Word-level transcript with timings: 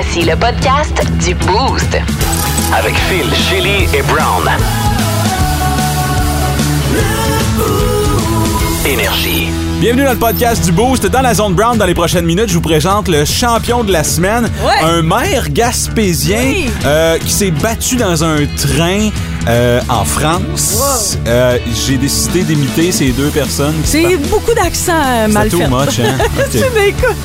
Voici 0.00 0.22
le 0.22 0.36
podcast 0.36 1.02
du 1.26 1.34
Boost. 1.34 1.98
Avec 2.72 2.94
Phil, 2.94 3.26
Chili 3.34 3.88
et 3.92 4.02
Brown. 4.02 4.48
Énergie. 8.86 9.48
Bienvenue 9.80 10.04
dans 10.04 10.12
le 10.12 10.16
podcast 10.18 10.64
du 10.64 10.70
Boost. 10.70 11.06
Dans 11.06 11.20
la 11.20 11.34
zone 11.34 11.54
brown, 11.54 11.76
dans 11.76 11.84
les 11.84 11.94
prochaines 11.94 12.26
minutes, 12.26 12.48
je 12.48 12.54
vous 12.54 12.60
présente 12.60 13.08
le 13.08 13.24
champion 13.24 13.82
de 13.82 13.90
la 13.90 14.04
semaine, 14.04 14.44
Ouais. 14.64 14.84
un 14.84 15.02
maire 15.02 15.48
gaspésien 15.50 16.38
Oui. 16.44 16.70
euh, 16.86 17.18
qui 17.18 17.32
s'est 17.32 17.50
battu 17.50 17.96
dans 17.96 18.22
un 18.22 18.36
train 18.56 19.10
euh, 19.48 19.80
en 19.88 20.04
France. 20.04 21.16
Euh, 21.26 21.58
J'ai 21.86 21.96
décidé 21.96 22.42
d'imiter 22.42 22.92
ces 22.92 23.12
deux 23.12 23.28
personnes. 23.28 23.74
C'est 23.84 24.16
beaucoup 24.28 24.54
d'accent 24.54 24.92
euh, 24.92 25.28
mal 25.28 25.48
too 25.48 25.58
fait. 25.58 25.68
much, 25.68 26.00
hein? 26.00 26.18
Ok. 26.38 26.60
Mais 26.74 26.88
écoute, 26.88 27.16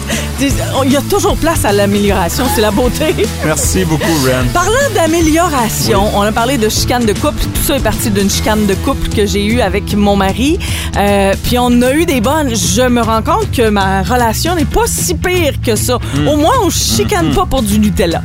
il 0.86 0.92
y 0.92 0.98
a 0.98 1.02
toujours 1.02 1.36
place 1.38 1.66
à 1.66 1.72
l'amélioration, 1.72 2.46
c'est 2.56 2.62
la 2.62 2.72
beauté. 2.72 3.16
Merci 3.46 3.86
beaucoup, 3.86 4.04
Ren. 4.26 4.48
Parlant 4.54 4.72
d'amélioration, 4.96 6.04
on 6.16 6.22
a 6.22 6.32
parlé 6.32 6.58
de 6.58 6.70
chicane 6.70 7.06
de 7.06 7.14
couple. 7.14 7.42
Tout 7.42 7.64
ça 7.64 7.76
est 7.76 7.84
parti 7.84 8.10
d'une 8.10 8.30
chicane 8.30 8.66
de 8.66 8.74
couple 8.76 9.10
que 9.10 9.26
j'ai 9.26 9.46
eue 9.46 9.62
avec 9.62 9.94
mon 9.96 10.16
mari. 10.16 10.60
Euh, 10.98 11.34
puis 11.44 11.58
on 11.60 11.82
a 11.82 11.94
eu 11.94 12.06
des 12.06 12.22
bonnes. 12.22 12.54
Je 12.56 12.88
me 12.88 13.02
rends 13.02 13.22
compte 13.22 13.52
que 13.52 13.70
ma 13.70 14.02
relation 14.04 14.56
n'est 14.56 14.66
pas 14.66 14.88
si 14.88 15.16
pire 15.16 15.54
que 15.66 15.76
ça. 15.76 15.98
Hmm. 16.16 16.28
Au 16.28 16.38
moins, 16.38 16.56
on 16.64 16.70
chicane 16.70 17.34
pas 17.34 17.46
pour 17.46 17.62
du 17.62 17.80
Nutella. 17.80 18.22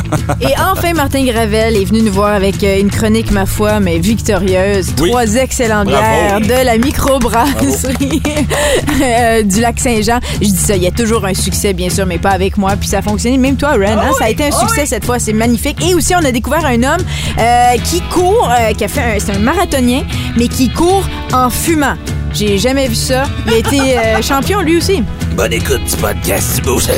Et 0.40 0.54
enfin, 0.58 0.92
Martin 0.94 1.24
Gravel 1.24 1.76
est 1.76 1.84
venu 1.84 2.02
nous 2.02 2.12
voir 2.12 2.32
avec 2.32 2.62
euh, 2.62 2.80
une 2.80 2.90
chronique, 2.90 3.30
ma 3.30 3.46
foi, 3.46 3.80
mais 3.80 3.98
victorieuse. 3.98 4.92
Oui. 5.00 5.10
Trois 5.10 5.34
excellentes 5.36 5.88
bières 5.88 6.40
de 6.40 6.64
la 6.64 6.78
microbrasserie 6.78 8.22
euh, 9.02 9.42
du 9.42 9.60
lac 9.60 9.78
Saint-Jean. 9.78 10.20
Je 10.40 10.48
dis 10.48 10.56
ça, 10.56 10.76
il 10.76 10.82
y 10.82 10.86
a 10.86 10.90
toujours 10.90 11.24
un 11.24 11.34
succès, 11.34 11.72
bien 11.72 11.90
sûr, 11.90 12.06
mais 12.06 12.18
pas 12.18 12.30
avec 12.30 12.56
moi. 12.56 12.72
Puis 12.78 12.88
ça 12.88 12.98
a 12.98 13.02
fonctionné. 13.02 13.38
Même 13.38 13.56
toi, 13.56 13.72
Ren, 13.72 13.98
hein, 13.98 14.10
ça 14.18 14.26
a 14.26 14.30
été 14.30 14.44
un 14.44 14.52
succès 14.52 14.86
cette 14.86 15.04
fois. 15.04 15.18
C'est 15.18 15.32
magnifique. 15.32 15.84
Et 15.84 15.94
aussi, 15.94 16.14
on 16.14 16.24
a 16.24 16.32
découvert 16.32 16.64
un 16.64 16.82
homme 16.82 17.04
euh, 17.38 17.76
qui 17.84 18.00
court, 18.02 18.50
euh, 18.50 18.72
qui 18.72 18.84
a 18.84 18.88
fait 18.88 19.00
un, 19.00 19.18
c'est 19.18 19.32
un 19.32 19.38
marathonien, 19.38 20.02
mais 20.36 20.48
qui 20.48 20.68
court 20.70 21.04
en 21.32 21.50
fumant. 21.50 21.96
J'ai 22.34 22.58
jamais 22.58 22.88
vu 22.88 22.94
ça. 22.94 23.24
Il 23.46 23.52
a 23.52 23.56
été 23.56 23.98
euh, 23.98 24.22
champion 24.22 24.60
lui 24.60 24.78
aussi. 24.78 25.02
Bonne 25.36 25.52
écoute 25.52 25.84
du 25.84 25.96
podcast 25.96 26.62
Boost. 26.62 26.90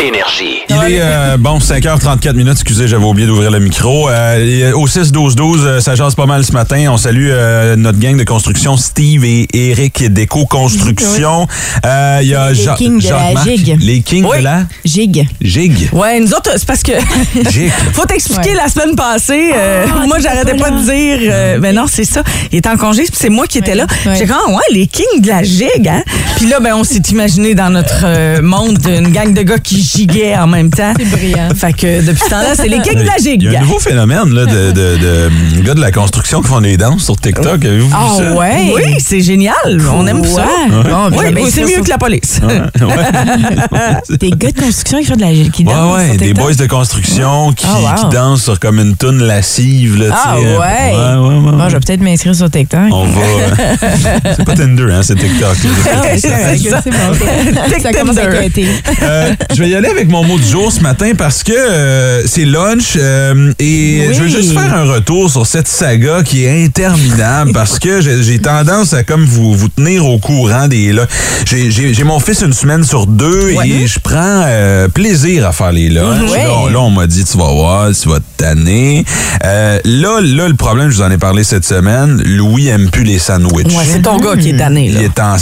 Énergie. 0.00 0.58
Il 0.68 0.76
est, 0.76 1.00
euh, 1.00 1.36
bon, 1.38 1.58
5h34 1.58 2.34
minutes, 2.34 2.52
excusez, 2.52 2.86
j'avais 2.86 3.04
oublié 3.04 3.26
d'ouvrir 3.26 3.50
le 3.50 3.58
micro. 3.60 4.08
Euh, 4.10 4.72
au 4.72 4.86
6-12-12, 4.86 5.60
euh, 5.64 5.80
ça 5.80 5.94
jase 5.94 6.14
pas 6.14 6.26
mal 6.26 6.44
ce 6.44 6.52
matin. 6.52 6.86
On 6.90 6.98
salue 6.98 7.28
euh, 7.30 7.76
notre 7.76 7.98
gang 7.98 8.16
de 8.16 8.22
construction, 8.24 8.76
Steve 8.76 9.24
et 9.24 9.48
Eric 9.54 10.04
Déco 10.12 10.44
Construction. 10.44 11.48
Euh, 11.86 12.18
Il 12.22 12.28
y 12.28 12.34
a 12.34 12.50
Les 12.50 12.54
Ja- 12.62 12.74
kings 12.74 13.02
de 13.02 13.08
la 13.08 13.42
gigue. 13.42 13.76
Les 13.80 14.02
kings 14.02 14.26
Oui. 14.30 14.38
de 14.38 14.44
la 14.44 14.64
Gig. 14.84 15.26
gigue. 15.40 15.88
Ouais, 15.92 16.20
nous 16.20 16.32
autres, 16.34 16.50
c'est 16.56 16.66
parce 16.66 16.82
que. 16.82 16.92
Gigue. 17.50 17.72
Faut 17.94 18.04
t'expliquer 18.04 18.50
Ouais. 18.50 18.54
la 18.56 18.68
semaine 18.68 18.94
passée. 18.96 19.50
euh, 19.56 19.86
Ah, 19.88 20.04
moi, 20.06 20.18
j'arrêtais 20.20 20.56
pas 20.56 20.70
de 20.70 20.78
dire. 20.84 21.30
euh, 21.32 21.58
ben 21.58 21.74
non, 21.74 21.86
c'est 21.90 22.04
ça. 22.04 22.22
Il 22.52 22.58
était 22.58 22.68
en 22.68 22.76
congé, 22.76 23.02
puis 23.04 23.12
c'est 23.14 23.30
moi 23.30 23.46
qui 23.46 23.58
étais 23.58 23.74
là. 23.74 23.86
Ouais. 24.04 24.14
J'ai 24.18 24.26
dit, 24.26 24.32
ah, 24.34 24.50
ouais, 24.50 24.62
les 24.72 24.86
kings 24.86 25.20
de 25.22 25.28
la 25.28 25.42
gigue, 25.42 25.88
hein. 25.88 26.02
Puis 26.36 26.46
là, 26.48 26.60
ben, 26.60 26.74
on 26.74 26.84
s'est 26.84 27.02
imaginé 27.10 27.54
dans 27.54 27.70
notre 27.70 28.02
euh, 28.04 28.42
monde 28.42 28.78
une 28.86 29.08
gang 29.10 29.32
de 29.32 29.42
gars 29.42 29.58
qui 29.58 29.85
giguaient 29.86 30.36
en 30.36 30.46
même 30.46 30.70
temps. 30.70 30.92
C'est 30.98 31.10
brillant. 31.10 31.48
Fait 31.54 31.72
que 31.72 32.04
depuis 32.04 32.22
ce 32.24 32.30
temps-là, 32.30 32.54
c'est 32.54 32.68
les 32.68 32.80
kings 32.80 32.98
de 32.98 33.02
la 33.06 33.16
gigue. 33.18 33.42
Il 33.42 33.52
y 33.52 33.56
a 33.56 33.60
un 33.60 33.62
nouveau 33.62 33.78
phénomène 33.78 34.32
là, 34.34 34.44
de, 34.46 34.72
de, 34.72 34.96
de 34.98 35.30
gars 35.62 35.74
de 35.74 35.80
la 35.80 35.92
construction 35.92 36.40
qui 36.42 36.48
font 36.48 36.60
des 36.60 36.76
danses 36.76 37.04
sur 37.04 37.16
TikTok. 37.16 37.64
Avez-vous 37.64 37.88
vu 37.88 37.94
Ah 37.96 38.08
ça? 38.16 38.32
ouais? 38.34 38.72
Oui, 38.74 38.82
c'est 38.98 39.20
génial. 39.20 39.54
On 39.92 40.06
aime 40.06 40.24
ça. 40.24 40.42
Ouais. 40.44 40.82
Bon, 40.90 41.10
Oui, 41.18 41.24
oui, 41.34 41.42
c'est 41.50 41.60
ça 41.60 41.66
mieux 41.66 41.74
sur- 41.74 41.84
que 41.84 41.88
la 41.90 41.98
police. 41.98 42.40
Des 44.20 44.30
gars 44.30 44.50
de 44.50 44.60
construction 44.60 44.98
qui 44.98 45.04
font 45.06 45.16
de 45.16 45.20
la 45.20 45.32
qui 45.50 45.64
Ouais, 45.64 45.72
dansent 45.72 45.96
ouais, 45.96 46.04
sur 46.08 46.16
des 46.16 46.26
TikTok. 46.28 46.44
boys 46.44 46.54
de 46.54 46.66
construction 46.66 47.52
qui, 47.52 47.66
Ah, 47.68 47.78
wow. 47.80 47.94
qui 48.10 48.16
dansent 48.16 48.42
sur 48.42 48.58
comme 48.60 48.78
une 48.78 48.96
toune 48.96 49.22
lascive. 49.22 49.96
Là, 49.98 50.06
Ah 50.14 50.36
ouais. 50.38 50.44
ouais, 50.44 50.56
ouais, 50.56 50.58
ouais. 50.58 51.52
Bon, 51.52 51.68
je 51.68 51.74
vais 51.74 51.80
peut-être 51.80 52.00
m'inscrire 52.00 52.34
sur 52.34 52.50
TikTok. 52.50 52.80
On 52.92 53.04
va. 53.04 53.20
euh, 53.20 54.18
c'est 54.36 54.44
pas 54.44 54.54
Tinder, 54.54 54.86
hein, 54.92 55.00
c'est 55.02 55.14
TikTok. 55.16 55.40
là. 55.42 56.00
C'est 56.16 56.18
c'est 56.18 56.70
bon. 56.70 57.80
Ça 57.82 57.92
commence 57.92 58.18
à. 58.18 58.22
Euh, 58.22 59.32
je 59.54 59.62
vais 59.62 59.68
y 59.70 59.74
aller 59.76 59.88
avec 59.88 60.08
mon 60.08 60.24
mot 60.24 60.38
du 60.38 60.44
jour 60.46 60.72
ce 60.72 60.80
matin 60.80 61.12
parce 61.16 61.42
que 61.42 61.52
euh, 61.52 62.22
c'est 62.26 62.44
lunch 62.44 62.94
euh, 62.96 63.52
et 63.58 64.04
Oui. 64.08 64.14
je 64.14 64.22
veux 64.22 64.28
juste 64.28 64.52
faire 64.52 64.74
un 64.74 64.84
retour 64.84 65.30
sur 65.30 65.46
cette 65.46 65.68
saga 65.68 66.22
qui 66.22 66.44
est 66.44 66.64
interminable 66.64 67.52
parce 67.54 67.78
que 67.78 68.00
j'ai 68.00 68.38
tendance 68.38 68.92
à 68.92 69.02
comme 69.04 69.24
vous 69.24 69.54
vous 69.54 69.68
tenir 69.68 70.06
au 70.06 70.18
courant 70.18 70.68
des 70.68 70.92
là. 70.92 71.06
J'ai- 71.46 72.04
mon 72.04 72.20
fils 72.20 72.42
une 72.42 72.52
semaine 72.52 72.84
sur 72.84 73.06
deux 73.08 73.50
et 73.64 73.86
je 73.86 73.98
prends 73.98 74.42
euh, 74.46 74.86
plaisir 74.88 75.46
à 75.46 75.52
faire 75.52 75.72
les 75.72 75.88
lunchs. 75.88 76.30
Ouais. 76.30 76.44
Là, 76.44 76.70
là, 76.72 76.80
on 76.80 76.90
m'a 76.90 77.06
dit 77.08 77.24
tu 77.24 77.36
vas 77.36 77.52
voir, 77.52 77.90
tu 78.00 78.08
vas 78.08 78.18
te 78.20 78.24
tanner. 78.36 79.04
Euh, 79.44 79.80
là, 79.84 80.20
là, 80.22 80.46
le 80.48 80.54
problème, 80.54 80.88
je 80.90 80.96
vous 80.96 81.02
en 81.02 81.10
ai 81.10 81.18
parlé 81.18 81.42
cette 81.42 81.64
semaine, 81.64 82.22
Louis 82.24 82.68
aime 82.68 82.90
plus 82.90 83.02
les 83.02 83.18
sandwichs. 83.18 83.66
Ouais, 83.76 83.84
c'est 83.84 84.02
ton 84.02 84.18
gars 84.18 84.36
qui 84.36 84.50
est 84.50 84.56
tanné, 84.56 84.88
là. 84.90 85.00
Il 85.00 85.06
est, 85.06 85.18
en, 85.18 85.36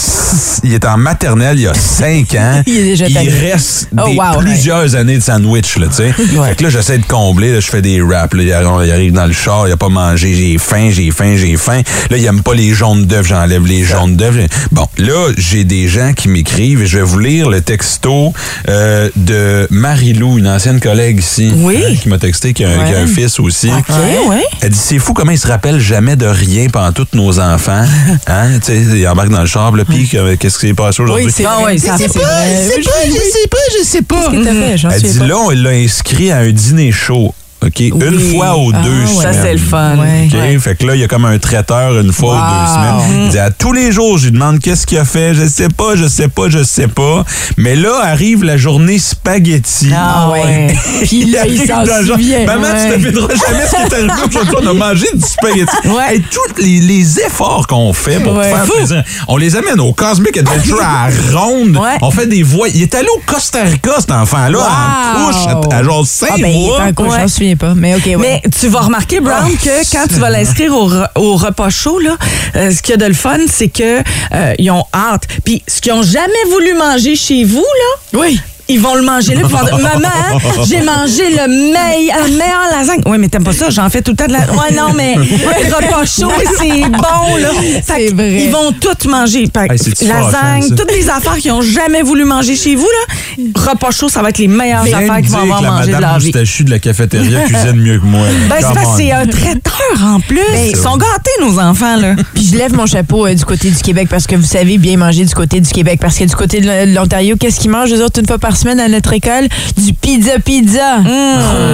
il 0.64 0.72
est 0.72 0.84
en 0.86 0.96
maternelle, 0.96 1.58
il 1.58 1.62
y 1.64 1.66
a 1.66 1.74
5 1.74 2.34
ans. 2.36 2.62
Il 2.66 2.78
est 2.78 2.82
déjà 2.84 3.10
tanné. 3.10 3.28
reste 3.28 3.88
Oh, 3.92 4.08
des- 4.08 4.16
wow, 4.16 4.23
plusieurs 4.38 4.94
années 4.94 5.18
de 5.18 5.22
sandwich, 5.22 5.76
là, 5.78 5.86
tu 5.88 5.94
sais. 5.94 6.12
Fait 6.48 6.56
que 6.56 6.62
là, 6.64 6.68
j'essaie 6.70 6.98
de 6.98 7.06
combler, 7.06 7.52
là, 7.52 7.60
je 7.60 7.68
fais 7.68 7.82
des 7.82 8.00
raps, 8.02 8.34
là, 8.36 8.42
il 8.42 8.52
arrive- 8.52 9.12
dans 9.12 9.26
le 9.26 9.32
char, 9.32 9.68
il 9.68 9.72
a 9.72 9.76
pas 9.76 9.88
mangé, 9.88 10.34
j'ai 10.34 10.58
faim, 10.58 10.88
j'ai 10.90 11.10
faim, 11.10 11.34
j'ai 11.36 11.56
faim. 11.56 11.82
Là, 12.10 12.16
il 12.16 12.24
aime 12.24 12.42
pas 12.42 12.54
les 12.54 12.70
jaunes 12.74 13.04
d'œufs, 13.06 13.26
j'enlève 13.26 13.66
les 13.66 13.84
jaunes 13.84 14.16
d'œufs. 14.16 14.34
Bon, 14.72 14.86
là, 14.98 15.30
j'ai 15.36 15.64
des 15.64 15.88
gens 15.88 16.12
qui 16.14 16.28
m'écrivent 16.28 16.82
et 16.82 16.86
je 16.86 16.98
vais 16.98 17.04
vous 17.04 17.18
lire 17.18 17.48
le 17.50 17.60
texto 17.60 18.32
euh, 18.68 19.08
de 19.16 19.66
Marie-Lou, 19.70 20.38
une 20.38 20.48
ancienne 20.48 20.80
collègue 20.80 21.18
ici. 21.18 21.52
Oui. 21.56 21.78
hein, 21.84 21.94
qui 22.00 22.08
m'a 22.08 22.18
texté, 22.18 22.52
qui 22.52 22.64
a, 22.64 22.70
un- 22.70 22.84
qui 22.88 22.94
a 22.94 23.00
un 23.00 23.06
fils 23.06 23.38
aussi. 23.40 23.68
OK, 23.70 23.94
ouais. 24.28 24.42
Elle 24.60 24.70
dit 24.70 24.78
c'est 24.78 24.98
fou 24.98 25.12
comment 25.14 25.32
ils 25.32 25.38
se 25.38 25.46
rappellent 25.48 25.80
jamais 25.80 26.16
de 26.16 26.26
rien 26.26 26.68
pendant 26.68 26.92
tous 26.92 27.08
nos 27.14 27.38
enfants. 27.40 27.84
Hein? 28.26 28.58
Tu 28.64 28.72
sais, 28.72 28.76
ils 28.98 29.06
embarquent 29.08 29.30
dans 29.30 29.40
le 29.40 29.46
char, 29.46 29.72
là, 29.76 29.84
puis 29.84 30.08
euh, 30.14 30.36
qu'est-ce 30.38 30.58
qui 30.58 30.68
s'est 30.68 30.74
passé 30.74 31.02
aujourd'hui? 31.02 31.26
Oui, 31.26 31.32
c'est 31.34 31.44
Ah 31.44 31.58
vrai. 31.60 31.76
je 31.76 31.82
sais 31.82 31.88
pas, 32.08 32.20
je 32.66 32.72
sais 32.72 33.48
pas, 33.48 33.56
je 33.78 33.84
sais 33.84 34.02
pas. 34.14 34.30
Qu'est-ce 34.30 34.40
que 34.40 34.44
t'as 34.44 34.52
fait? 34.52 34.78
J'en 34.78 34.90
Elle 34.90 35.02
dit 35.02 35.18
pas. 35.18 35.26
là, 35.26 35.38
on 35.38 35.50
l'a 35.50 35.70
inscrit 35.70 36.30
à 36.30 36.38
un 36.38 36.50
dîner 36.50 36.92
chaud. 36.92 37.34
OK? 37.66 37.80
Une 37.80 38.20
fois 38.36 38.56
aux 38.56 38.72
Ah, 38.74 38.82
deux 38.82 38.90
ouais. 38.90 39.06
semaines. 39.06 39.32
Ça, 39.34 39.42
c'est 39.42 39.52
le 39.52 39.58
fun. 39.58 39.96
Ouais. 39.98 40.28
OK? 40.54 40.60
Fait 40.60 40.74
que 40.76 40.86
là, 40.86 40.94
il 40.94 41.00
y 41.00 41.04
a 41.04 41.08
comme 41.08 41.24
un 41.24 41.38
traiteur 41.38 41.98
une 41.98 42.12
fois 42.12 42.34
Wow. 42.34 42.40
ou 42.40 42.50
deux 42.50 42.72
semaines. 43.06 43.22
Il 43.24 43.30
dit 43.30 43.38
à 43.38 43.50
tous 43.50 43.72
les 43.72 43.92
jours, 43.92 44.18
je 44.18 44.24
lui 44.26 44.32
demande 44.32 44.58
qu'est-ce 44.60 44.86
qu'il 44.86 44.98
a 44.98 45.04
fait? 45.04 45.34
Je 45.34 45.46
sais 45.48 45.68
pas, 45.68 45.96
je 45.96 46.06
sais 46.06 46.28
pas, 46.28 46.48
je 46.48 46.62
sais 46.62 46.88
pas. 46.88 47.24
Mais 47.56 47.76
là, 47.76 48.00
arrive 48.02 48.44
la 48.44 48.56
journée 48.56 48.98
spaghetti. 48.98 49.90
Ah 49.94 50.30
ouais. 50.30 50.74
Puis 51.02 51.24
là, 51.26 51.46
il 51.46 51.60
arrive 51.60 51.66
s'en 51.66 52.06
souvient. 52.06 52.44
Maman, 52.46 52.66
tu 52.68 52.92
te 52.94 53.00
fêteras 53.06 53.28
jamais 53.34 53.66
ce 53.66 53.70
qui 53.70 53.82
est 53.82 53.94
arrivé 53.94 54.12
aujourd'hui. 54.28 54.56
On 54.62 54.66
a 54.70 54.74
mangé 54.74 55.06
du 55.14 55.22
spaghetti. 55.26 55.88
Ouais. 55.88 56.16
Et 56.16 56.20
tous 56.20 56.62
les, 56.62 56.80
les 56.80 57.20
efforts 57.20 57.66
qu'on 57.66 57.92
fait 57.92 58.20
pour 58.20 58.40
faire 58.42 58.64
plaisir, 58.64 59.02
on 59.28 59.36
les 59.36 59.56
amène 59.56 59.80
au 59.80 59.92
Cosmic 59.92 60.36
Adventure 60.36 60.80
à 60.82 61.08
Ronde. 61.38 61.76
Ouais. 61.76 61.96
On 62.02 62.10
fait 62.10 62.26
des 62.26 62.42
voix. 62.42 62.68
Il 62.68 62.82
est 62.82 62.94
allé 62.94 63.08
au 63.16 63.20
Costa 63.26 63.62
Rica, 63.62 63.92
cet 63.98 64.10
enfant-là, 64.12 64.58
en 64.58 64.94
Wow. 65.14 65.26
couche, 65.26 65.70
à, 65.72 65.76
à 65.76 65.82
genre 65.82 66.06
5 66.06 66.28
Ah, 66.30 66.34
ben, 66.38 66.46
il 66.48 66.56
est 66.64 66.66
mois. 66.66 66.80
en 66.82 66.92
couche, 66.92 67.12
Pas. 67.56 67.74
Mais 67.74 67.94
OK, 67.94 68.02
ouais. 68.06 68.16
Mais 68.16 68.42
tu 68.60 68.68
vas 68.68 68.80
remarquer, 68.80 69.20
Brown, 69.20 69.44
Oh, 69.50 69.56
que 69.62 69.92
quand 69.92 70.06
tu 70.08 70.14
vas 70.20 70.30
l'inscrire 70.30 70.72
au, 70.74 70.90
au 71.16 71.36
repas 71.36 71.70
chaud, 71.70 71.98
là, 71.98 72.16
euh, 72.56 72.70
ce 72.70 72.82
qu'il 72.82 72.92
y 72.92 72.94
a 72.94 72.96
de 72.98 73.06
le 73.06 73.14
fun, 73.14 73.38
c'est 73.50 73.68
que 73.68 74.00
euh, 74.00 74.54
ils 74.58 74.70
ont 74.70 74.84
hâte. 74.94 75.26
Puis 75.44 75.62
ce 75.66 75.80
qu'ils 75.80 75.92
ont 75.92 76.02
jamais 76.02 76.32
voulu 76.50 76.74
manger 76.74 77.16
chez 77.16 77.44
vous, 77.44 77.64
là, 78.12 78.20
Oui. 78.20 78.40
Ils 78.74 78.80
vont 78.80 78.94
le 78.94 79.02
manger 79.02 79.34
là. 79.34 79.42
puis 79.42 79.50
ils 79.50 79.56
vont 79.56 79.64
dire, 79.64 79.78
Maman, 79.78 80.38
j'ai 80.66 80.80
mangé 80.82 81.30
le 81.30 81.48
meilleur, 81.72 82.18
la 82.22 82.28
meilleure 82.28 82.68
lasagne. 82.72 83.00
Oui, 83.06 83.18
mais 83.18 83.28
t'aimes 83.28 83.44
pas 83.44 83.52
ça? 83.52 83.70
J'en 83.70 83.88
fais 83.90 84.02
tout 84.02 84.12
le 84.12 84.16
temps 84.16 84.26
de 84.26 84.32
la. 84.32 84.40
Ouais, 84.40 84.72
non, 84.76 84.92
mais 84.94 85.14
le 85.16 85.74
repas 85.74 86.04
chaud, 86.06 86.32
c'est 86.58 86.88
bon, 86.90 87.36
là. 87.36 87.50
Fait 87.60 87.82
C'est 87.86 88.06
que 88.10 88.14
vrai. 88.14 88.42
Ils 88.44 88.50
vont 88.50 88.72
tout 88.72 89.08
manger. 89.08 89.44
Hey, 89.44 89.78
lasagne, 90.06 90.68
toutes 90.76 90.92
les 90.92 91.08
affaires 91.08 91.36
qu'ils 91.36 91.52
ont 91.52 91.62
jamais 91.62 92.02
voulu 92.02 92.24
manger 92.24 92.56
chez 92.56 92.74
vous, 92.74 92.86
là. 92.86 93.44
Repas 93.54 93.90
chaud, 93.90 94.08
ça 94.08 94.22
va 94.22 94.30
être 94.30 94.38
les 94.38 94.48
meilleures 94.48 94.82
affaires 94.82 95.16
qu'ils 95.18 95.30
vont 95.30 95.42
avoir 95.42 95.62
la 95.62 95.70
mangé 95.70 95.92
de 95.92 95.96
vie. 95.96 96.26
moustachu 96.26 96.64
de 96.64 96.70
la 96.70 96.78
cafétéria 96.78 97.40
cuisine 97.46 97.76
mieux 97.76 97.98
que 97.98 98.04
moi. 98.06 98.26
Ben, 98.48 98.56
c'est 98.60 98.74
parce 98.74 98.96
c'est 98.96 99.12
un 99.12 99.26
traiteur 99.26 100.02
en 100.02 100.20
plus. 100.20 100.38
Ben, 100.52 100.68
Ils 100.70 100.76
sont 100.76 100.96
gâtés, 100.96 101.30
nos 101.40 101.58
enfants, 101.58 101.96
là. 101.96 102.14
Puis 102.34 102.50
je 102.52 102.56
lève 102.56 102.74
mon 102.74 102.86
chapeau 102.86 103.26
euh, 103.26 103.34
du 103.34 103.44
côté 103.44 103.70
du 103.70 103.82
Québec 103.82 104.08
parce 104.10 104.26
que 104.26 104.36
vous 104.36 104.44
savez 104.44 104.78
bien 104.78 104.96
manger 104.96 105.24
du 105.24 105.34
côté 105.34 105.60
du 105.60 105.70
Québec. 105.70 105.98
Parce 106.00 106.16
que 106.18 106.24
du 106.24 106.34
côté 106.34 106.60
de 106.60 106.94
l'Ontario, 106.94 107.36
qu'est-ce 107.36 107.60
qu'ils 107.60 107.70
mangent, 107.70 107.92
eux 107.92 108.02
autres, 108.04 108.20
une 108.20 108.26
fois 108.26 108.38
par 108.38 108.56
semaine 108.56 108.63
à 108.68 108.88
notre 108.88 109.12
école? 109.12 109.48
Du 109.76 109.92
pizza 109.94 110.38
pizza. 110.38 110.98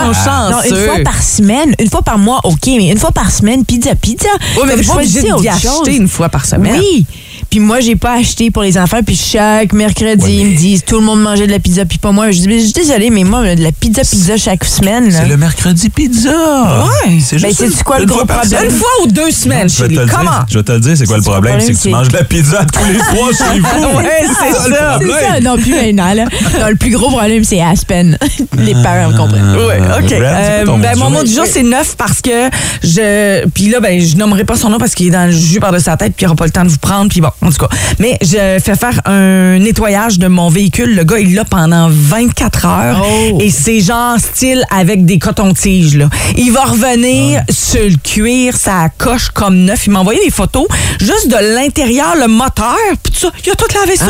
non, 0.51 0.63
une 0.63 0.77
fois 0.87 0.99
par 1.05 1.23
semaine, 1.23 1.75
une 1.79 1.91
fois 1.91 2.03
par 2.03 2.19
mois, 2.19 2.41
OK, 2.45 2.67
mais 2.67 2.91
une 2.91 2.99
fois 2.99 3.11
par 3.13 3.31
semaine, 3.31 3.65
pizza 3.65 3.95
pizza. 3.95 4.29
Oui, 4.57 4.63
mais 4.67 4.77
t'es 4.77 4.83
pas 4.83 4.95
obligé 4.95 5.21
d'y 5.41 5.49
acheter 5.49 5.97
une 5.97 6.09
fois 6.09 6.29
par 6.29 6.45
semaine. 6.47 6.79
Oui. 6.79 7.07
Puis 7.55 7.61
moi, 7.61 7.79
j'ai 7.79 7.95
pas 7.95 8.15
acheté 8.15 8.51
pour 8.51 8.65
les 8.65 8.77
enfants. 8.77 8.99
Puis 9.07 9.15
chaque 9.15 9.73
mercredi, 9.75 10.25
Ouais, 10.25 10.33
ils 10.35 10.45
me 10.47 10.51
mais- 10.51 10.57
disent 10.57 10.83
tout 10.85 10.97
le 10.99 11.03
monde 11.07 11.23
mangeait 11.23 11.47
de 11.47 11.53
la 11.53 11.61
pizza, 11.61 11.85
puis 11.85 11.99
pas 11.99 12.11
moi. 12.11 12.33
Je 12.33 12.39
dis, 12.41 12.49
je 12.53 12.65
suis 12.65 12.73
désolée, 12.73 13.11
mais 13.11 13.23
moi, 13.23 13.55
de 13.55 13.63
la 13.63 13.71
pizza, 13.71 14.03
pizza 14.03 14.37
chaque 14.37 14.65
semaine. 14.65 15.09
C'est 15.13 15.29
le 15.29 15.37
mercredi 15.37 15.89
pizza. 15.89 16.31
Ouais. 16.33 17.19
C'est 17.21 17.37
Ben, 17.41 17.47
juste 17.51 17.61
c'est-tu 17.61 17.71
une- 17.77 17.83
quoi 17.85 18.01
le 18.01 18.07
gros 18.07 18.25
problème? 18.25 18.65
Une 18.65 18.71
fois 18.73 18.89
ou 19.05 19.07
deux 19.07 19.31
semaines, 19.31 19.69
Je 19.69 19.83
vais 19.85 19.89
te 19.89 20.01
le 20.01 20.05
dire. 20.07 20.17
Comment? 20.19 20.31
Je 20.51 20.59
vais 20.59 20.65
te 20.65 20.73
le 20.73 20.81
dire, 20.81 20.97
c'est 20.97 21.07
quoi 21.07 21.19
le 21.19 21.23
C'est 21.23 21.31
problème? 21.31 21.61
C'est 21.61 21.75
que 21.75 21.79
tu 21.79 21.89
manges 21.91 22.09
de 22.09 22.17
la 22.17 22.25
pizza 22.25 22.65
tous 22.65 22.85
les 22.93 22.99
soirs 23.17 23.31
chez 23.53 23.61
vous. 23.61 23.99
Ouais, 23.99 24.05
c'est 24.27 24.53
ça. 24.53 24.65
C'est 24.65 24.75
problème. 25.05 25.11
ça, 25.21 25.41
non, 25.41 25.57
plus 25.57 25.75
maintenant, 25.77 26.13
là. 26.13 26.25
Non, 26.61 26.69
le 26.71 26.75
plus 26.77 26.91
gros 26.91 27.09
problème, 27.09 27.45
c'est 27.45 27.61
Aspen. 27.61 28.19
les 28.59 28.75
parents 28.83 29.13
me 29.13 29.17
comprennent. 29.17 29.55
Oui, 29.57 29.75
OK. 30.03 30.07
C'est 30.09 30.19
Euh, 30.21 30.65
ben, 30.65 30.99
mon 30.99 31.07
du 31.11 31.13
mot 31.19 31.23
du 31.23 31.33
jour, 31.33 31.45
c'est 31.49 31.63
neuf 31.63 31.95
parce 31.97 32.21
que 32.21 32.51
je. 32.83 33.47
Puis 33.51 33.69
là, 33.69 33.79
ben, 33.79 34.01
je 34.01 34.17
nommerai 34.17 34.45
pas 34.45 34.57
son 34.57 34.71
nom 34.71 34.79
parce 34.79 34.97
qu'il 34.97 35.07
est 35.07 35.11
dans 35.11 35.27
le 35.27 35.33
jus 35.33 35.61
par 35.61 35.71
de 35.71 35.79
sa 35.79 35.97
tête, 35.97 36.15
puis 36.17 36.25
il 36.25 36.27
aura 36.27 36.35
pas 36.35 36.47
le 36.47 36.51
temps 36.51 36.65
de 36.65 36.69
vous 36.71 36.79
prendre, 36.79 37.09
puis 37.09 37.21
bon, 37.21 37.29
en 37.45 37.51
tout 37.51 37.67
cas. 37.67 37.69
Mais 37.99 38.19
je 38.23 38.59
fais 38.63 38.75
faire 38.75 39.01
un 39.05 39.59
nettoyage 39.59 40.19
de 40.19 40.29
mon 40.29 40.49
véhicule. 40.49 40.95
Le 40.95 41.05
gars, 41.05 41.19
il 41.19 41.35
l'a 41.35 41.45
pendant 41.45 41.89
24 41.91 42.67
heures. 42.67 43.07
Oh. 43.07 43.39
Et 43.41 43.51
c'est 43.51 43.81
genre 43.81 44.19
style 44.19 44.65
avec 44.71 45.05
des 45.05 45.19
cotons-tiges, 45.19 45.97
là. 45.97 46.09
Il 46.37 46.53
va 46.53 46.65
revenir 46.65 47.43
sur 47.51 47.83
le 47.83 47.97
cuir, 47.97 48.57
ça 48.57 48.89
coche 48.97 49.29
comme 49.31 49.57
neuf. 49.57 49.87
Il 49.87 49.93
m'a 49.93 50.01
envoyé 50.01 50.21
des 50.25 50.31
photos 50.31 50.67
juste 51.01 51.29
de 51.29 51.55
l'intérieur, 51.55 52.15
le 52.17 52.29
moteur, 52.29 52.77
puis 53.03 53.13
tout 53.13 53.21
ça. 53.21 53.31
Il 53.45 53.51
a 53.51 53.55
tout 53.55 53.67
lavé 53.75 53.97
ça. 53.97 54.07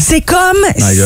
C'est 0.00 0.22
comme 0.22 0.58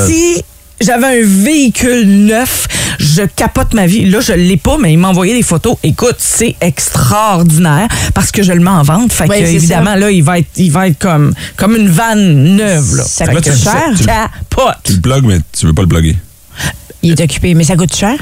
si 0.07 0.43
j'avais 0.81 1.21
un 1.23 1.25
véhicule 1.27 2.07
neuf, 2.27 2.67
je 2.99 3.23
capote 3.23 3.73
ma 3.75 3.87
vie. 3.87 4.05
Là, 4.07 4.21
je 4.21 4.33
l'ai 4.33 4.57
pas, 4.57 4.77
mais 4.79 4.93
il 4.93 4.99
m'a 4.99 5.09
envoyé 5.09 5.35
des 5.35 5.43
photos. 5.43 5.77
Écoute, 5.83 6.17
c'est 6.19 6.55
extraordinaire 6.61 7.89
parce 8.15 8.31
que 8.31 8.43
je 8.43 8.53
le 8.53 8.61
mets 8.61 8.71
en 8.71 8.83
vente. 8.83 9.13
Fait 9.13 9.27
Ouais, 9.29 9.41
que, 9.41 9.47
c'est 9.47 9.55
évidemment, 9.55 9.95
là, 9.95 10.11
il 10.11 10.23
va 10.23 10.39
être, 10.39 10.49
il 10.57 10.71
va 10.71 10.89
être 10.89 10.99
comme, 10.99 11.33
comme 11.57 11.77
une 11.77 11.89
vanne 11.89 12.57
neuve. 12.57 12.97
Là. 12.97 13.05
Ça 13.05 13.27
Fait 13.27 13.35
coûte 13.35 13.45
que 13.45 13.57
cher. 13.57 13.83
je 13.93 13.99
Tu- 13.99 14.05
capote. 14.07 14.77
Tu 14.85 14.93
le 14.95 15.01
plugues, 15.01 15.25
mais 15.25 15.39
tu 15.59 15.67
veux 15.67 15.73
pas 15.73 15.83
le 15.83 15.89
plugger. 15.89 16.17
Il 17.03 17.13
est 17.13 17.21
occupé, 17.21 17.55
mais 17.55 17.65
ça 17.65 17.77
coûte 17.77 17.95
cher? 17.95 18.15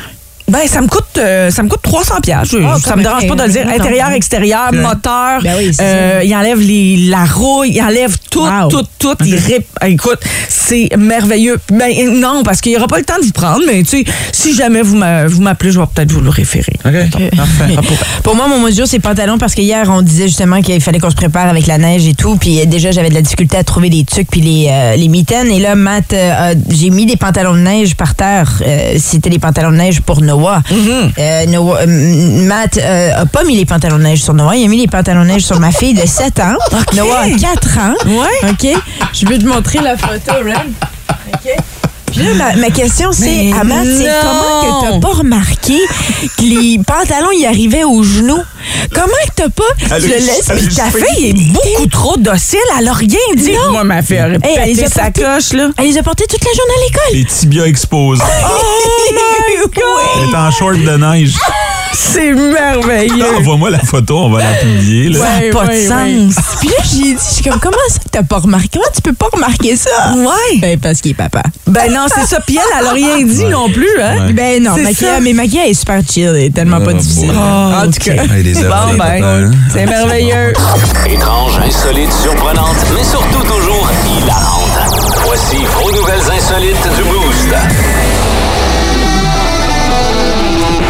Ben, 0.47 0.61
ça 0.67 0.83
me 0.83 0.89
coûte, 0.89 1.05
euh, 1.17 1.51
ça 1.51 1.63
me 1.63 1.69
coûte 1.69 1.81
300 1.83 2.17
pièces. 2.23 2.49
Je- 2.51 2.59
Ah, 2.59 2.77
ça 2.79 2.97
me 2.97 3.03
dérange 3.03 3.27
pas 3.27 3.35
de 3.35 3.43
le 3.45 3.49
dire. 3.49 3.67
Intérieur, 3.67 4.11
non. 4.11 4.15
extérieur, 4.17 4.73
moteur. 4.75 5.41
Ben 5.43 5.55
oui, 5.59 5.71
euh, 5.81 6.21
il 6.23 6.35
enlève 6.37 6.61
les, 6.61 6.97
la 7.09 7.25
rouille, 7.25 7.73
il 7.77 7.81
enlève 7.83 8.17
tout, 8.31 8.43
Wow. 8.45 8.69
tout, 8.69 8.85
tout. 8.99 9.15
Il 9.25 9.37
rip. 9.37 9.65
Écoute, 9.87 10.19
c'est 10.49 10.91
merveilleux. 10.99 11.59
Ben, 11.73 11.91
non, 12.21 12.43
parce 12.45 12.61
qu'il 12.61 12.73
n'y 12.73 12.79
aura 12.79 12.87
pas 12.89 12.99
le 12.99 13.05
temps 13.05 13.19
de 13.19 13.25
vous 13.25 13.33
prendre, 13.33 13.63
mais 13.67 13.83
tu 13.85 14.05
sais, 14.05 14.05
si 14.33 14.55
jamais 14.55 14.83
vous 14.83 14.97
m'a- 14.97 15.27
vous 15.27 15.41
m'appelez, 15.41 15.73
je 15.73 15.81
vais 15.81 15.87
peut-être 15.95 16.13
vous 16.13 16.21
le 16.21 16.29
référer. 16.31 16.75
OK. 16.85 17.37
Parfait. 17.37 17.77
Pour 18.23 18.37
moi, 18.37 18.47
mon 18.47 18.59
mot 18.59 18.69
du 18.69 18.77
jour, 18.77 18.87
c'est 18.87 18.99
pantalon 19.01 19.39
parce 19.39 19.55
que 19.55 19.63
hier, 19.63 19.89
on 19.91 20.03
disait 20.03 20.27
justement 20.29 20.61
qu'il 20.61 20.81
fallait 20.83 20.99
qu'on 20.99 21.11
se 21.11 21.17
prépare 21.17 21.49
avec 21.49 21.67
la 21.67 21.79
neige 21.79 22.07
et 22.07 22.15
tout. 22.15 22.37
Puis 22.37 22.61
euh, 22.61 22.67
déjà, 22.67 22.91
j'avais 22.91 23.09
de 23.09 23.15
la 23.15 23.23
difficulté 23.23 23.57
à 23.57 23.65
trouver 23.65 23.89
les 23.89 24.05
tucs 24.05 24.29
puis 24.31 24.41
les, 24.43 24.69
euh, 24.71 24.97
les 24.97 25.09
mitaines. 25.09 25.49
Et 25.51 25.59
là, 25.59 25.75
Matt, 25.75 26.13
euh, 26.13 26.55
j'ai 26.69 26.91
mis 26.91 27.07
des 27.07 27.17
pantalons 27.17 27.55
de 27.55 27.61
neige 27.61 27.95
par 27.97 28.15
terre. 28.15 28.63
Euh, 28.67 28.95
C'était 28.99 29.31
des 29.31 29.39
pantalons 29.39 29.71
de 29.71 29.77
neige 29.77 30.01
pour 30.03 30.21
Noah. 30.35 30.63
Euh, 31.19 31.47
Noah- 31.47 31.81
euh, 31.83 31.87
Matt 32.47 32.77
euh, 32.79 33.23
a 33.23 33.27
pas 33.27 33.45
mis 33.45 33.57
les 33.57 33.65
pantalons 33.67 33.99
de 33.99 34.03
neige 34.03 34.23
sur 34.23 34.35
Noah. 34.35 34.57
Il 34.57 34.65
a 34.65 34.69
mis 34.69 34.79
les 34.81 34.89
pantalons 34.89 35.23
de 35.23 35.29
neige 35.29 35.43
sur 35.43 35.61
ma 35.61 35.71
fille 35.71 35.95
de 35.95 36.07
7 36.07 36.41
ans. 36.41 36.57
Noah 36.97 37.21
a 37.21 37.31
4 37.31 37.79
ans. 37.79 37.95
Ouais. 38.07 38.51
OK? 38.51 38.83
Je 39.13 39.27
veux 39.27 39.39
te 39.39 39.47
montrer 39.47 39.79
la 39.81 39.97
photo, 39.97 40.33
Ren. 40.45 40.71
OK? 41.33 41.51
Puis 42.07 42.23
là, 42.23 42.35
ma, 42.35 42.57
ma 42.57 42.71
question, 42.71 43.11
c'est, 43.13 43.25
Mais 43.27 43.53
à 43.53 43.65
Matt, 43.65 43.85
c'est 43.87 44.05
non! 44.05 44.13
comment 44.23 44.63
que 44.83 44.87
t'as 44.93 45.01
pas 45.01 45.15
remarqué 45.19 45.79
que 46.39 46.43
les 46.43 46.81
pantalons, 46.85 47.33
y 47.33 47.45
arrivaient 47.47 47.85
aux 47.85 48.03
genoux? 48.05 48.43
Comment 48.93 49.07
que 49.29 49.33
t'as 49.37 49.49
pas... 49.49 49.95
Elle 49.95 50.03
Je 50.03 50.07
le 50.09 50.15
laisse... 50.15 50.51
Puis 50.57 50.75
ta 50.75 50.85
fille 50.91 51.31
est 51.31 51.53
beaucoup 51.53 51.87
trop 51.89 52.17
docile. 52.17 52.59
Elle 52.79 52.89
a 52.89 52.93
rien 52.93 53.19
dit. 53.37 53.53
Non. 53.53 53.73
Moi, 53.73 53.85
ma 53.85 54.03
fille 54.03 54.19
aurait 54.21 54.39
Hey, 54.43 54.75
pété 54.75 54.89
sa 54.89 55.11
coche, 55.11 55.53
là. 55.53 55.71
Elle 55.79 55.87
les 55.87 55.99
a 55.99 56.03
portés 56.03 56.25
toute 56.29 56.45
la 56.45 56.51
journée 56.53 56.75
à 56.77 56.85
l'école. 56.87 57.19
Les 57.19 57.25
tibias 57.25 57.65
exposés. 57.67 58.23
Oh 58.45 59.69
Elle 60.17 60.31
est 60.31 60.37
en 60.37 60.51
short 60.51 60.77
de 60.77 60.97
neige. 60.97 61.35
C'est 61.97 62.33
merveilleux. 62.35 63.37
Envoie-moi 63.39 63.71
la 63.71 63.79
photo, 63.79 64.19
on 64.19 64.31
va 64.31 64.41
la 64.41 64.55
publier. 64.55 65.11
Là. 65.11 65.19
Ça 65.19 65.25
n'a 65.25 65.39
Ouais, 65.41 65.51
pas 65.51 65.61
ouais, 65.67 65.67
de 65.67 65.73
ouais. 65.73 66.33
sens. 66.33 66.45
Puis 66.59 66.69
là, 66.69 66.75
j'ai 66.83 66.99
dit, 67.15 67.17
je 67.29 67.35
suis 67.35 67.45
comme, 67.45 67.61
comment 67.61 67.77
ça 67.89 67.99
que 67.99 68.09
t'as 68.11 68.23
pas 68.25 68.39
remarqué? 68.39 68.69
Comment 68.73 68.87
tu 68.95 69.01
peux 69.01 69.13
pas 69.13 69.29
remarquer 69.33 69.77
ça? 69.77 69.91
Ouais. 70.17 70.59
Ben, 70.61 70.79
parce 70.81 71.01
qu'il 71.01 71.13
est 71.13 71.15
papa. 71.15 71.43
Ben 71.69 71.93
non, 71.93 72.07
c'est 72.13 72.27
ça. 72.27 72.41
Puis 72.41 72.57
elle, 72.59 72.79
elle 72.81 72.87
a 72.87 72.93
rien 72.93 73.23
dit 73.25 73.45
non 73.45 73.69
plus, 73.71 73.89
hein? 74.03 74.27
Ouais. 74.27 74.33
Ben 74.33 74.63
non, 74.63 74.75
ça. 74.93 75.21
mais 75.21 75.33
maquillage 75.35 75.69
est 75.71 75.75
super 75.75 76.01
chill. 76.09 76.25
Elle 76.35 76.37
est 76.45 76.55
tellement 76.55 76.79
Ah, 76.81 76.85
pas 76.85 76.93
difficile. 76.95 77.29
bon. 77.29 77.35
Oh, 77.37 77.85
en 77.85 77.91
tout 77.91 78.01
cas. 78.01 78.23
Ouais, 78.25 78.43
Bon, 78.63 78.97
ben, 78.97 79.25
hein. 79.25 79.51
c'est 79.69 79.85
merveilleux. 79.85 80.53
Étrange, 81.07 81.59
insolite, 81.59 82.13
surprenante, 82.13 82.77
mais 82.95 83.03
surtout 83.03 83.43
toujours 83.43 83.91
hilarante. 84.07 84.79
Voici 85.25 85.65
vos 85.65 85.91
nouvelles 85.91 86.31
insolites 86.31 86.89
du 86.97 87.03
Boost. 87.03 87.55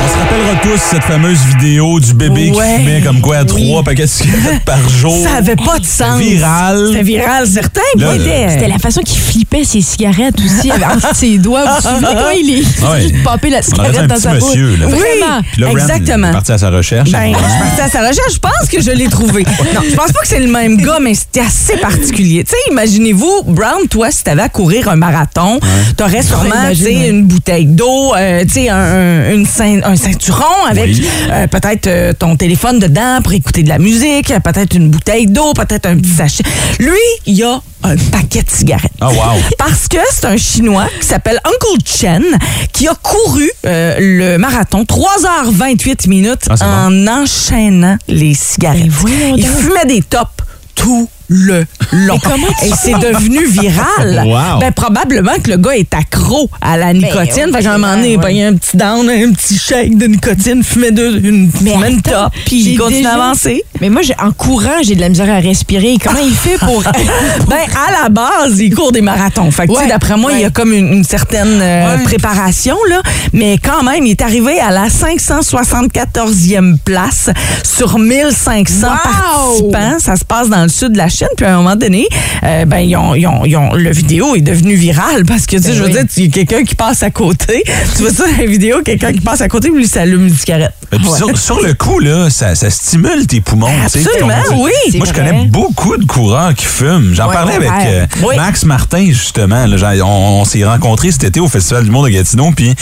On 0.02 0.08
se 0.08 0.18
rappellera 0.18 0.43
tous 0.64 0.80
cette 0.80 1.02
fameuse 1.04 1.38
vidéo 1.46 2.00
du 2.00 2.14
bébé 2.14 2.50
Ouais. 2.50 2.76
qui 2.76 2.82
fumait 2.84 3.00
comme 3.02 3.20
quoi 3.20 3.36
à 3.38 3.44
trois 3.44 3.82
paquets 3.82 4.04
de 4.04 4.08
cigarettes 4.08 4.64
par 4.64 4.88
jour. 4.88 5.14
Ça 5.22 5.34
avait 5.36 5.56
pas 5.56 5.78
de 5.78 5.84
sens. 5.84 6.18
Viral. 6.18 6.86
C'était 6.90 7.02
viral, 7.02 7.46
certain. 7.46 7.80
Était- 7.94 8.48
C'était 8.50 8.68
la 8.68 8.78
façon 8.78 9.02
qu'il 9.02 9.18
flippait 9.20 9.64
ses 9.64 9.82
cigarettes 9.82 10.36
aussi 10.40 10.70
avec- 10.70 10.86
entre 10.86 11.14
ses 11.14 11.36
doigts. 11.38 11.64
Vous 11.66 11.74
vous 11.76 11.82
souvenez 11.94 12.14
quand 12.14 12.30
il 12.30 12.58
est 12.58 12.62
Ah 12.82 12.92
ouais. 12.92 13.00
juste 13.02 13.22
popé 13.22 13.50
la 13.50 13.60
cigarette 13.62 13.98
un 13.98 14.06
dans 14.06 14.14
petit 14.14 14.22
sa 14.22 14.34
bouche? 14.34 14.42
monsieur, 14.48 14.76
là. 14.76 14.86
Oui, 14.86 14.92
Vraiment. 14.92 15.40
Puis 15.52 15.60
là, 15.60 15.66
Brand 15.66 15.78
exactement. 15.80 16.28
est 16.28 16.32
parti 16.32 16.52
à 16.52 16.58
sa 16.58 16.70
recherche. 16.70 17.10
Ben, 17.10 17.32
je 17.32 17.38
suis 17.50 17.58
partie 17.60 17.80
à 17.82 17.88
sa 17.88 17.98
recherche. 18.00 18.32
Je 18.34 18.38
pense 18.38 18.68
que 18.70 18.80
je 18.80 18.90
l'ai 18.90 19.08
trouvé. 19.08 19.44
Non, 19.74 19.80
je 19.88 19.94
pense 19.96 20.12
pas 20.12 20.20
que 20.20 20.28
c'est 20.28 20.40
le 20.40 20.50
même 20.50 20.76
gars, 20.78 20.98
mais 21.00 21.14
c'était 21.14 21.40
assez 21.40 21.76
particulier. 21.78 22.44
Tu 22.44 22.50
sais, 22.52 22.56
imaginez-vous, 22.70 23.42
Brown, 23.46 23.86
toi, 23.90 24.10
si 24.10 24.22
t'avais 24.24 24.42
à 24.42 24.48
courir 24.48 24.88
un 24.88 24.96
marathon, 24.96 25.58
t'aurais 25.96 26.22
sûrement, 26.22 26.44
tu 26.50 26.56
imagine, 26.56 26.84
sais, 26.86 26.96
ouais. 26.96 27.08
une 27.08 27.24
bouteille 27.24 27.66
d'eau, 27.66 28.14
euh, 28.16 28.44
tu 28.44 28.52
sais, 28.52 28.68
un, 28.68 28.76
un- 28.76 29.30
une 29.32 29.46
ceint- 29.46 29.82
un 29.84 29.96
ceinturon 29.96 30.44
avec 30.68 30.86
Oui. 30.86 31.06
euh, 31.30 31.46
peut-être 31.46 31.86
euh, 31.86 32.12
ton 32.12 32.36
téléphone 32.36 32.78
dedans 32.78 33.20
pour 33.22 33.32
écouter 33.32 33.62
de 33.62 33.68
la 33.68 33.78
musique, 33.78 34.32
peut-être 34.42 34.74
une 34.76 34.88
bouteille 34.90 35.26
d'eau, 35.26 35.52
peut-être 35.54 35.86
un 35.86 35.96
petit 35.96 36.10
sachet. 36.14 36.44
Lui, 36.78 36.92
il 37.26 37.42
a 37.44 37.60
un 37.82 37.96
paquet 37.96 38.42
de 38.42 38.50
cigarettes. 38.50 38.92
Ah, 39.00 39.10
wow. 39.10 39.40
Parce 39.58 39.88
que 39.88 39.98
c'est 40.10 40.24
un 40.26 40.36
Chinois 40.36 40.86
qui 41.00 41.06
s'appelle 41.06 41.38
Uncle 41.44 41.82
Chen 41.84 42.24
qui 42.72 42.88
a 42.88 42.94
couru 42.94 43.50
euh, 43.66 43.96
le 43.98 44.38
marathon 44.38 44.84
3h28 44.84 46.08
minutes 46.08 46.48
Ah, 46.60 46.86
en 46.88 47.06
enchaînant 47.06 47.96
les 48.08 48.34
cigarettes. 48.34 48.88
Ben, 49.04 49.34
Il 49.36 49.46
fumait 49.46 49.84
des 49.86 50.02
tops 50.02 50.30
tout 50.74 51.08
le 51.28 51.64
long. 51.92 52.18
Et 52.64 52.70
c'est 52.76 52.98
devenu 52.98 53.44
viral. 53.46 54.22
Wow. 54.34 54.58
Ben, 54.60 54.72
probablement 54.72 55.32
que 55.42 55.50
le 55.50 55.56
gars 55.58 55.76
est 55.76 55.92
accro 55.94 56.48
à 56.60 56.76
la 56.76 56.92
nicotine. 56.92 57.50
fait 57.52 57.62
qu'à 57.62 57.74
un 57.74 57.78
moment 57.78 57.94
donné, 57.96 58.12
il 58.14 58.18
prenait 58.18 58.44
un 58.44 58.54
petit 58.54 58.76
down, 58.76 59.08
un 59.08 59.32
petit 59.32 59.58
shake 59.58 59.96
de 59.96 60.06
nicotine, 60.06 60.62
fumait 60.64 60.90
deux, 60.92 61.18
une, 61.22 61.50
attends, 61.82 62.22
top, 62.24 62.32
puis 62.46 62.62
il 62.70 62.78
continue 62.78 62.98
déjà- 62.98 63.10
à 63.12 63.14
avancer. 63.14 63.64
Mais 63.80 63.90
moi, 63.90 64.02
en 64.22 64.32
courant, 64.32 64.82
j'ai 64.82 64.94
de 64.94 65.00
la 65.00 65.08
misère 65.08 65.30
à 65.30 65.38
respirer. 65.40 65.96
Comment 66.02 66.18
il 66.20 66.34
fait 66.34 66.58
pour... 66.58 66.82
Ben, 67.48 67.56
à 67.88 68.02
la 68.02 68.08
base, 68.08 68.58
il 68.60 68.74
court 68.74 68.92
des 68.92 69.02
marathons. 69.02 69.50
Fait 69.50 69.66
que, 69.66 69.72
tu 69.72 69.76
sais, 69.78 69.82
Ouais, 69.84 69.88
d'après 69.88 70.16
moi, 70.16 70.32
il 70.32 70.40
y 70.40 70.44
a 70.44 70.50
comme 70.50 70.72
une, 70.72 70.92
une 70.92 71.04
certaine 71.04 71.60
euh, 71.60 71.96
Ouais. 71.96 72.02
préparation, 72.04 72.76
là. 72.88 73.00
Mais 73.32 73.58
quand 73.58 73.82
même, 73.82 74.04
il 74.06 74.12
est 74.12 74.22
arrivé 74.22 74.58
à 74.60 74.70
la 74.70 74.88
574e 74.88 76.78
place 76.84 77.30
sur 77.62 77.98
1500 77.98 78.86
Wow! 78.88 78.92
participants. 79.02 79.98
Ça 80.00 80.16
se 80.16 80.24
passe 80.24 80.48
dans 80.48 80.62
le 80.62 80.68
sud 80.68 80.92
de 80.92 80.98
la 80.98 81.08
Puis 81.36 81.46
à 81.46 81.54
un 81.54 81.56
moment 81.58 81.76
donné, 81.76 82.06
euh, 82.42 82.64
ben, 82.64 82.78
ils 82.78 82.96
ont, 82.96 83.14
ils 83.14 83.26
ont- 83.26 83.44
ils 83.44 83.56
ont- 83.56 83.74
le 83.74 83.90
vidéo 83.90 84.34
est 84.34 84.40
devenu 84.40 84.74
viral 84.74 85.24
parce 85.24 85.46
que, 85.46 85.56
tu 85.56 85.62
sais, 85.62 85.68
Ben 85.70 85.74
je 85.76 85.80
veux 85.82 85.86
oui. 85.86 85.92
dire, 85.92 86.04
il 86.16 86.24
y 86.24 86.26
a 86.28 86.30
quelqu'un 86.30 86.64
qui 86.64 86.74
passe 86.74 87.02
à 87.02 87.10
côté. 87.10 87.62
tu 87.96 88.02
vois 88.02 88.12
ça 88.12 88.24
dans 88.30 88.36
la 88.38 88.46
vidéo, 88.46 88.78
quelqu'un 88.84 89.12
qui 89.12 89.20
passe 89.20 89.40
à 89.40 89.48
côté, 89.48 89.68
puis 89.70 89.78
lui, 89.80 89.86
ça 89.88 90.02
allume 90.02 90.26
une 90.28 90.34
cigarette. 90.34 90.72
Ouais. 90.92 90.98
sur, 91.18 91.36
sur 91.38 91.60
le 91.60 91.74
coup, 91.74 91.98
là, 91.98 92.30
ça, 92.30 92.54
ça 92.54 92.70
stimule 92.70 93.26
tes 93.26 93.40
poumons. 93.40 93.66
tu 93.92 94.00
sais, 94.00 94.06
Absolument, 94.06 94.34
ton- 94.48 94.64
oui. 94.64 94.70
C'est 94.90 94.98
Moi, 94.98 95.06
je 95.08 95.12
vrai. 95.12 95.28
connais 95.30 95.44
beaucoup 95.46 95.96
de 95.96 96.04
coureurs 96.04 96.54
qui 96.54 96.64
fument. 96.66 97.12
J'en 97.14 97.28
Ouais, 97.28 97.34
parlais 97.34 97.58
ouais, 97.58 97.66
avec 97.66 97.86
euh. 97.88 98.36
Max 98.36 98.64
Martin, 98.64 99.06
justement. 99.08 99.66
là. 99.66 99.76
Genre, 99.76 100.08
on 100.08 100.34
on 100.40 100.44
s'est 100.44 100.64
rencontrés 100.64 101.10
cet 101.12 101.24
été 101.24 101.40
au 101.40 101.48
Festival 101.48 101.84
du 101.84 101.90
Monde 101.90 102.04
de 102.06 102.10
Gatineau. 102.10 102.50
Puis 102.54 102.74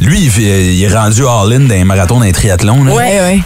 lui, 0.00 0.30
il, 0.38 0.82
est 0.82 0.88
rendu 0.94 1.22
all-in 1.26 1.84
marathons, 1.84 2.18
dans 2.18 2.24
les 2.24 2.32
triathlons. 2.32 2.84
là. 2.84 2.92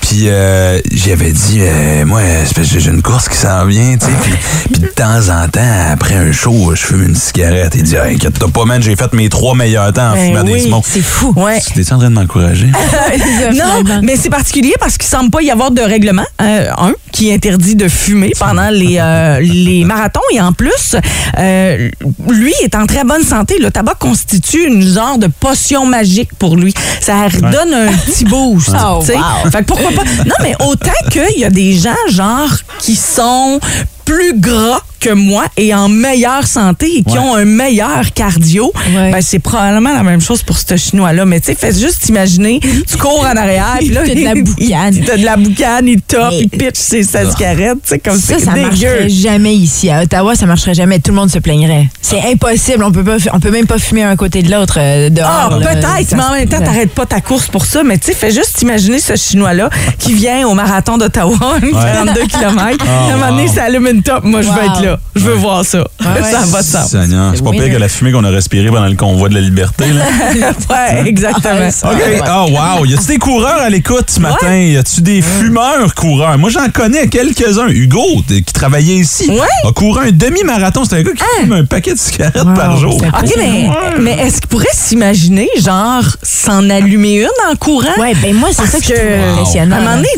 Puis 0.01 0.25
euh, 0.29 0.79
j'avais 0.93 1.31
dit, 1.33 1.59
euh, 1.61 2.05
moi, 2.05 2.21
j'ai 2.63 2.91
une 2.91 3.03
course 3.03 3.29
qui 3.29 3.37
s'en 3.37 3.65
vient. 3.67 3.97
tu 3.97 4.07
sais. 4.07 4.13
Puis, 4.23 4.32
puis 4.73 4.83
de 4.83 4.87
temps 4.89 5.29
en 5.29 5.49
temps, 5.49 5.61
après 5.91 6.15
un 6.15 6.33
show, 6.33 6.75
je 6.75 6.81
fume 6.81 7.05
une 7.09 7.15
cigarette. 7.15 7.73
Il 7.75 7.83
dit, 7.83 7.97
Ah, 7.97 8.05
inquiète-toi 8.05 8.49
pas, 8.49 8.65
man, 8.65 8.83
j'ai 8.83 8.97
fait 8.97 9.13
mes 9.13 9.29
trois 9.29 9.55
meilleurs 9.55 9.93
temps 9.93 10.11
en 10.11 10.15
Ben 10.15 10.29
fumant 10.29 10.45
des 10.45 10.61
smokes. 10.61 10.85
C'est 10.89 11.03
fou. 11.03 11.33
Ouais. 11.37 11.61
Tu 11.61 11.81
es 11.81 11.93
en 11.93 11.99
train 11.99 12.11
de 12.11 12.15
m'encourager? 12.15 12.71
Non, 13.55 13.83
mais 14.03 14.17
c'est 14.17 14.31
particulier 14.31 14.75
parce 14.81 14.97
qu'il 14.97 15.09
semble 15.09 15.31
pas 15.31 15.43
y 15.43 15.51
avoir 15.51 15.71
de 15.71 15.83
règlement, 15.83 16.25
euh, 16.41 16.67
un, 16.79 16.93
qui 17.13 17.33
interdit 17.33 17.77
de 17.77 17.89
fumer 17.89 18.33
pendant 18.39 18.71
les, 18.71 18.99
euh, 18.99 19.41
les 19.41 19.85
marathons. 19.85 20.21
Et 20.33 20.41
en 20.41 20.53
plus, 20.53 20.97
euh, 21.39 21.91
lui 22.29 22.55
est 22.63 22.75
en 22.75 22.87
très 22.87 23.05
bonne 23.05 23.23
santé. 23.23 23.59
Le 23.59 23.71
tabac 23.71 23.95
constitue 23.95 24.67
une 24.67 24.83
genre 24.83 25.19
de 25.19 25.29
potion 25.29 25.87
magique 25.87 26.31
pour 26.39 26.57
lui. 26.57 26.75
Ça 27.01 27.29
redonne 27.29 27.75
un 27.75 27.93
petit 27.93 28.25
boost. 28.25 28.71
Oh, 28.75 28.97
wow. 28.97 29.03
Fait 29.03 29.59
que 29.59 29.65
pourquoi 29.65 29.91
pas? 29.91 30.05
Non, 30.27 30.35
mais 30.41 30.55
autant 30.67 30.91
qu'il 31.11 31.39
y 31.39 31.45
a 31.45 31.51
des 31.51 31.75
gens, 31.75 31.95
genre, 32.09 32.51
qui 32.79 32.97
sont 32.97 33.61
plus 34.05 34.39
gras 34.39 34.81
que 35.03 35.11
moi 35.13 35.45
et 35.57 35.75
en 35.75 35.89
meilleure 35.89 36.47
santé 36.47 36.87
et 36.99 37.03
qui 37.03 37.13
Ouais. 37.15 37.19
ont 37.19 37.35
un 37.35 37.45
meilleur 37.45 38.13
cardio, 38.15 38.73
Ouais. 38.95 39.11
ben, 39.11 39.21
c'est 39.21 39.39
probablement 39.41 39.93
la 39.93 40.03
même 40.03 40.21
chose 40.21 40.43
pour 40.43 40.57
ce 40.59 40.77
Chinois-là. 40.77 41.25
Mais 41.25 41.41
tu 41.41 41.47
sais, 41.47 41.55
fais 41.55 41.73
juste 41.79 42.09
imaginer, 42.09 42.61
tu 42.61 42.97
cours 42.97 43.21
en 43.31 43.37
arrière, 43.37 43.75
puis 43.79 43.89
là, 43.89 44.03
T'as 44.07 44.15
de 44.15 44.25
la 44.25 44.35
boucane. 44.35 45.01
T'as 45.05 45.17
de 45.17 45.25
la 45.25 45.37
boucane, 45.37 45.89
il 45.89 46.01
top, 46.01 46.33
il 46.33 46.49
pitch 46.49 46.77
ses, 46.77 47.03
sa 47.03 47.29
cigarette, 47.31 47.79
tu 47.83 47.89
sais, 47.91 47.99
comme 47.99 48.17
Ça, 48.19 48.39
ça 48.39 48.53
dégueu. 48.53 48.63
marcherait 48.67 49.09
jamais 49.09 49.55
ici. 49.55 49.91
À 49.91 50.03
Ottawa, 50.03 50.35
ça 50.37 50.47
marcherait 50.47 50.75
jamais. 50.75 50.99
Tout 51.01 51.11
le 51.11 51.17
monde 51.17 51.31
se 51.31 51.39
plaignerait. 51.41 51.89
C'est 52.01 52.21
impossible. 52.33 52.85
On 52.85 52.93
peut 52.93 53.05
pas, 53.05 53.17
on 53.33 53.41
peut 53.41 53.51
même 53.51 53.67
pas 53.67 53.79
fumer 53.79 54.03
un 54.05 54.17
côté 54.17 54.43
de 54.43 54.51
l'autre 54.51 54.77
euh, 54.79 55.11
dehors. 55.11 55.29
Ah, 55.53 55.59
peut-être, 55.61 56.09
Ça 56.11 56.17
mais 56.17 56.23
en 56.23 56.33
même 56.33 56.49
temps, 56.49 56.61
t'arrêtes 56.61 56.93
pas 56.95 57.07
ta 57.07 57.21
course 57.21 57.49
pour 57.49 57.65
ça. 57.67 57.83
Mais 57.83 57.99
tu 57.99 58.07
sais, 58.07 58.13
fais 58.15 58.31
juste 58.31 58.63
imaginer 58.63 58.99
ce 59.01 59.17
Chinois-là 59.17 59.69
qui 59.99 60.13
vient 60.15 60.47
au 60.47 60.55
marathon 60.55 60.99
d'Ottawa, 60.99 61.37
42 61.61 62.21
km. 62.27 62.85
à 62.87 63.13
un 63.13 63.17
moment 63.17 63.31
donné, 63.37 63.49
ça 63.49 63.65
allume 63.65 63.87
une 63.89 64.03
top. 64.03 64.25
Moi, 64.25 64.43
je 64.43 64.49
Wow. 64.53 64.57
être 64.59 64.83
là. 64.85 64.92
Je 65.15 65.21
veux 65.25 65.35
voir 65.35 65.65
ça. 65.65 65.79
ouais. 65.79 66.23
ça 66.31 66.41
va 66.47 66.63
de 66.63 66.67
sens. 66.67 66.91
C'est 67.35 67.45
pas 67.45 67.51
pire 67.51 67.71
que 67.73 67.77
la 67.79 67.89
fumée 67.89 68.13
qu'on 68.13 68.25
a 68.25 68.31
respirée 68.31 68.69
pendant 68.69 68.87
le 68.87 68.97
convoi 68.97 69.29
de 69.29 69.35
la 69.35 69.41
liberté. 69.41 69.85
Là. 69.93 70.05
ouais, 70.71 71.09
exactement. 71.09 71.69
OK. 71.85 72.23
Oh, 72.29 72.47
wow. 72.51 72.85
Y 72.85 72.95
a-tu 72.95 73.07
des 73.07 73.19
coureurs 73.19 73.61
à 73.61 73.69
l'écoute 73.69 74.07
ce 74.11 74.21
matin? 74.21 74.55
Y 74.57 74.77
a-tu 74.77 75.01
des 75.03 75.23
fumeurs 75.23 75.95
coureurs? 75.95 76.39
Moi, 76.39 76.51
j'en 76.51 76.69
connais 76.71 77.09
quelques-uns. 77.09 77.69
Hugo, 77.69 78.03
qui 78.29 78.43
travaillait 78.45 78.97
ici, 78.97 79.31
Ouais. 79.31 79.69
a 79.69 79.73
couru 79.73 80.09
un 80.09 80.11
demi-marathon. 80.13 80.85
C'est 80.85 80.97
un 80.97 81.03
gars 81.03 81.13
qui 81.13 81.25
fume 81.41 81.53
un 81.53 81.65
paquet 81.65 81.95
de 81.95 81.99
cigarettes 81.99 82.55
par 82.55 82.77
jour. 82.77 82.95
OK, 82.97 83.35
mais, 83.37 83.69
mais 84.01 84.13
est-ce 84.13 84.41
qu'il 84.41 84.49
pourrait 84.49 84.67
s'imaginer, 84.73 85.49
genre, 85.59 86.03
s'en 86.23 86.69
allumer 86.71 87.21
une 87.23 87.51
en 87.51 87.57
courant? 87.57 87.87
Ouais, 87.99 88.15
ben 88.23 88.35
moi, 88.35 88.49
c'est 88.53 88.67
ça 88.67 88.79
que 88.79 89.33
trouve 89.43 89.57
À 89.57 89.63
un 89.63 89.67
moment 89.67 89.97
donné, 89.97 90.09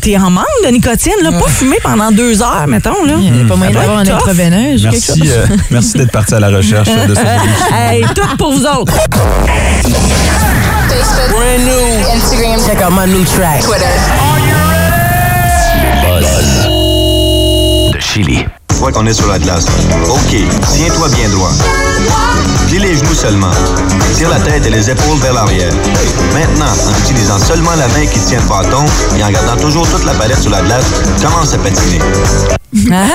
t'es 0.00 0.16
en 0.16 0.30
manque 0.30 0.44
de 0.64 0.70
nicotine, 0.70 1.12
là, 1.22 1.32
pas 1.32 1.48
fumer 1.48 1.76
pendant 1.82 2.10
deux 2.10 2.42
heures, 2.42 2.66
mettons. 2.66 3.04
Là. 3.04 3.14
Il 3.20 3.32
n'y 3.32 3.42
a 3.42 3.44
pas 3.44 3.56
moyen 3.56 3.72
d'avoir 3.72 3.98
un 3.98 4.04
être 4.16 4.24
tough. 4.24 4.28
intraveineuse 4.30 4.86
ou 4.86 4.90
quelque 4.90 5.06
Merci, 5.06 5.20
chose. 5.20 5.32
euh, 5.36 5.46
merci 5.70 5.92
d'être 5.98 6.12
parti 6.12 6.34
à 6.34 6.40
la 6.40 6.48
recherche 6.48 6.88
de 6.88 7.14
ce 7.14 7.20
Hey, 7.74 8.04
tout 8.14 8.36
pour 8.38 8.52
vous 8.52 8.64
autres. 8.66 8.92
Facebook, 11.28 12.14
Instagram, 12.14 12.60
Check 12.66 12.82
out 12.82 12.92
my 12.92 13.06
new 13.12 13.24
track. 13.24 13.60
Twitter. 13.60 13.84
De 17.92 18.00
Chili. 18.00 18.44
fois 18.72 18.92
qu'on 18.92 19.06
est 19.06 19.12
sur 19.14 19.26
la 19.28 19.38
glace. 19.38 19.66
OK, 20.10 20.30
tiens-toi 20.30 21.08
bien 21.10 21.28
droit. 21.30 21.50
Plie 22.76 22.88
les 22.88 22.96
genoux 22.96 23.14
seulement. 23.14 23.50
Tire 24.16 24.28
la 24.28 24.38
tête 24.40 24.66
et 24.66 24.70
les 24.70 24.90
épaules 24.90 25.18
vers 25.22 25.32
l'arrière. 25.32 25.72
Maintenant, 26.34 26.66
en 26.66 27.00
utilisant 27.00 27.38
seulement 27.38 27.70
la 27.70 27.88
main 27.88 28.06
qui 28.06 28.20
tient 28.20 28.40
le 28.40 28.48
bâton 28.48 28.84
et 29.18 29.24
en 29.24 29.30
gardant 29.30 29.56
toujours 29.60 29.88
toute 29.88 30.04
la 30.04 30.12
palette 30.12 30.40
sur 30.40 30.50
la 30.50 30.60
glace, 30.60 30.84
commence 31.22 31.54
à 31.54 31.58
patiner. 31.58 32.00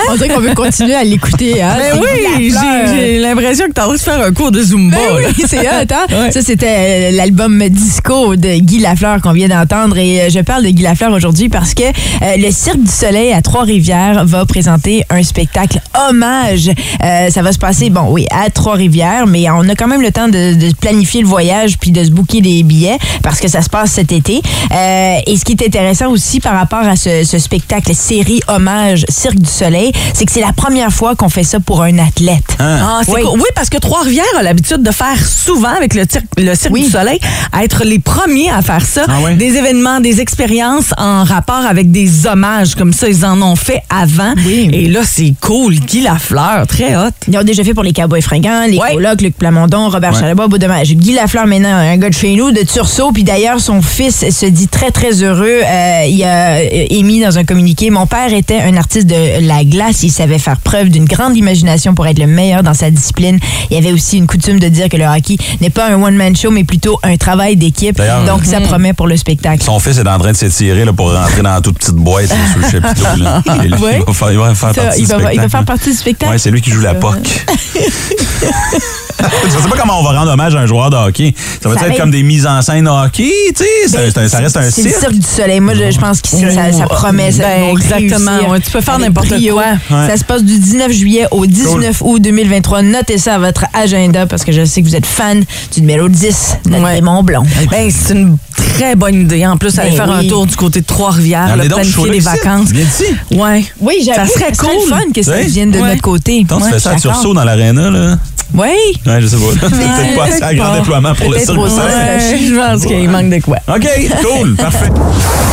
On 0.10 0.16
dirait 0.16 0.30
qu'on 0.30 0.40
veut 0.40 0.56
continuer 0.56 0.96
à 0.96 1.04
l'écouter. 1.04 1.62
Hein? 1.62 1.76
Mais 1.78 1.92
C'est 1.92 2.00
oui, 2.00 2.54
j'ai 2.54 2.96
j'ai 2.96 3.20
l'impression 3.20 3.68
que 3.68 3.74
t'as 3.74 3.86
envie 3.86 3.98
de 3.98 4.04
faire 4.04 4.22
un 4.22 4.32
cours 4.32 4.52
de 4.52 4.62
Zumba. 4.62 4.98
Ben 4.98 5.28
oui, 5.38 5.46
c'est 5.48 5.60
hot, 5.60 5.86
hein? 5.92 6.06
Ouais. 6.10 6.32
Ça, 6.32 6.42
c'était 6.42 7.12
euh, 7.12 7.12
l'album 7.12 7.62
Disco 7.70 8.36
de 8.36 8.60
Guy 8.60 8.80
Lafleur 8.80 9.22
qu'on 9.22 9.34
vient 9.34 9.50
d'entendre. 9.50 9.98
Et 9.98 10.22
euh, 10.22 10.30
je 10.30 10.40
parle 10.40 10.64
de 10.64 10.70
Guy 10.70 10.82
Lafleur 10.82 11.12
aujourd'hui 11.12 11.50
parce 11.50 11.74
que 11.76 11.84
euh, 11.84 12.38
le 12.38 12.50
Cirque 12.52 12.82
du 12.82 12.92
Soleil 12.92 13.34
à 13.34 13.42
Trois-Rivières 13.42 14.26
va 14.26 14.46
présenter 14.46 15.04
un 15.10 15.22
spectacle 15.22 15.80
hommage. 16.10 16.72
Euh, 17.04 17.30
ça 17.30 17.42
va 17.44 17.52
se 17.52 17.60
passer, 17.60 17.90
bon, 17.90 18.08
oui, 18.10 18.26
à 18.32 18.50
Trois-Rivières, 18.50 19.28
mais 19.28 19.50
on 19.56 19.68
a 19.70 19.76
quand 19.76 19.88
même 19.88 20.02
le 20.02 20.12
temps 20.12 20.28
de, 20.28 20.54
de 20.54 20.74
planifier 20.76 21.22
le 21.22 21.28
voyage 21.28 21.78
puis 21.78 21.92
de 21.92 22.04
se 22.04 22.10
booker 22.12 22.42
des 22.42 22.64
billets 22.64 22.98
parce 23.24 23.40
que 23.40 23.48
ça 23.48 23.62
se 23.62 23.70
passe 23.70 23.92
cet 23.92 24.12
été. 24.12 24.42
Euh, 24.72 25.18
et 25.26 25.38
ce 25.38 25.46
qui 25.46 25.54
est 25.54 25.66
intéressant 25.66 26.10
aussi 26.10 26.40
par 26.40 26.54
rapport 26.54 26.80
à 26.86 26.96
ce, 26.96 27.24
ce 27.24 27.40
spectacle 27.40 27.94
série 27.94 28.42
hommage 28.48 29.06
Cirque 29.10 29.40
du 29.40 29.50
Soleil, 29.50 29.92
c'est 30.14 30.26
que 30.26 30.32
c'est 30.32 30.42
la 30.42 30.54
première 30.54 30.92
fois 30.92 31.16
qu'on 31.16 31.30
fait 31.30 31.44
ça 31.44 31.60
pour 31.60 31.82
un 31.82 31.98
athlète. 32.00 32.44
Ah, 32.60 33.02
c'est 33.06 33.12
Oui. 33.14 33.22
cool. 33.24 33.40
oui, 33.40 33.48
parce 33.56 33.70
que 33.70 33.78
Trois-Rivières 33.78 34.26
a 34.40 34.44
l'habitude 34.44 34.84
de 34.84 34.92
faire 34.92 35.18
souvent 35.26 35.70
avec 35.76 35.94
le 35.94 36.04
Cirque, 36.10 36.26
le 36.38 36.56
Cirque 36.56 36.74
Oui. 36.74 36.84
du 36.86 36.90
Soleil, 36.92 37.20
à 37.52 37.64
être 37.64 37.84
les 37.84 38.00
premiers 38.00 38.50
à 38.50 38.62
faire 38.62 38.86
ça. 38.86 39.06
Ah? 39.08 39.34
Des 39.34 39.56
événements, 39.58 40.00
des 40.00 40.22
expériences 40.22 40.94
en 40.98 41.24
rapport 41.24 41.66
avec 41.68 41.92
des 41.92 42.28
hommages 42.28 42.76
comme 42.76 42.94
ça. 42.94 43.08
Ils 43.08 43.26
en 43.26 43.42
ont 43.42 43.56
fait 43.56 43.82
avant. 43.90 44.34
Oui. 44.46 44.70
Et 44.74 44.88
là, 44.88 45.02
c'est 45.04 45.34
cool. 45.42 45.76
Guy 45.76 46.02
Lafleur, 46.02 46.68
très 46.68 46.96
hot. 46.96 47.10
Ils 47.28 47.38
ont 47.38 47.44
déjà 47.44 47.64
fait 47.64 47.74
pour 47.74 47.84
les 47.84 47.94
Cowboys 47.94 48.22
fringants, 48.22 48.66
les 48.68 48.78
colocs, 48.80 49.22
Luc 49.22 49.36
Plamondon, 49.42 49.90
Robert 49.90 50.14
Ouais. 50.14 50.20
Charlebois. 50.20 50.48
Guy 50.84 51.14
Lafleur, 51.14 51.48
maintenant, 51.48 51.74
un 51.76 51.98
gars 51.98 52.10
de 52.10 52.14
chez 52.14 52.36
nous, 52.36 52.52
de 52.52 52.62
Tursault. 52.62 53.12
Puis 53.12 53.24
d'ailleurs, 53.24 53.60
son 53.60 53.82
fils 53.82 54.30
se 54.30 54.46
dit 54.46 54.68
très, 54.68 54.92
très 54.92 55.24
heureux. 55.24 55.62
Euh, 55.66 56.06
il 56.08 56.24
a 56.24 56.58
euh, 56.58 56.86
émis 56.92 57.22
dans 57.22 57.40
un 57.40 57.44
communiqué 57.44 57.90
Mon 57.90 58.06
père 58.06 58.32
était 58.34 58.60
un 58.62 58.78
artiste 58.78 59.08
de 59.08 59.46
la 59.48 59.64
glace. 59.64 60.04
Il 60.04 60.12
savait 60.12 60.38
faire 60.38 60.58
preuve 60.58 60.90
d'une 60.90 61.06
grande 61.06 61.36
imagination 61.36 61.96
pour 61.96 62.06
être 62.06 62.20
le 62.20 62.28
meilleur 62.28 62.62
dans 62.62 62.76
sa 62.76 62.92
discipline. 62.92 63.40
Il 63.72 63.76
y 63.76 63.80
avait 63.80 63.92
aussi 63.92 64.18
une 64.18 64.28
coutume 64.28 64.60
de 64.60 64.68
dire 64.68 64.90
que 64.90 64.98
le 64.98 65.06
hockey 65.06 65.38
n'est 65.60 65.72
pas 65.72 65.88
un 65.90 66.00
one-man 66.02 66.36
show, 66.36 66.52
mais 66.52 66.64
plutôt 66.64 67.00
un 67.02 67.18
travail 67.18 67.56
d'équipe. 67.56 67.98
D'ailleurs, 67.98 68.24
Donc, 68.26 68.46
ça 68.46 68.62
promet 68.62 68.94
pour 68.94 69.08
le 69.08 69.18
spectacle. 69.18 69.64
Son 69.64 69.80
fils 69.80 69.98
est 69.98 70.08
en 70.08 70.20
train 70.20 70.34
de 70.34 70.38
s'étirer 70.38 70.86
pour 70.96 71.12
rentrer 71.14 71.42
dans 71.42 71.54
la 71.54 71.62
toute 71.62 71.80
petite 71.80 71.96
boîte 71.96 72.30
là, 72.30 72.36
sous 72.54 72.60
le 72.60 72.70
chapiteau. 72.82 73.24
Là. 73.24 73.42
Et 73.64 73.68
là, 73.70 73.78
Ouais. 73.80 73.98
il, 74.00 74.06
va 74.06 74.14
faire, 74.14 74.32
il 74.32 74.38
va 74.38 74.54
faire 74.54 74.76
Ça, 74.76 74.82
partie 74.84 75.00
il, 75.02 75.06
du 75.08 75.12
va, 75.12 75.18
il 75.18 75.24
va 75.24 75.30
spectacle, 75.30 75.50
faire 75.50 75.60
là. 75.62 75.66
partie 75.66 75.90
du 75.90 75.96
spectacle? 75.98 76.32
Ouais, 76.32 76.38
c'est 76.38 76.52
lui 76.52 76.62
qui 76.62 76.70
joue 76.70 76.82
la 76.82 76.94
POC. 76.94 77.16
Je 79.46 79.50
sais 79.50 79.70
pas 79.70 79.78
comment 79.78 80.00
on 80.00 80.04
va 80.04 80.20
rendre 80.20 80.32
hommage 80.32 80.56
à 80.56 80.60
un 80.60 80.66
joueur 80.66 80.90
de 80.90 80.96
hockey. 80.96 81.34
Ça 81.62 81.70
va 81.70 81.78
Ça 81.78 81.88
être 81.88 81.98
comme 81.98 82.12
des 82.12 82.24
mises 82.24 82.46
en 82.48 82.62
scène 82.62 82.88
hockey, 82.88 83.32
tu 83.56 83.64
sais? 83.64 83.88
Ça, 83.88 84.20
Ben, 84.20 84.28
ça 84.30 84.38
reste 84.40 84.58
un 84.58 84.70
C'est 84.70 84.84
le 84.84 84.90
cirque. 84.90 85.00
Cirque 85.02 85.14
du 85.14 85.28
Soleil. 85.28 85.60
Moi, 85.60 85.74
je, 85.76 85.92
je 85.92 86.00
pense 86.00 86.22
que 86.22 86.30
ça, 86.30 86.38
ça 86.72 86.86
promet. 86.86 87.32
Ça, 87.32 87.44
Ben, 87.44 87.70
exactement. 87.72 88.50
Ouais, 88.50 88.60
tu 88.60 88.72
peux 88.72 88.82
faire 88.82 89.00
n'importe 89.00 89.30
quoi. 89.30 89.64
Ouais. 89.64 90.08
Ça 90.08 90.18
se 90.18 90.24
passe 90.24 90.44
du 90.44 90.58
19 90.58 90.92
juillet 90.92 91.28
au 91.32 91.46
19 91.46 92.02
août 92.02 92.20
2023. 92.22 92.82
Notez 92.84 93.18
ça 93.18 93.36
à 93.36 93.40
votre 93.40 93.66
agenda 93.74 94.26
parce 94.26 94.44
que 94.44 94.52
je 94.52 94.66
sais 94.66 94.82
que 94.82 94.88
vous 94.88 94.96
êtes 94.96 95.06
fan 95.06 95.44
du 95.74 95.82
numéro 95.82 96.08
10, 96.08 96.58
notre 96.66 96.84
Ouais. 96.84 96.92
Raymond 96.94 97.24
Blond. 97.24 97.44
Ben, 97.70 97.90
c'est 97.92 98.14
une 98.14 98.38
très 98.56 98.96
bonne 98.96 99.22
idée. 99.22 99.46
En 99.46 99.58
plus, 99.58 99.78
aller 99.80 99.92
Ben 99.92 99.98
faire 99.98 100.10
oui. 100.20 100.26
un 100.26 100.30
tour 100.30 100.46
du 100.48 100.56
côté 100.56 100.82
de 100.82 100.86
Trois-Rivières, 100.86 101.56
planifier 101.56 102.10
des 102.10 102.18
ici. 102.18 102.26
vacances. 102.26 102.70
Viens 102.72 102.86
ici. 102.86 103.38
Ouais. 103.38 103.66
Oui, 103.80 103.96
j'avoue, 104.06 104.28
Ça 104.28 104.34
serait 104.34 104.54
ça 104.54 104.64
cool. 104.64 104.90
fun 104.90 105.02
que 105.14 105.22
ça 105.22 105.38
vienne 105.42 105.72
de 105.72 105.80
notre 105.80 106.02
côté. 106.02 106.46
Tu 106.48 106.64
fais 106.72 106.80
ça 106.80 106.92
à 106.92 107.34
dans 107.34 107.44
l'aréna, 107.44 107.90
là? 107.92 108.18
Oui. 108.54 108.70
Ouais, 109.06 109.22
je 109.22 109.28
sais 109.28 109.38
pas. 109.38 109.42
C'est 109.62 109.70
peut-être 109.70 110.16
pas 110.16 110.26
assez 110.26 110.44
à 110.44 110.54
grand 110.54 110.76
déploiement 110.76 111.16
pour 111.16 111.32
le 111.32 111.38
cirque 111.40 111.58
je 111.58 112.56
pense 112.56 112.86
qu'il 112.86 113.10
manque 113.10 113.30
de 113.30 113.40
quoi. 113.40 113.58
OK, 113.68 113.88
cool, 114.24 114.56
parfait. 114.56 114.90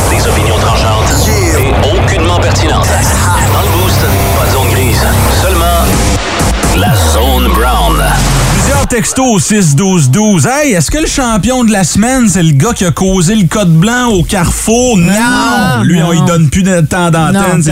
Des 0.09 0.27
opinions 0.27 0.57
tranchantes 0.59 1.27
et 1.27 1.97
aucunement 1.97 2.39
pertinentes. 2.39 2.87
Dans 3.53 3.61
le 3.61 3.78
Textos 8.89 9.19
au 9.23 9.39
6-12-12. 9.39 10.47
Hey, 10.49 10.73
est-ce 10.73 10.89
que 10.89 10.97
le 10.97 11.05
champion 11.05 11.63
de 11.63 11.71
la 11.71 11.83
semaine, 11.83 12.27
c'est 12.27 12.41
le 12.41 12.53
gars 12.53 12.73
qui 12.73 12.85
a 12.85 12.91
causé 12.91 13.35
le 13.35 13.45
code 13.45 13.71
blanc 13.71 14.07
au 14.07 14.23
carrefour? 14.23 14.97
Non! 14.97 15.83
Lui, 15.83 16.01
on 16.01 16.11
lui 16.11 16.21
donne 16.25 16.49
plus 16.49 16.63
de 16.63 16.81
temps 16.81 17.11
d'antenne. 17.11 17.63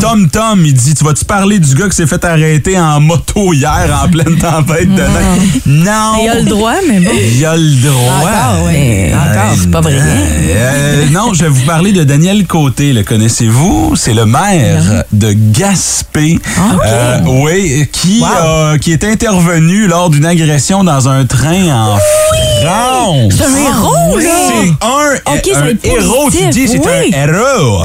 Tom 0.00 0.28
Tom, 0.30 0.64
il 0.64 0.72
dit 0.72 0.94
Tu 0.94 1.02
vas-tu 1.02 1.24
parler 1.24 1.58
du 1.58 1.74
gars 1.74 1.88
qui 1.88 1.96
s'est 1.96 2.06
fait 2.06 2.24
arrêter 2.24 2.78
en 2.78 3.00
moto 3.00 3.52
hier 3.52 4.00
en 4.04 4.08
pleine 4.08 4.38
tempête 4.38 4.88
de 4.88 5.02
neige? 5.02 5.60
Non! 5.66 6.20
Il 6.22 6.28
a 6.28 6.34
le 6.36 6.44
droit, 6.44 6.74
mais 6.88 7.00
bon. 7.00 7.10
Il 7.12 7.44
a 7.44 7.56
le 7.56 7.80
droit. 7.80 8.12
Encore, 8.20 8.66
oui. 8.68 9.12
Encore, 9.12 9.56
c'est 9.58 9.70
pas 9.70 9.80
vrai. 9.80 9.98
Euh, 9.98 11.06
non, 11.10 11.34
je 11.34 11.42
vais 11.42 11.50
vous 11.50 11.66
parler 11.66 11.90
de 11.90 12.04
Daniel 12.04 12.46
Côté. 12.46 12.92
Le 12.92 13.02
connaissez-vous? 13.02 13.94
C'est 13.96 14.14
le 14.14 14.26
maire 14.26 15.04
de 15.12 15.32
Gaspé. 15.32 16.38
Euh, 16.86 17.18
oui, 17.26 17.88
qui, 17.90 18.22
qui 18.80 18.92
est 18.92 19.04
intervenu 19.04 19.88
lors 19.88 20.08
d'une 20.08 20.24
agression 20.24 20.51
dans 20.84 21.08
un 21.08 21.24
train 21.24 21.70
en 21.70 21.96
France. 22.66 23.32
C'est 23.36 23.44
un 23.44 23.56
héros, 23.56 24.18
là. 24.18 24.30
C'est 24.48 24.86
un, 24.86 25.34
Ok, 25.34 25.48
ça 25.52 25.60
un 25.60 25.88
héros. 25.88 26.30
Tu 26.30 26.48
dis, 26.48 26.68
c'est 26.68 26.78
oui. 26.78 27.14
un 27.14 27.28
héros. 27.28 27.82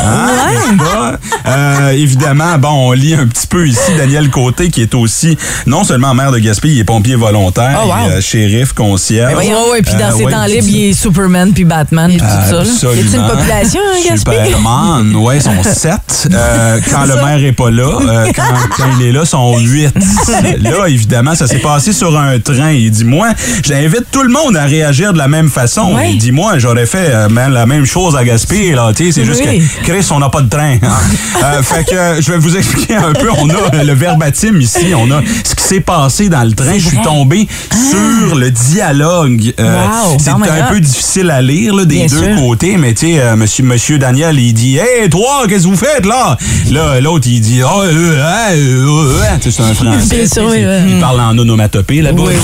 Hein, 0.00 0.28
n'est-ce 0.50 0.76
pas? 0.78 1.12
Euh, 1.46 1.90
évidemment, 1.90 2.58
bon, 2.58 2.68
on 2.88 2.92
lit 2.92 3.14
un 3.14 3.26
petit 3.26 3.46
peu 3.46 3.66
ici 3.66 3.92
Daniel 3.96 4.30
Côté, 4.30 4.70
qui 4.70 4.82
est 4.82 4.94
aussi 4.94 5.36
non 5.66 5.84
seulement 5.84 6.14
maire 6.14 6.30
de 6.32 6.38
Gaspé, 6.38 6.68
il 6.68 6.78
est 6.78 6.84
pompier 6.84 7.16
volontaire, 7.16 7.80
Oh, 7.84 7.88
wow. 7.88 7.94
il 8.06 8.10
est, 8.12 8.14
euh, 8.16 8.20
shérif, 8.20 8.72
concierge. 8.72 9.34
Ouais, 9.36 9.50
ouais, 9.72 9.82
puis 9.82 9.94
dans 9.94 10.08
Euh, 10.08 10.16
ses 10.16 10.24
ouais, 10.24 10.32
temps 10.32 10.44
puis- 10.44 10.54
libres, 10.54 10.66
il 10.68 10.90
est 10.90 10.92
Superman 10.92 11.52
puis 11.52 11.64
Batman 11.64 12.10
puis 12.10 12.18
tout 12.20 12.24
ça. 12.26 12.52
là. 12.52 12.60
Absolument. 12.60 12.94
Y 12.94 13.00
a-t-il 13.00 13.16
une 13.20 13.26
population, 13.28 13.80
hein, 13.80 14.08
Gaspé? 14.08 14.32
Superman, 14.46 15.16
ouais, 15.16 15.36
ils 15.36 15.42
sont 15.42 15.62
sept. 15.62 16.28
Euh, 16.32 16.78
quand 16.90 17.04
le 17.06 17.14
maire 17.16 17.44
est 17.44 17.52
pas 17.52 17.70
là, 17.70 17.98
euh, 18.00 18.26
quand, 18.34 18.42
quand 18.76 18.84
il 19.00 19.06
est 19.06 19.12
là, 19.12 19.20
ils 19.24 19.26
sont 19.28 19.58
huit. 19.58 19.92
Là, 20.60 20.86
évidemment, 20.88 21.34
ça 21.34 21.46
s'est 21.46 21.58
passé 21.58 21.92
sur 21.92 22.16
un 22.18 22.38
train. 22.38 22.70
Il 22.70 22.90
dit, 22.90 23.04
moi, 23.04 23.28
j'invite 23.64 24.07
tout 24.10 24.22
le 24.22 24.30
monde 24.30 24.56
à 24.56 24.64
réagir 24.64 25.12
de 25.12 25.18
la 25.18 25.28
même 25.28 25.48
façon. 25.50 25.94
Ouais. 25.94 26.12
Il 26.12 26.18
dit, 26.18 26.32
moi, 26.32 26.58
j'aurais 26.58 26.86
fait 26.86 27.10
euh, 27.12 27.28
la 27.50 27.66
même 27.66 27.84
chose 27.84 28.16
à 28.16 28.24
Gaspé, 28.24 28.72
là, 28.72 28.92
tu 28.96 29.06
sais, 29.06 29.12
c'est 29.12 29.24
juste 29.24 29.42
Oui. 29.46 29.62
que, 29.84 29.90
Chris, 29.92 30.06
on 30.10 30.18
n'a 30.18 30.28
pas 30.28 30.40
de 30.42 30.48
train. 30.48 30.76
hein. 30.82 30.88
Euh, 31.44 31.62
fait 31.62 31.84
que, 31.84 32.20
je 32.20 32.32
vais 32.32 32.38
vous 32.38 32.56
expliquer 32.56 32.96
un 32.96 33.12
peu, 33.12 33.28
on 33.38 33.48
a 33.48 33.84
le 33.84 33.92
verbatim 33.92 34.56
ici, 34.60 34.86
on 34.96 35.08
a 35.12 35.20
ce 35.44 35.54
qui 35.54 35.62
s'est 35.62 35.80
passé 35.80 36.28
dans 36.28 36.42
le 36.42 36.52
train. 36.52 36.76
Je 36.78 36.88
suis 36.88 37.00
tombé 37.02 37.46
sur 37.70 38.34
le 38.34 38.50
dialogue. 38.50 39.52
Euh, 39.60 39.78
Wow, 39.78 40.16
c'est 40.18 40.30
un 40.30 40.40
peu 40.68 40.80
difficile 40.80 41.30
à 41.30 41.40
lire, 41.40 41.74
là, 41.74 41.84
des 41.84 41.94
Bien 41.94 42.06
deux 42.06 42.24
sûr. 42.34 42.36
côtés, 42.36 42.76
mais 42.76 42.92
tu 42.94 43.06
sais, 43.14 43.20
euh, 43.20 43.36
monsieur, 43.36 43.62
monsieur 43.64 43.98
Daniel, 43.98 44.38
il 44.40 44.52
dit, 44.52 44.78
hey, 44.78 45.08
toi, 45.08 45.44
qu'est-ce 45.48 45.62
que 45.64 45.68
vous 45.68 45.76
faites, 45.76 46.06
là? 46.06 46.36
Là, 46.72 47.00
l'autre, 47.00 47.26
il 47.30 47.40
dit, 47.40 47.60
oh, 47.64 47.82
euh, 47.84 48.20
hein, 48.24 48.52
euh, 48.52 48.86
euh, 48.86 49.22
hein. 49.22 49.38
C'est 49.40 49.60
un 49.60 49.74
français. 49.74 50.26
Sûr, 50.26 50.44
oui, 50.44 50.56
oui. 50.58 50.92
Il 50.94 51.00
parle 51.00 51.20
en 51.20 51.38
onomatopée, 51.38 52.02
là-bas. 52.02 52.22
Oui, 52.26 52.34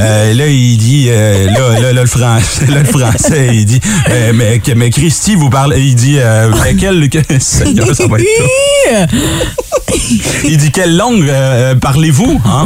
Euh, 0.00 0.34
là, 0.34 0.46
il 0.48 0.76
dit, 0.78 1.01
euh, 1.10 1.46
là, 1.46 1.92
le 2.68 2.84
français, 2.84 3.48
il 3.52 3.64
dit, 3.66 3.80
euh, 4.10 4.32
mais, 4.34 4.60
mais 4.76 4.90
Christy, 4.90 5.34
vous 5.34 5.50
parlez, 5.50 5.80
il 5.80 5.94
dit, 5.94 6.16
euh, 6.18 6.50
quel, 6.78 7.08
que- 7.08 7.18
ça 7.94 8.06
va 8.06 8.18
être 8.18 8.26
ça. 8.38 8.44
Il 10.44 10.56
dit, 10.56 10.70
quelle 10.70 10.96
langue 10.96 11.28
euh, 11.28 11.74
parlez-vous? 11.74 12.40
Hein? 12.44 12.64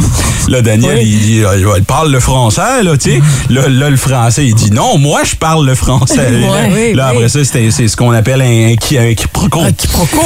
Là, 0.49 0.63
Daniel, 0.63 0.99
il 1.03 1.19
dit, 1.19 1.43
euh, 1.45 1.75
il 1.77 1.85
parle 1.85 2.11
le 2.11 2.21
français, 2.21 2.83
là, 2.83 2.97
tu 2.97 3.11
sais. 3.13 3.21
Là, 3.51 3.63
là, 3.69 3.91
le 3.91 3.97
français, 3.97 4.47
il 4.47 4.55
dit, 4.55 4.71
non, 4.71 4.97
moi, 4.99 5.21
je 5.25 5.35
parle 5.37 5.67
le 5.67 5.75
français. 5.75 6.17
là, 6.31 6.47
oui, 6.73 6.95
là, 6.95 7.09
après 7.09 7.29
ça, 7.29 7.41
c'est 7.45 7.71
ce 7.71 7.97
qu'on 7.97 8.13
appelle 8.13 8.43
un, 8.43 8.77
qui- 8.77 8.97
un 8.99 9.13
quiproquo. 9.15 9.61
Un 9.61 9.73
quiproquo. 9.73 10.23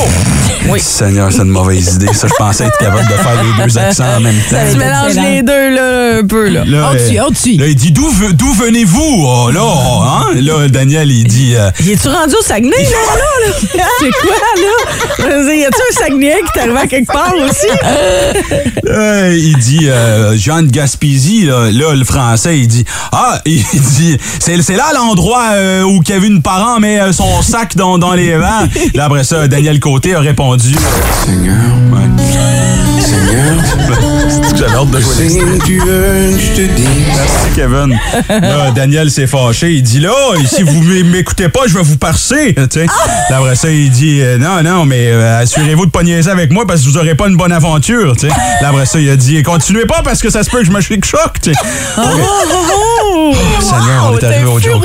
Oui. 0.69 0.79
Seigneur, 0.81 1.33
c'est 1.33 1.39
une 1.43 1.49
mauvaise 1.49 1.95
idée. 1.95 2.13
Ça, 2.13 2.29
je 2.29 2.35
pensais 2.35 2.65
être 2.65 2.79
capable 2.79 3.09
de 3.09 3.15
faire 3.15 3.43
les 3.43 3.65
deux 3.65 3.79
accents 3.79 4.17
en 4.17 4.21
même 4.21 4.37
temps. 4.51 4.57
Tu 4.71 4.77
mélanges 4.79 5.15
les 5.15 5.43
deux, 5.43 5.75
là, 5.75 6.19
un 6.23 6.27
peu, 6.27 6.49
là. 6.49 6.65
Là, 6.67 6.93
euh, 6.95 7.31
suit. 7.35 7.57
Là, 7.57 7.67
il 7.67 7.75
dit 7.77 7.93
d'où 7.93 8.09
ve- 8.11 8.33
d'où 8.33 8.53
venez-vous? 8.53 9.25
Oh, 9.27 9.51
là 9.51 9.61
hein? 9.63 10.27
Là 10.41 10.69
Daniel 10.69 11.11
il 11.11 11.25
dit 11.25 11.55
euh, 11.57 11.71
es-tu 11.81 12.09
rendu 12.09 12.35
au 12.39 12.43
Saguenay, 12.43 12.71
là, 12.83 13.17
là? 13.17 13.53
là? 13.77 13.85
C'est 14.01 14.11
quoi, 14.11 14.37
là? 14.57 14.73
Je 15.19 15.45
un 15.81 15.95
Saguenay 15.99 16.37
qui 16.47 16.53
t'est 16.53 16.61
arrivé 16.61 16.79
à 16.79 16.87
quelque 16.87 17.13
part 17.13 17.35
aussi? 17.37 17.67
euh, 18.89 19.37
il 19.37 19.57
dit 19.59 19.89
euh, 19.89 20.37
Jean 20.37 20.63
de 20.63 20.71
Gaspésie 20.71 21.45
là, 21.47 21.71
là, 21.71 21.95
le 21.95 22.05
français 22.05 22.59
il 22.59 22.69
dit 22.69 22.85
ah 23.13 23.41
il 23.47 23.63
dit 23.63 24.17
c'est 24.39 24.61
c'est 24.63 24.77
là 24.77 24.91
l'endroit 24.95 25.45
euh, 25.53 25.83
où 25.83 26.01
Kevin 26.01 26.43
Parent 26.43 26.81
met 26.81 27.01
euh, 27.01 27.13
son 27.13 27.43
sac 27.43 27.77
dans, 27.77 27.99
dans 27.99 28.15
les 28.15 28.37
vents. 28.37 28.67
Là 28.95 29.05
après 29.05 29.25
ça 29.25 29.49
Daniel 29.49 29.81
Côté 29.81 30.15
a 30.15 30.21
répondu 30.21 30.75
Seigneur, 31.25 31.55
ouais. 31.93 32.25
Seigneur, 33.03 33.57
C'est 34.29 34.53
que 34.53 34.57
j'avais 34.59 34.73
hâte 34.77 34.91
de. 34.91 35.01
Seigneur, 35.01 35.49
tu 35.65 35.79
veux, 35.81 36.31
je 36.39 36.57
te 36.57 36.61
dis. 36.75 36.85
Merci, 37.09 37.55
Kevin. 37.57 37.99
Là, 38.29 38.71
Daniel 38.71 39.11
s'est 39.11 39.27
fâché. 39.27 39.73
Il 39.73 39.83
dit 39.83 40.01
là, 40.01 40.13
si 40.47 40.63
vous 40.63 40.83
m'é- 40.83 41.03
m'écoutez 41.03 41.49
pas, 41.49 41.61
je 41.67 41.75
vais 41.75 41.83
vous 41.83 41.97
parser. 41.97 42.55
Tu 42.55 42.63
sais. 42.71 42.87
Là, 43.31 43.39
Après 43.39 43.57
ça, 43.57 43.71
il 43.71 43.91
dit 43.91 44.21
euh, 44.21 44.39
non, 44.39 44.63
non, 44.63 44.85
mais 44.85 45.07
euh, 45.09 45.45
assurez-vous 45.71 45.87
de 45.87 46.03
niaiser 46.05 46.31
avec 46.31 46.53
moi 46.53 46.67
parce 46.67 46.81
que 46.83 46.89
vous 46.89 46.97
aurez 46.99 47.15
pas 47.15 47.29
une 47.29 47.37
bonne 47.37 47.53
aventure. 47.53 48.15
tu 48.17 48.29
sais? 48.29 48.35
Là, 48.61 48.69
après 48.71 48.87
ça, 48.87 48.99
il 48.99 49.09
a 49.11 49.17
dit 49.17 49.43
continuez 49.43 49.87
pas 49.87 50.03
parce 50.03 50.21
que 50.21 50.31
ça 50.31 50.43
se 50.43 50.51
peut 50.51 50.59
que 50.61 50.65
je 50.65 50.71
me 50.73 50.81
choque. 50.81 51.41
tu 51.43 51.53
sais. 51.53 51.59
Oh, 51.99 53.33
Seigneur, 53.61 54.11
on 54.13 54.19
est 54.19 54.25
arrivé 54.25 54.45
au 54.45 54.59
joke. 54.59 54.85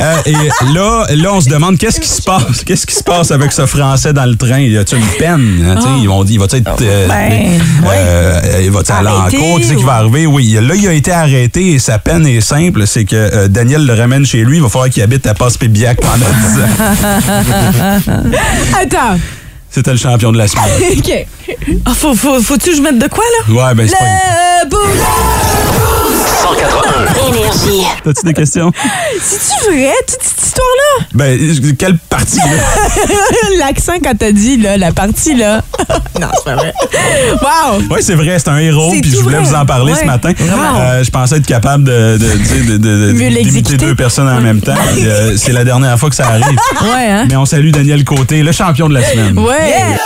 Euh, 0.00 0.16
et 0.26 0.32
là, 0.72 1.04
là, 1.14 1.32
on 1.34 1.40
se 1.40 1.48
demande 1.48 1.76
qu'est-ce 1.78 2.00
qui 2.00 2.08
se 2.08 2.22
passe. 2.22 2.64
Qu'est-ce 2.64 2.86
qui 2.86 2.94
se 2.94 3.02
passe 3.02 3.30
avec 3.30 3.52
ce 3.52 3.66
Français 3.66 4.12
dans 4.12 4.24
le 4.24 4.36
train? 4.36 4.58
Y 4.60 4.78
a-t-il 4.78 5.00
une 5.02 5.08
peine? 5.18 5.64
hein, 5.68 5.74
tu 5.76 5.82
sais, 5.82 5.88
Ils 6.00 6.08
vont 6.08 6.24
dire, 6.24 6.34
il 6.34 6.38
va 6.40 6.56
être. 6.58 6.82
euh, 6.82 7.08
Ben, 7.08 7.60
euh, 7.86 8.60
il 8.64 8.70
va 8.70 8.80
aller 8.96 9.08
en 9.08 9.28
cours? 9.28 9.58
Qu'est-ce 9.58 9.70
qui 9.74 9.82
ou- 9.82 9.86
va 9.86 9.94
arriver? 9.94 10.26
Oui, 10.26 10.56
là, 10.60 10.74
il 10.74 10.88
a 10.88 10.92
été 10.92 11.12
arrêté 11.12 11.72
et 11.72 11.78
sa 11.78 11.98
peine 11.98 12.26
est 12.26 12.40
simple. 12.40 12.86
C'est 12.86 13.04
que 13.04 13.16
euh, 13.16 13.48
Daniel 13.48 13.84
le 13.86 13.94
ramène 13.94 14.24
chez 14.24 14.44
lui. 14.44 14.56
Il 14.58 14.62
va 14.62 14.68
falloir 14.68 14.88
qu'il 14.90 15.02
habite 15.02 15.26
à 15.26 15.34
Passe-Pébiac 15.34 15.98
pendant 16.00 16.16
10 16.16 16.60
ans. 16.62 18.28
Attends. 18.80 19.18
C'était 19.72 19.92
le 19.92 19.96
champion 19.96 20.32
de 20.32 20.38
la 20.38 20.46
semaine. 20.48 20.98
OK. 20.98 21.26
Ah, 21.86 21.94
faut, 21.94 22.14
faut, 22.14 22.40
faut-tu 22.42 22.70
que 22.70 22.76
je 22.76 22.82
mette 22.82 22.98
de 22.98 23.08
quoi, 23.08 23.24
là? 23.48 23.52
Ouais, 23.68 23.74
ben 23.74 23.88
c'est 23.88 23.96
pas... 23.96 24.64
Le 24.64 24.68
bout. 24.68 25.91
181. 26.58 27.28
Énergie. 27.28 27.86
T'as-tu 28.04 28.26
des 28.26 28.34
questions? 28.34 28.72
C'est-tu 29.20 29.70
vrai, 29.70 29.92
toute 30.08 30.22
cette 30.22 30.46
histoire-là? 30.46 31.06
Ben, 31.14 31.76
quelle 31.78 31.98
partie, 31.98 32.36
là? 32.38 32.44
L'accent 33.58 33.94
quand 34.02 34.16
t'as 34.18 34.32
dit, 34.32 34.56
là, 34.58 34.76
la 34.76 34.92
partie, 34.92 35.34
là. 35.34 35.62
non, 36.20 36.28
c'est 36.34 36.44
pas 36.44 36.54
vrai. 36.56 36.72
Wow! 37.40 37.82
Oui, 37.90 37.98
c'est 38.00 38.14
vrai, 38.14 38.38
c'est 38.38 38.48
un 38.50 38.58
héros, 38.58 38.92
puis 39.00 39.10
je 39.10 39.16
voulais 39.18 39.38
vrai. 39.38 39.46
vous 39.48 39.54
en 39.54 39.64
parler 39.66 39.94
ce 39.98 40.04
matin. 40.04 40.32
vraiment. 40.36 40.78
Euh, 40.80 41.02
je 41.04 41.10
pensais 41.10 41.36
être 41.36 41.46
capable 41.46 41.84
de, 41.84 42.18
de, 42.18 42.72
de, 42.72 42.76
de- 42.78 43.76
deux 43.76 43.94
personnes 43.94 44.28
en 44.28 44.40
même 44.40 44.60
temps. 44.60 44.74
Euh, 44.98 45.36
c'est 45.36 45.52
la 45.52 45.64
dernière 45.64 45.98
fois 45.98 46.10
que 46.10 46.16
ça 46.16 46.26
arrive. 46.26 46.44
Ouais, 46.82 47.06
hein? 47.10 47.26
Mais 47.28 47.36
on 47.36 47.46
salue 47.46 47.70
Daniel 47.70 48.04
Côté, 48.04 48.42
le 48.42 48.52
champion 48.52 48.88
de 48.88 48.94
la 48.94 49.02
semaine. 49.04 49.38
Ouais! 49.38 49.96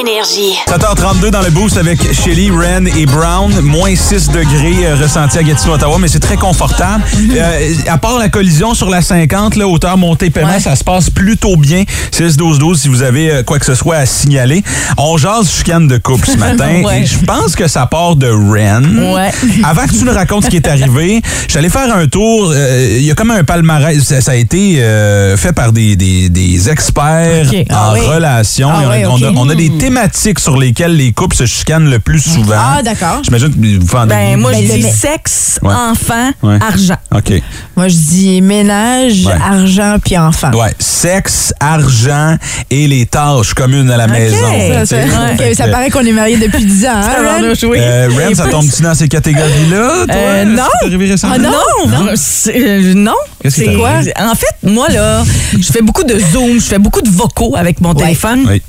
Énergie. 0.00 0.54
7h32 0.66 1.30
dans 1.30 1.42
le 1.42 1.50
boost 1.50 1.76
avec 1.76 2.00
Shelly, 2.14 2.50
Ren 2.50 2.86
et 2.86 3.04
Brown. 3.04 3.52
Moins 3.60 3.94
6 3.94 4.28
degrés 4.30 4.86
euh, 4.86 4.96
ressenti 4.96 5.36
à 5.36 5.42
Gatineau, 5.42 5.74
Ottawa, 5.74 5.98
mais 6.00 6.08
c'est 6.08 6.20
très 6.20 6.36
confortable. 6.36 7.02
Euh, 7.36 7.74
à 7.86 7.98
part 7.98 8.18
la 8.18 8.28
collision 8.30 8.72
sur 8.72 8.88
la 8.88 9.02
50, 9.02 9.56
là, 9.56 9.66
hauteur 9.68 9.98
montée 9.98 10.30
paiement, 10.30 10.48
Ouais. 10.54 10.60
ça 10.60 10.74
se 10.74 10.84
passe 10.84 11.10
plutôt 11.10 11.56
bien. 11.56 11.84
6-12-12 12.12 12.76
si 12.76 12.88
vous 12.88 13.02
avez 13.02 13.30
euh, 13.30 13.42
quoi 13.42 13.58
que 13.58 13.66
ce 13.66 13.74
soit 13.74 13.96
à 13.96 14.06
signaler. 14.06 14.62
On 14.96 15.18
jase 15.18 15.50
chicane 15.50 15.86
de 15.86 15.98
couple 15.98 16.26
ce 16.30 16.36
matin. 16.36 16.82
Ouais. 16.84 17.02
Et 17.02 17.06
je 17.06 17.18
pense 17.26 17.54
que 17.56 17.68
ça 17.68 17.84
part 17.86 18.16
de 18.16 18.28
Ren. 18.30 18.82
Ouais. 19.14 19.30
Avant 19.64 19.86
que 19.86 19.92
tu 19.92 20.04
nous 20.04 20.12
racontes 20.12 20.44
ce 20.44 20.50
qui 20.50 20.56
est 20.56 20.66
arrivé, 20.68 21.20
j'allais 21.48 21.68
faire 21.68 21.94
un 21.94 22.06
tour. 22.06 22.52
euh, 22.54 22.96
Il 22.98 23.04
y 23.04 23.10
a 23.10 23.14
comme 23.14 23.30
un 23.32 23.44
palmarès. 23.44 24.02
Ça, 24.02 24.20
ça 24.22 24.30
a 24.32 24.34
été 24.36 24.76
euh, 24.82 25.36
fait 25.36 25.52
par 25.52 25.72
des, 25.72 25.94
des, 25.96 26.28
des 26.30 26.70
experts 26.70 27.48
Ok. 27.52 27.56
en 27.70 27.74
Ah 27.74 27.90
oui. 27.94 28.00
relation. 28.06 28.70
Ah 28.72 28.78
on, 28.82 28.86
a- 28.86 28.88
ouais, 28.90 29.04
on 29.06 29.22
a, 29.22 29.28
ok. 29.30 29.34
on 29.36 29.48
a 29.50 29.54
des 29.54 29.68
thématiques 29.94 30.38
sur 30.38 30.56
lesquelles 30.56 30.96
les 30.96 31.12
couples 31.12 31.34
se 31.36 31.46
chicanent 31.46 31.90
le 31.90 31.98
plus 31.98 32.20
souvent. 32.20 32.54
Ah, 32.56 32.82
d'accord. 32.82 33.20
J'imagine 33.24 33.50
que 33.50 33.80
vous 33.80 33.86
vendez. 33.86 34.14
Ben, 34.14 34.36
moi, 34.38 34.52
Ben, 34.52 34.64
je 34.66 34.72
dis 34.74 34.82
sexe, 34.82 35.58
Ouais. 35.62 35.72
enfant, 35.74 36.30
Ouais. 36.42 36.58
argent. 36.60 36.96
OK. 37.14 37.42
Moi, 37.76 37.88
je 37.88 37.96
dis 37.96 38.40
ménage, 38.40 39.26
Ouais. 39.26 39.32
argent, 39.32 39.96
puis 40.04 40.16
enfant. 40.16 40.52
Ouais. 40.52 40.72
Sexe, 40.78 41.52
argent 41.58 42.36
et 42.70 42.86
les 42.86 43.06
tâches 43.06 43.52
communes 43.54 43.90
à 43.90 43.96
la 43.96 44.06
maison. 44.06 44.36
Ça, 44.36 44.80
tu 44.80 44.86
sais. 44.86 45.08
ça- 45.08 45.36
Fait 45.36 45.50
ok, 45.50 45.56
ça 45.56 45.64
que, 45.66 45.70
paraît 45.72 45.90
qu'on 45.90 46.00
est 46.06 46.12
mariés 46.12 46.36
depuis 46.36 46.64
10 46.64 46.86
ans. 46.86 46.90
Hein, 47.00 47.40
Ren? 47.40 47.42
euh, 47.44 48.08
Ren, 48.16 48.34
ça 48.34 48.46
tombe-tu 48.48 48.82
dans 48.82 48.94
ces 48.94 49.08
catégories-là, 49.08 50.06
toi? 50.06 50.14
Euh, 50.14 50.44
non. 50.44 50.62
C'est 50.80 50.86
arrivé 50.86 51.10
récemment? 51.10 51.34
Ah 51.36 51.38
non, 51.38 51.88
non, 52.04 52.10
c'est- 52.14 52.54
euh, 52.56 52.94
non. 52.94 53.12
Qu'est-ce 53.42 53.56
qui 53.56 53.60
C'est- 53.62 53.84
arrivé? 53.84 54.12
En 54.18 54.34
fait, 54.34 54.54
moi, 54.70 54.88
là, 54.88 55.24
je 55.58 55.72
fais 55.72 55.82
beaucoup 55.82 56.04
de 56.04 56.18
Zoom, 56.32 56.54
je 56.60 56.64
fais 56.64 56.78
beaucoup 56.78 57.00
de 57.02 57.08
vocaux 57.08 57.54
avec 57.56 57.80
mon 57.80 57.94
téléphone. 57.94 58.44
Oui. 58.48 58.62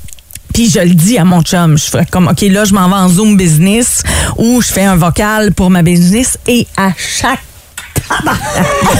Puis 0.52 0.70
je 0.70 0.80
le 0.80 0.94
dis 0.94 1.18
à 1.18 1.24
mon 1.24 1.42
chum, 1.42 1.76
je 1.78 1.84
fais 1.84 2.04
comme, 2.10 2.28
OK, 2.28 2.40
là, 2.42 2.64
je 2.64 2.74
m'en 2.74 2.88
vais 2.88 2.94
en 2.94 3.08
Zoom 3.08 3.36
business 3.36 4.02
ou 4.36 4.60
je 4.60 4.68
fais 4.72 4.84
un 4.84 4.96
vocal 4.96 5.52
pour 5.52 5.70
ma 5.70 5.82
business 5.82 6.38
et 6.46 6.66
à 6.76 6.90
chaque 6.98 7.38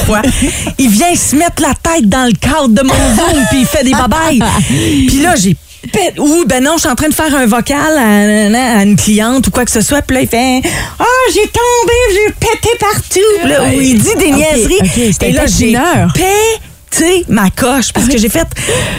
fois, 0.06 0.22
il 0.78 0.88
vient 0.88 1.14
se 1.14 1.36
mettre 1.36 1.60
la 1.62 1.74
tête 1.74 2.08
dans 2.08 2.24
le 2.26 2.32
cadre 2.32 2.68
de 2.68 2.82
mon 2.82 2.94
Zoom 2.94 3.44
puis 3.50 3.60
il 3.60 3.66
fait 3.66 3.84
des 3.84 3.92
babayes. 3.92 4.40
Puis 5.08 5.20
là, 5.20 5.34
j'ai 5.36 5.56
ou 6.18 6.44
ben 6.46 6.62
non, 6.62 6.74
je 6.76 6.82
suis 6.82 6.88
en 6.88 6.94
train 6.94 7.08
de 7.08 7.14
faire 7.14 7.34
un 7.34 7.44
vocal 7.44 7.98
à, 7.98 8.78
à 8.78 8.82
une 8.84 8.94
cliente 8.94 9.44
ou 9.48 9.50
quoi 9.50 9.64
que 9.64 9.70
ce 9.72 9.80
soit. 9.80 10.00
Puis 10.02 10.14
là, 10.16 10.22
il 10.22 10.28
fait 10.28 10.62
Ah, 10.98 11.04
j'ai 11.34 11.40
tombé, 11.48 11.92
j'ai 12.12 12.32
pété 12.34 12.68
partout. 12.78 13.48
Là, 13.48 13.64
où 13.64 13.80
il 13.80 14.00
dit 14.00 14.14
des 14.16 14.30
niaiseries. 14.30 14.78
Et 15.22 15.32
là, 15.32 15.42
j'ai 15.46 15.72
taquineur. 15.72 16.12
Pété 16.92 17.24
ma 17.28 17.50
coche 17.50 17.92
parce 17.92 18.08
que 18.08 18.18
j'ai 18.18 18.28
fait 18.28 18.46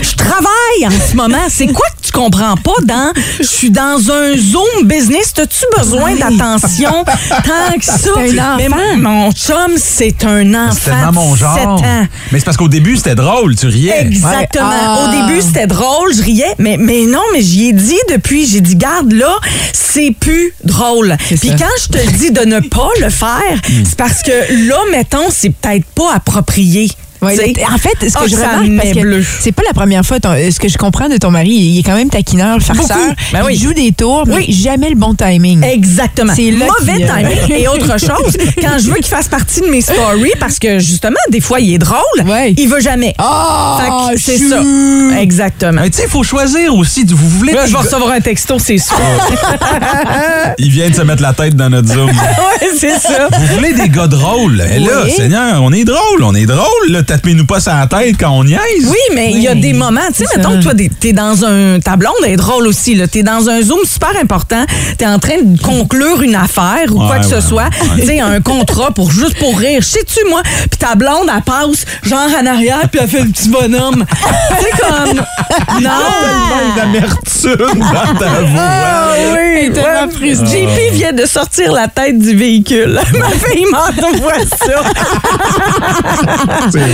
je 0.02 0.16
travaille 0.16 0.86
en 0.86 1.10
ce 1.12 1.16
moment. 1.16 1.38
C'est 1.50 1.68
quoi 1.68 1.86
que 1.98 2.06
tu 2.06 2.12
comprends 2.12 2.56
pas 2.58 2.72
dans 2.84 3.12
je 3.40 3.44
suis 3.44 3.70
dans 3.70 4.12
un 4.12 4.36
Zoom 4.38 4.86
business, 4.88 5.34
t'as-tu 5.34 5.66
besoin 5.78 6.16
d'attention? 6.16 7.04
Tant 7.30 7.78
que 7.78 7.86
ça 7.86 8.10
un 8.18 8.58
Mais 8.58 8.70
mon- 8.70 8.98
mon 8.98 9.32
chum, 9.32 9.74
c'est 9.78 10.24
un 10.26 10.54
enfant. 10.54 10.78
C'est 10.84 10.92
tellement 10.92 11.12
mon 11.12 11.34
de 11.34 11.38
genre. 11.38 11.56
7 11.58 11.68
ans. 11.68 12.08
Mais 12.32 12.40
c'est 12.40 12.46
parce 12.46 12.58
qu'au 12.58 12.68
début, 12.68 12.98
c'était 12.98 13.16
drôle, 13.16 13.56
tu 13.56 13.68
riais. 13.68 14.02
Exactement. 14.02 14.70
Ouais. 14.70 14.76
Ah. 14.82 15.08
Au 15.08 15.28
début, 15.28 15.42
c'était 15.42 15.68
drôle, 15.68 16.14
je 16.16 16.22
riais, 16.24 16.56
mais, 16.60 16.78
mais 16.78 17.06
non, 17.06 17.22
mais 17.34 17.42
j'y 17.42 17.70
ai 17.70 17.74
dit 17.74 18.00
depuis, 18.10 18.46
j'ai 18.46 18.62
dit, 18.62 18.76
garde 18.76 19.12
là, 19.12 19.36
c'est 19.72 20.12
plus 20.18 20.54
drôle. 20.64 21.16
Puis 21.28 21.38
ça. 21.50 21.56
quand 21.58 21.66
je 21.82 21.98
te 21.98 22.12
dis 22.18 22.32
de 22.32 22.42
ne 22.42 22.60
pas 22.60 22.90
le 23.02 23.10
faire, 23.10 23.60
c'est 23.86 23.96
parce 23.98 24.22
que 24.24 24.68
là, 24.68 24.78
mettons, 24.92 25.30
c'est 25.30 25.50
peut-être 25.50 25.86
pas 25.96 26.14
approprié. 26.16 26.90
Ouais, 27.24 27.54
en 27.74 27.78
fait, 27.78 28.10
ce 28.10 28.14
que 28.14 28.24
oh, 28.24 28.28
je 28.28 28.36
remarque, 28.36 29.26
c'est 29.40 29.52
pas 29.52 29.64
la 29.66 29.74
première 29.74 30.06
fois, 30.06 30.20
ton- 30.20 30.34
ce 30.34 30.60
que 30.60 30.68
je 30.68 30.78
comprends 30.78 31.10
de 31.10 31.18
ton 31.18 31.32
mari, 31.32 31.50
il 31.52 31.80
est 31.80 31.84
quand 31.84 31.96
même 31.96 32.10
taquineur, 32.10 32.60
farceur. 32.62 32.98
Ben 33.32 33.42
oui. 33.46 33.54
Il 33.56 33.62
joue 33.62 33.74
des 33.74 33.92
tours, 33.92 34.24
mais 34.28 34.36
Oui. 34.36 34.52
jamais 34.54 34.90
le 34.90 34.96
bon 34.96 35.14
timing. 35.14 35.64
Exactement. 35.64 36.34
C'est 36.36 36.52
là 36.52 36.66
Mauvais 36.80 36.98
qu'il- 36.98 37.08
timing. 37.08 37.60
Et 37.60 37.68
autre 37.68 38.00
chose, 38.00 38.38
quand 38.62 38.78
je 38.80 38.88
veux 38.90 38.96
qu'il 38.96 39.06
fasse 39.08 39.28
partie 39.28 39.62
de 39.62 39.68
mes 39.68 39.82
stories, 39.82 40.32
parce 40.40 40.60
que 40.60 40.80
justement, 40.80 41.16
des 41.30 41.40
fois, 41.42 41.60
il 41.60 41.74
est 41.74 41.78
drôle, 41.78 42.00
Ouais. 42.26 42.54
il 42.58 42.68
veut 42.68 42.80
jamais. 42.82 43.14
Oh, 43.20 43.78
Fait 43.80 44.16
que 44.16 44.22
c'est 44.22 44.38
ça. 44.38 44.60
Exactement. 45.20 45.82
Mais 45.82 45.90
tu 45.90 45.98
sais, 45.98 46.04
il 46.06 46.10
faut 46.10 46.24
choisir 46.24 46.76
aussi. 46.76 47.06
Vous 47.06 47.30
voulez. 47.30 47.54
Là, 47.54 47.66
je 47.66 47.72
vais 47.72 47.78
recevoir 47.78 48.12
un 48.12 48.22
texto, 48.22 48.58
c'est 48.60 48.78
sûr. 48.78 48.96
Il 50.58 50.70
vient 50.72 50.90
de 50.90 50.96
se 50.96 51.02
mettre 51.02 51.22
la 51.22 51.34
tête 51.34 51.56
dans 51.56 51.70
notre 51.70 51.88
Zoom. 51.94 52.12
c'est 52.80 52.98
ça. 53.00 53.28
Vous 53.32 53.56
voulez 53.56 53.74
des 53.74 53.90
gars 53.90 54.08
drôles? 54.08 54.62
Et 54.76 54.80
là, 54.80 55.04
Oui. 55.06 55.12
Seigneur, 55.12 55.62
on 55.62 55.72
est 55.72 55.84
drôle, 55.84 56.24
on 56.24 56.34
est 56.36 56.46
drôle. 56.46 56.68
Là, 56.90 57.04
tapez-nous 57.14 57.46
pas 57.46 57.60
sur 57.60 57.72
la 57.74 57.86
tête 57.88 58.16
quand 58.20 58.32
on 58.32 58.44
niaise. 58.44 58.60
Oui, 58.88 58.98
mais 59.16 59.32
il 59.32 59.42
y 59.42 59.48
a 59.48 59.54
des 59.56 59.74
moments, 59.74 60.02
tu 60.16 60.24
sais, 60.26 60.38
mettons 60.38 60.58
que 60.58 60.64
toi, 60.64 60.74
t'es- 61.00 61.14
dans 61.14 61.46
un. 61.46 61.80
Ta 61.80 61.96
blonde 61.96 62.14
est 62.26 62.36
drôle 62.38 62.66
aussi, 62.68 62.96
là. 62.96 63.08
T'es 63.08 63.22
dans 63.24 63.50
un 63.50 63.62
Zoom 63.62 63.80
super 63.86 64.12
important, 64.22 64.66
t'es 64.98 65.06
en 65.06 65.20
train 65.20 65.42
de 65.44 65.62
conclure 65.62 66.22
une 66.24 66.36
affaire 66.36 66.86
ou 66.90 66.96
quoi 66.96 67.12
Ouais, 67.12 67.20
que 67.20 67.26
ce 67.26 67.40
soit, 67.42 67.64
ouais. 67.96 68.02
tu 68.02 68.08
sais, 68.08 68.20
un 68.20 68.42
contrat 68.42 68.92
pour 68.92 69.12
juste 69.12 69.38
pour 69.38 69.58
rire. 69.60 69.84
Sais-tu, 69.84 70.28
moi? 70.30 70.42
Puis 70.44 70.80
ta 70.80 70.96
blonde, 70.96 71.30
elle 71.36 71.42
passe 71.44 71.86
genre 72.04 72.28
en 72.42 72.46
arrière, 72.48 72.90
puis 72.92 73.00
elle 73.04 73.10
fait 73.10 73.22
le 73.22 73.30
petit 73.30 73.50
bonhomme. 73.50 74.06
tu 74.60 74.64
sais, 74.66 74.72
comme. 74.80 75.18
Non! 75.82 75.90
Tellement 76.24 76.76
d'amertume 76.76 77.80
dans 77.80 78.20
ta 78.20 78.42
voix. 78.42 78.62
Ah 78.62 79.14
oui, 79.34 79.72
tellement. 79.72 80.46
JP 80.46 80.94
vient 80.94 81.14
de 81.14 81.26
sortir 81.26 81.72
la 81.74 81.88
tête 81.88 82.18
du 82.18 82.36
véhicule. 82.36 83.00
Ma 83.20 83.30
fille 83.30 83.66
m'envoie 83.72 84.34
ça. 84.66 84.82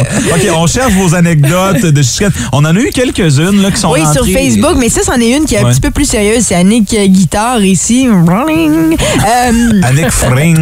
OK, 0.35 0.47
on 0.55 0.67
cherche 0.67 0.93
vos 0.93 1.13
anecdotes 1.15 1.85
de 1.85 2.01
chicane. 2.01 2.31
On 2.51 2.59
en 2.65 2.75
a 2.75 2.79
eu 2.79 2.89
quelques-unes 2.93 3.61
là, 3.61 3.71
qui 3.71 3.77
sont 3.79 3.91
Oui, 3.91 4.01
sur. 4.13 4.25
Facebook, 4.25 4.75
mais 4.77 4.89
ça, 4.89 5.01
c'en 5.03 5.19
est 5.19 5.29
une 5.35 5.45
qui 5.45 5.55
est 5.55 5.59
un 5.59 5.65
Ouais. 5.65 5.71
petit 5.71 5.81
peu 5.81 5.91
plus 5.91 6.05
sérieuse. 6.05 6.43
C'est 6.45 6.55
Annick 6.55 6.93
euh, 6.93 7.05
Guitare 7.07 7.63
ici. 7.63 8.07
Euh, 8.07 9.81
Annick 9.83 10.09
Fring. 10.11 10.57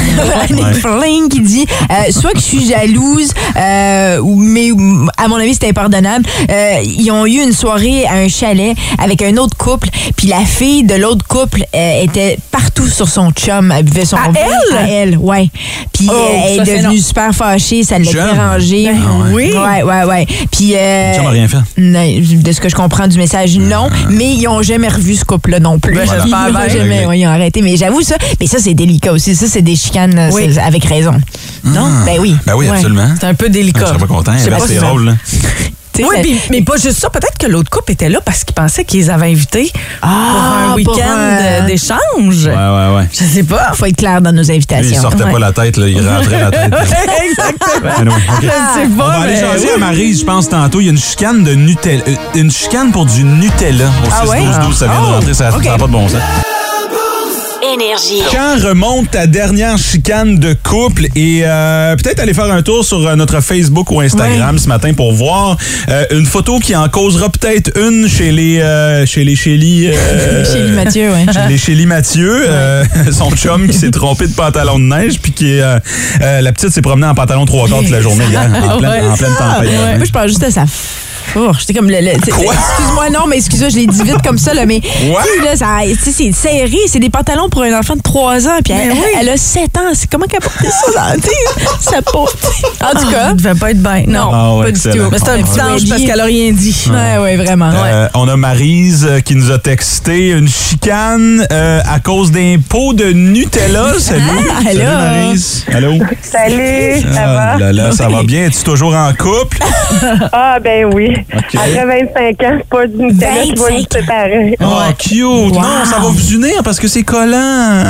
Annick 0.49 0.65
Ouais. 0.65 0.73
Fling 0.73 1.29
qui 1.29 1.41
dit 1.41 1.65
euh, 1.91 2.11
soit 2.11 2.31
que 2.31 2.39
je 2.39 2.43
suis 2.43 2.67
jalouse, 2.67 3.29
euh, 3.55 4.19
ou- 4.19 4.35
mais 4.35 4.71
à 5.17 5.27
mon 5.27 5.35
avis, 5.37 5.55
c'est 5.59 5.69
impardonnable. 5.69 6.25
Euh, 6.49 6.79
ils 6.83 7.09
ont 7.11 7.25
eu 7.25 7.41
une 7.43 7.53
soirée 7.53 8.05
à 8.05 8.13
un 8.15 8.27
chalet 8.27 8.75
avec 8.97 9.21
un 9.21 9.37
autre 9.37 9.55
couple, 9.57 9.89
puis 10.15 10.27
la 10.27 10.43
fille 10.45 10.83
de 10.83 10.95
l'autre 10.95 11.25
couple 11.27 11.63
euh, 11.75 12.01
était 12.03 12.37
partout 12.51 12.87
sur 12.87 13.07
son 13.07 13.31
chum. 13.31 13.71
Elle 13.75 13.85
buvait 13.85 14.05
son 14.05 14.17
À 14.17 14.29
elle? 14.35 14.77
À 14.77 14.81
elle, 14.89 15.17
ouais. 15.17 15.49
Puis 15.93 16.07
Oh, 16.09 16.13
elle 16.45 16.59
est 16.59 16.63
devenue 16.77 16.97
super 16.99 17.33
fâchée, 17.33 17.83
ça 17.83 17.99
l'a 17.99 18.11
dérangée. 18.11 18.89
Ah 18.89 19.33
ouais. 19.33 19.36
Oui. 19.37 19.53
Ouais, 19.53 19.83
ouais, 19.83 20.03
ouais. 20.05 20.25
Puis. 20.51 20.75
euh, 20.75 21.13
Ça 21.13 21.21
m'a 21.21 21.29
rien 21.29 21.47
fait. 21.47 21.57
de 21.77 22.51
ce 22.51 22.59
que 22.59 22.69
je 22.69 22.75
comprends 22.75 23.07
du 23.07 23.17
message, 23.17 23.57
non. 23.57 23.89
Mais 24.09 24.33
ils 24.33 24.47
ont 24.47 24.61
jamais 24.61 24.87
revu 24.89 25.15
ce 25.15 25.23
couple-là 25.25 25.59
non 25.59 25.79
plus. 25.79 25.93
Ben, 25.95 26.01
j'espère 26.01 26.47
Ils 26.49 26.51
bien. 26.53 26.67
jamais, 26.69 27.05
ouais, 27.05 27.19
ils 27.19 27.27
ont 27.27 27.29
arrêté. 27.29 27.61
Mais 27.61 27.77
j'avoue 27.77 28.01
ça. 28.01 28.15
Mais 28.39 28.47
ça, 28.47 28.57
c'est 28.59 28.73
délicat 28.73 29.11
aussi. 29.13 29.35
Ça, 29.35 29.45
c'est 29.47 29.61
des 29.61 29.75
chicanes 29.75 30.17
euh, 30.17 30.29
Oui. 30.33 30.57
avec 30.59 30.83
raison. 30.85 31.13
Non? 31.63 31.87
Ben 32.05 32.17
oui. 32.19 32.35
Ben 32.45 32.53
oui, 32.55 32.67
Ouais. 32.67 32.75
absolument. 32.75 33.09
C'est 33.19 33.27
un 33.27 33.33
peu 33.35 33.45
Je 33.47 33.51
délicat. 33.51 33.85
serais 33.87 33.97
pas 33.99 34.07
content. 34.07 34.33
Je 34.43 34.49
Ben, 34.49 34.57
C'est 34.67 34.75
drôle. 34.75 35.05
là. 35.05 35.13
Oui, 36.03 36.35
ça- 36.39 36.47
mais 36.51 36.61
pas 36.61 36.75
juste 36.77 36.99
ça. 36.99 37.09
Peut-être 37.09 37.37
que 37.39 37.47
l'autre 37.47 37.69
couple 37.69 37.91
était 37.93 38.09
là 38.09 38.19
parce 38.23 38.43
qu'ils 38.43 38.53
pensaient 38.55 38.85
qu'ils 38.85 38.99
les 39.01 39.09
avaient 39.09 39.27
invités 39.31 39.71
Ah, 40.01 40.07
pour 40.07 40.71
un 40.71 40.75
week-end 40.75 41.61
un- 41.61 41.65
d'échange. 41.65 42.45
Ouais, 42.45 42.53
ouais, 42.55 42.95
ouais. 42.97 43.07
Je 43.11 43.23
sais 43.23 43.43
pas. 43.43 43.71
faut 43.73 43.85
être 43.85 43.95
clair 43.97 44.21
dans 44.21 44.31
nos 44.31 44.41
Lui, 44.41 44.47
il 44.49 44.55
invitations. 44.55 45.01
sortait 45.01 45.23
Ouais. 45.23 45.31
pas 45.31 45.39
la 45.39 45.51
tête, 45.51 45.77
là, 45.77 45.87
il 45.87 46.07
rentrait 46.07 46.39
la 46.41 46.51
tête. 46.51 46.71
là. 46.71 46.79
Exactement. 47.29 48.15
OK. 48.15 48.41
Je 48.41 48.47
sais 48.47 48.87
On 48.93 48.97
pas, 48.97 49.07
va 49.07 49.13
aller 49.21 49.33
mais 49.33 49.39
jaser 49.39 49.67
oui. 49.67 49.73
à 49.75 49.77
Maryse, 49.77 50.19
je 50.21 50.25
pense, 50.25 50.49
tantôt. 50.49 50.79
Il 50.79 50.85
y 50.85 50.89
a 50.89 50.91
une 50.91 50.97
chicane 50.99 51.43
de 51.43 51.53
Nutella. 51.53 52.03
euh, 52.07 52.15
Une 52.35 52.51
chicane 52.51 52.91
pour 52.91 53.05
du 53.05 53.23
Nutella 53.23 53.85
au 53.85 54.05
6 54.05 54.11
Ah 54.21 54.27
ouais? 54.27 54.43
12 54.45 54.59
12 54.67 54.77
Ça 54.77 54.85
vient 54.87 54.95
de 55.01 55.05
Oh, 55.07 55.11
rentrer, 55.13 55.33
ça 55.33 55.45
n'a 55.51 55.77
pas 55.77 55.87
de 55.87 55.91
bon 55.91 56.07
sens. 56.07 56.21
Énergie. 57.73 58.21
Quand 58.31 58.65
remonte 58.65 59.11
ta 59.11 59.27
dernière 59.27 59.77
chicane 59.77 60.37
de 60.39 60.53
couple 60.63 61.07
et 61.15 61.41
euh, 61.43 61.95
peut-être 61.95 62.19
aller 62.19 62.33
faire 62.33 62.51
un 62.51 62.61
tour 62.61 62.85
sur 62.85 63.05
euh, 63.05 63.15
notre 63.15 63.41
Facebook 63.41 63.91
ou 63.91 63.99
Instagram 63.99 64.57
ce 64.57 64.67
matin 64.67 64.93
pour 64.93 65.11
voir 65.13 65.57
euh, 65.89 66.05
une 66.11 66.25
photo 66.25 66.59
qui 66.59 66.75
en 66.75 66.87
causera 66.87 67.29
peut-être 67.29 67.77
une 67.77 68.07
chez 68.07 68.31
les 68.31 68.59
euh, 68.59 69.05
chez 69.05 69.23
les 69.23 69.35
Shelly 69.35 69.87
euh, 69.87 70.45
Chez 70.53 70.63
lui, 70.63 70.71
Mathieu, 70.71 71.11
ouais. 71.11 71.25
chez 71.33 71.47
les 71.49 71.57
Shelly 71.57 71.85
Mathieu, 71.85 72.45
euh, 72.47 72.83
son 73.11 73.31
chum 73.31 73.67
qui 73.67 73.77
s'est 73.77 73.91
trompé 73.91 74.27
de 74.27 74.33
pantalon 74.33 74.79
de 74.79 74.85
neige 74.85 75.19
puis 75.21 75.31
qui 75.33 75.53
est 75.53 75.61
euh, 75.61 75.79
euh, 76.21 76.41
la 76.41 76.51
petite 76.53 76.69
s'est 76.69 76.81
promenée 76.81 77.07
en 77.07 77.15
pantalon 77.15 77.45
trois 77.45 77.67
quarts 77.67 77.79
toute 77.79 77.89
la 77.89 78.01
journée 78.01 78.25
hier 78.29 78.43
en 78.43 78.77
pleine, 78.77 79.11
en 79.11 79.15
pleine 79.15 79.35
tempête. 79.37 79.69
Moi, 79.97 80.05
je 80.05 80.11
pense 80.11 80.27
juste 80.27 80.43
à 80.43 80.51
sa 80.51 80.65
fourche. 81.27 81.59
J'étais 81.61 81.73
comme 81.73 81.89
le. 81.89 81.99
le-? 82.01 82.07
Excuse-moi, 82.11 83.09
non, 83.11 83.27
mais 83.27 83.37
excuse-moi, 83.37 83.69
je 83.69 83.75
l'ai 83.77 83.87
dit 83.87 84.03
vite 84.03 84.21
comme 84.23 84.37
ça, 84.37 84.53
là, 84.53 84.65
mais. 84.65 84.81
Là, 85.43 85.55
ça- 85.55 85.65
tu 85.85 85.95
sais, 85.95 86.11
c'est 86.11 86.31
serré, 86.31 86.77
c'est 86.87 86.99
des 86.99 87.09
pantalons 87.09 87.49
pour 87.49 87.63
un 87.63 87.77
enfant 87.77 87.95
de 87.95 88.01
3 88.01 88.47
ans, 88.47 88.57
puis 88.63 88.73
elle, 88.73 88.95
elle 89.19 89.29
a 89.29 89.37
7 89.37 89.77
ans. 89.77 89.91
C'est 89.93 90.09
comment 90.09 90.25
qu'elle 90.25 90.39
portait 90.41 90.67
ça 90.69 90.91
dans 91.13 91.21
tu 91.21 91.27
sais, 91.27 91.91
sa 91.91 92.01
peau? 92.01 92.27
En 92.83 92.99
tout 92.99 93.09
cas. 93.11 93.27
Ça 93.29 93.33
devait 93.33 93.55
pas 93.55 93.71
être 93.71 93.81
bien. 93.81 94.03
Non, 94.07 94.29
Ah 94.33 94.55
ouais, 94.55 94.65
pas 94.65 94.71
du 94.71 94.79
tout. 94.81 95.09
Mais 95.11 95.17
c'est 95.19 95.29
un 95.29 95.33
Ah, 95.39 95.43
petit 95.43 95.59
ouais. 95.59 95.61
ange 95.61 95.89
parce 95.89 96.01
qu'elle 96.01 96.19
a 96.21 96.25
rien 96.25 96.51
dit. 96.51 96.85
Ouais, 96.91 97.17
ouais, 97.21 97.37
vraiment. 97.37 97.71
Euh, 97.73 98.07
on 98.13 98.27
a 98.27 98.35
Marise 98.37 99.05
euh, 99.09 99.19
qui 99.19 99.35
nous 99.35 99.51
a 99.51 99.57
texté 99.59 100.29
une 100.31 100.47
chicane 100.47 101.45
euh, 101.51 101.81
à 101.87 101.99
cause 101.99 102.31
d'un 102.31 102.57
pot 102.67 102.93
de 102.93 103.11
Nutella. 103.11 103.93
Salut. 103.99 104.21
Salut 104.63 104.81
allô? 104.81 104.91
Maryse. 104.97 105.65
Allô? 105.73 105.93
Salut, 106.21 107.01
ça 107.13 107.21
Ah, 107.23 107.33
va? 107.33 107.57
là, 107.57 107.73
là, 107.73 107.91
ça 107.91 108.07
va 108.09 108.23
bien? 108.23 108.45
Es-tu 108.45 108.63
toujours 108.63 108.95
en 108.95 109.11
couple? 109.13 109.57
Ah, 110.31 110.57
ben 110.61 110.85
oui. 110.93 111.16
OK. 111.33 111.55
Après 111.55 111.85
25 111.85 112.43
ans, 112.43 112.57
c'est 112.59 112.69
pas 112.69 112.87
du 112.87 112.97
Nutella 112.97 113.43
qui 113.43 113.55
va 113.55 113.71
nous 113.71 113.85
séparer. 113.91 114.57
Oh, 114.61 114.93
cute! 114.97 115.53
Non, 115.53 115.85
ça 115.85 115.99
va 115.99 116.07
vous 116.07 116.33
unir 116.33 116.63
parce 116.63 116.79
que 116.79 116.87
c'est 116.87 117.03
collant. 117.03 117.83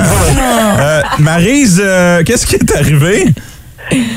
Euh, 0.80 1.02
Maryse, 1.20 1.82
euh, 1.84 2.24
qu'est-ce 2.24 2.46
qui 2.46 2.56
est 2.56 2.76
arrivé? 2.76 3.26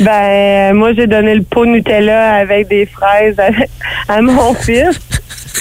Ben, 0.00 0.74
moi, 0.74 0.92
j'ai 0.94 1.06
donné 1.06 1.34
le 1.34 1.42
pot 1.42 1.64
Nutella 1.64 2.34
avec 2.34 2.68
des 2.68 2.86
fraises 2.86 3.36
à, 3.38 4.12
à 4.12 4.20
mon 4.20 4.54
fils. 4.66 4.98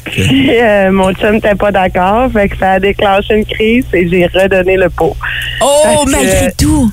Puis, 0.05 0.51
euh, 0.59 0.91
mon 0.91 1.13
chum 1.13 1.35
n'était 1.35 1.55
pas 1.55 1.71
d'accord. 1.71 2.31
Fait 2.31 2.49
que 2.49 2.57
ça 2.57 2.73
a 2.73 2.79
déclenché 2.79 3.35
une 3.35 3.45
crise 3.45 3.85
et 3.93 4.07
j'ai 4.07 4.25
redonné 4.27 4.77
le 4.77 4.89
pot. 4.89 5.15
Oh, 5.61 6.03
malgré 6.07 6.51
tout. 6.57 6.91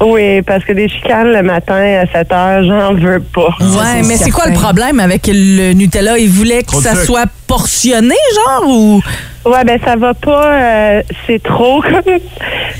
Oui, 0.00 0.42
parce 0.42 0.64
que 0.64 0.72
des 0.72 0.88
chicanes 0.88 1.28
le 1.32 1.42
matin 1.42 2.02
à 2.02 2.06
7 2.06 2.32
heures, 2.32 2.62
j'en 2.64 2.94
veux 2.94 3.20
pas. 3.20 3.48
Ouais, 3.60 4.02
mais 4.06 4.16
c'est 4.16 4.30
quoi 4.30 4.46
le 4.46 4.54
problème 4.54 5.00
avec 5.00 5.26
le 5.32 5.72
Nutella? 5.72 6.18
Il 6.18 6.28
voulait 6.30 6.62
que 6.62 6.68
Trop 6.68 6.80
ça 6.80 6.90
sucre. 6.92 7.04
soit 7.04 7.24
portionné, 7.46 8.14
genre, 8.34 8.68
ou... 8.68 9.02
Ouais, 9.44 9.64
ben 9.64 9.78
ça 9.84 9.96
va 9.96 10.14
pas. 10.14 10.44
euh, 10.52 11.02
c'est 11.26 11.42
trop 11.42 11.80
comme. 11.82 12.18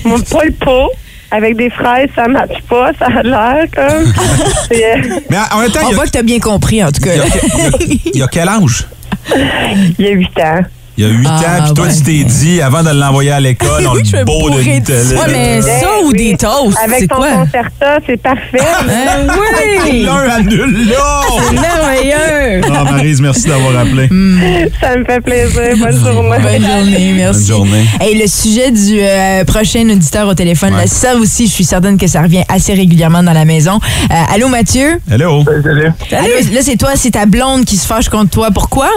Mon 0.04 0.20
pas 0.20 0.44
le 0.44 0.52
pot. 0.52 0.90
Avec 1.30 1.56
des 1.58 1.68
fraises, 1.68 2.08
ça 2.14 2.26
matche 2.26 2.62
pas, 2.70 2.90
ça 2.98 3.06
a 3.06 3.22
l'air 3.22 3.66
comme. 3.74 4.12
Euh, 4.72 5.18
Mais 5.30 5.36
en 5.52 5.58
même 5.60 5.70
temps, 5.70 5.80
On 5.82 5.88
il 5.88 5.90
y 5.90 5.92
a, 5.92 5.94
voit 5.96 6.04
que 6.06 6.10
t'as 6.10 6.22
bien 6.22 6.38
compris, 6.38 6.82
en 6.84 6.90
tout 6.92 7.00
cas. 7.02 7.10
il 7.14 7.18
y 7.18 7.20
a- 7.20 7.24
il 7.24 7.92
y 7.92 7.96
a- 7.96 7.98
il 8.14 8.20
y 8.20 8.22
a 8.22 8.26
quel 8.28 8.48
âge? 8.48 8.86
il 9.98 10.04
y 10.04 10.08
a 10.08 10.12
8 10.12 10.38
ans. 10.40 10.60
Il 11.00 11.04
y 11.04 11.06
a 11.06 11.10
8 11.12 11.28
Ah, 11.30 11.36
ans, 11.36 11.64
puis 11.66 11.74
toi, 11.74 11.86
ouais. 11.86 11.94
tu 11.94 12.02
t'es 12.02 12.24
dit, 12.24 12.60
avant 12.60 12.82
de 12.82 12.90
l'envoyer 12.90 13.30
à 13.30 13.38
l'école, 13.38 13.86
on 13.88 13.94
le 13.94 14.24
beau 14.24 14.50
de 14.50 14.60
Nutella. 14.62 15.20
Ouais, 15.20 15.26
mais 15.28 15.60
Ben 15.60 15.62
ça 15.62 15.86
ou 16.04 16.12
des 16.12 16.36
toasts, 16.36 16.76
Avec 16.84 17.08
ton 17.08 17.14
quoi? 17.16 17.30
concerta, 17.30 17.98
c'est 18.04 18.16
parfait. 18.20 18.58
Ben 18.84 19.28
oui! 19.30 20.02
L'un 20.06 20.28
annule 20.28 20.88
là! 20.88 21.20
Merveilleux! 21.52 22.60
Ah, 22.74 22.82
Maryse, 22.82 23.20
merci 23.20 23.46
d'avoir 23.46 23.78
appelé. 23.78 24.08
ça 24.80 24.96
me 24.96 25.04
fait 25.04 25.20
plaisir. 25.20 25.76
Bonne 25.78 26.04
journée. 26.04 26.38
Bonne 26.42 26.66
journée, 26.68 27.12
merci. 27.16 27.38
Bonne 27.42 27.46
journée. 27.58 27.84
Hey, 28.00 28.20
le 28.20 28.26
sujet 28.26 28.72
du 28.72 28.98
euh, 29.00 29.44
prochain 29.44 29.88
auditeur 29.88 30.26
au 30.26 30.34
téléphone, 30.34 30.74
Ouais. 30.74 30.80
là, 30.80 30.86
ça 30.88 31.14
aussi, 31.14 31.46
je 31.46 31.52
suis 31.52 31.64
certaine 31.64 31.96
que 31.96 32.08
ça 32.08 32.22
revient 32.22 32.42
assez 32.48 32.74
régulièrement 32.74 33.22
dans 33.22 33.32
la 33.32 33.44
maison. 33.44 33.78
Euh, 34.10 34.14
allô, 34.34 34.48
Mathieu? 34.48 35.00
Hello. 35.08 35.44
Allô, 35.46 36.28
là, 36.52 36.60
c'est 36.62 36.76
toi, 36.76 36.90
c'est 36.96 37.12
ta 37.12 37.24
blonde 37.26 37.64
qui 37.64 37.76
se 37.76 37.86
fâche 37.86 38.08
contre 38.08 38.30
toi. 38.30 38.48
Pourquoi? 38.52 38.88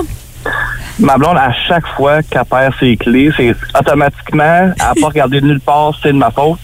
Ma 1.02 1.18
blonde, 1.18 1.38
à 1.38 1.52
chaque 1.52 1.88
fois 1.96 2.22
qu'elle 2.22 2.46
perd 2.46 2.76
ses 2.80 2.96
clés, 2.96 3.32
c'est 3.36 3.56
automatiquement, 3.78 4.44
elle 4.44 4.76
n'a 4.78 4.94
pas 5.02 5.08
regardé 5.08 5.42
nulle 5.42 5.60
part, 5.60 5.94
c'est 6.02 6.14
de 6.14 6.18
ma 6.18 6.30
faute. 6.30 6.60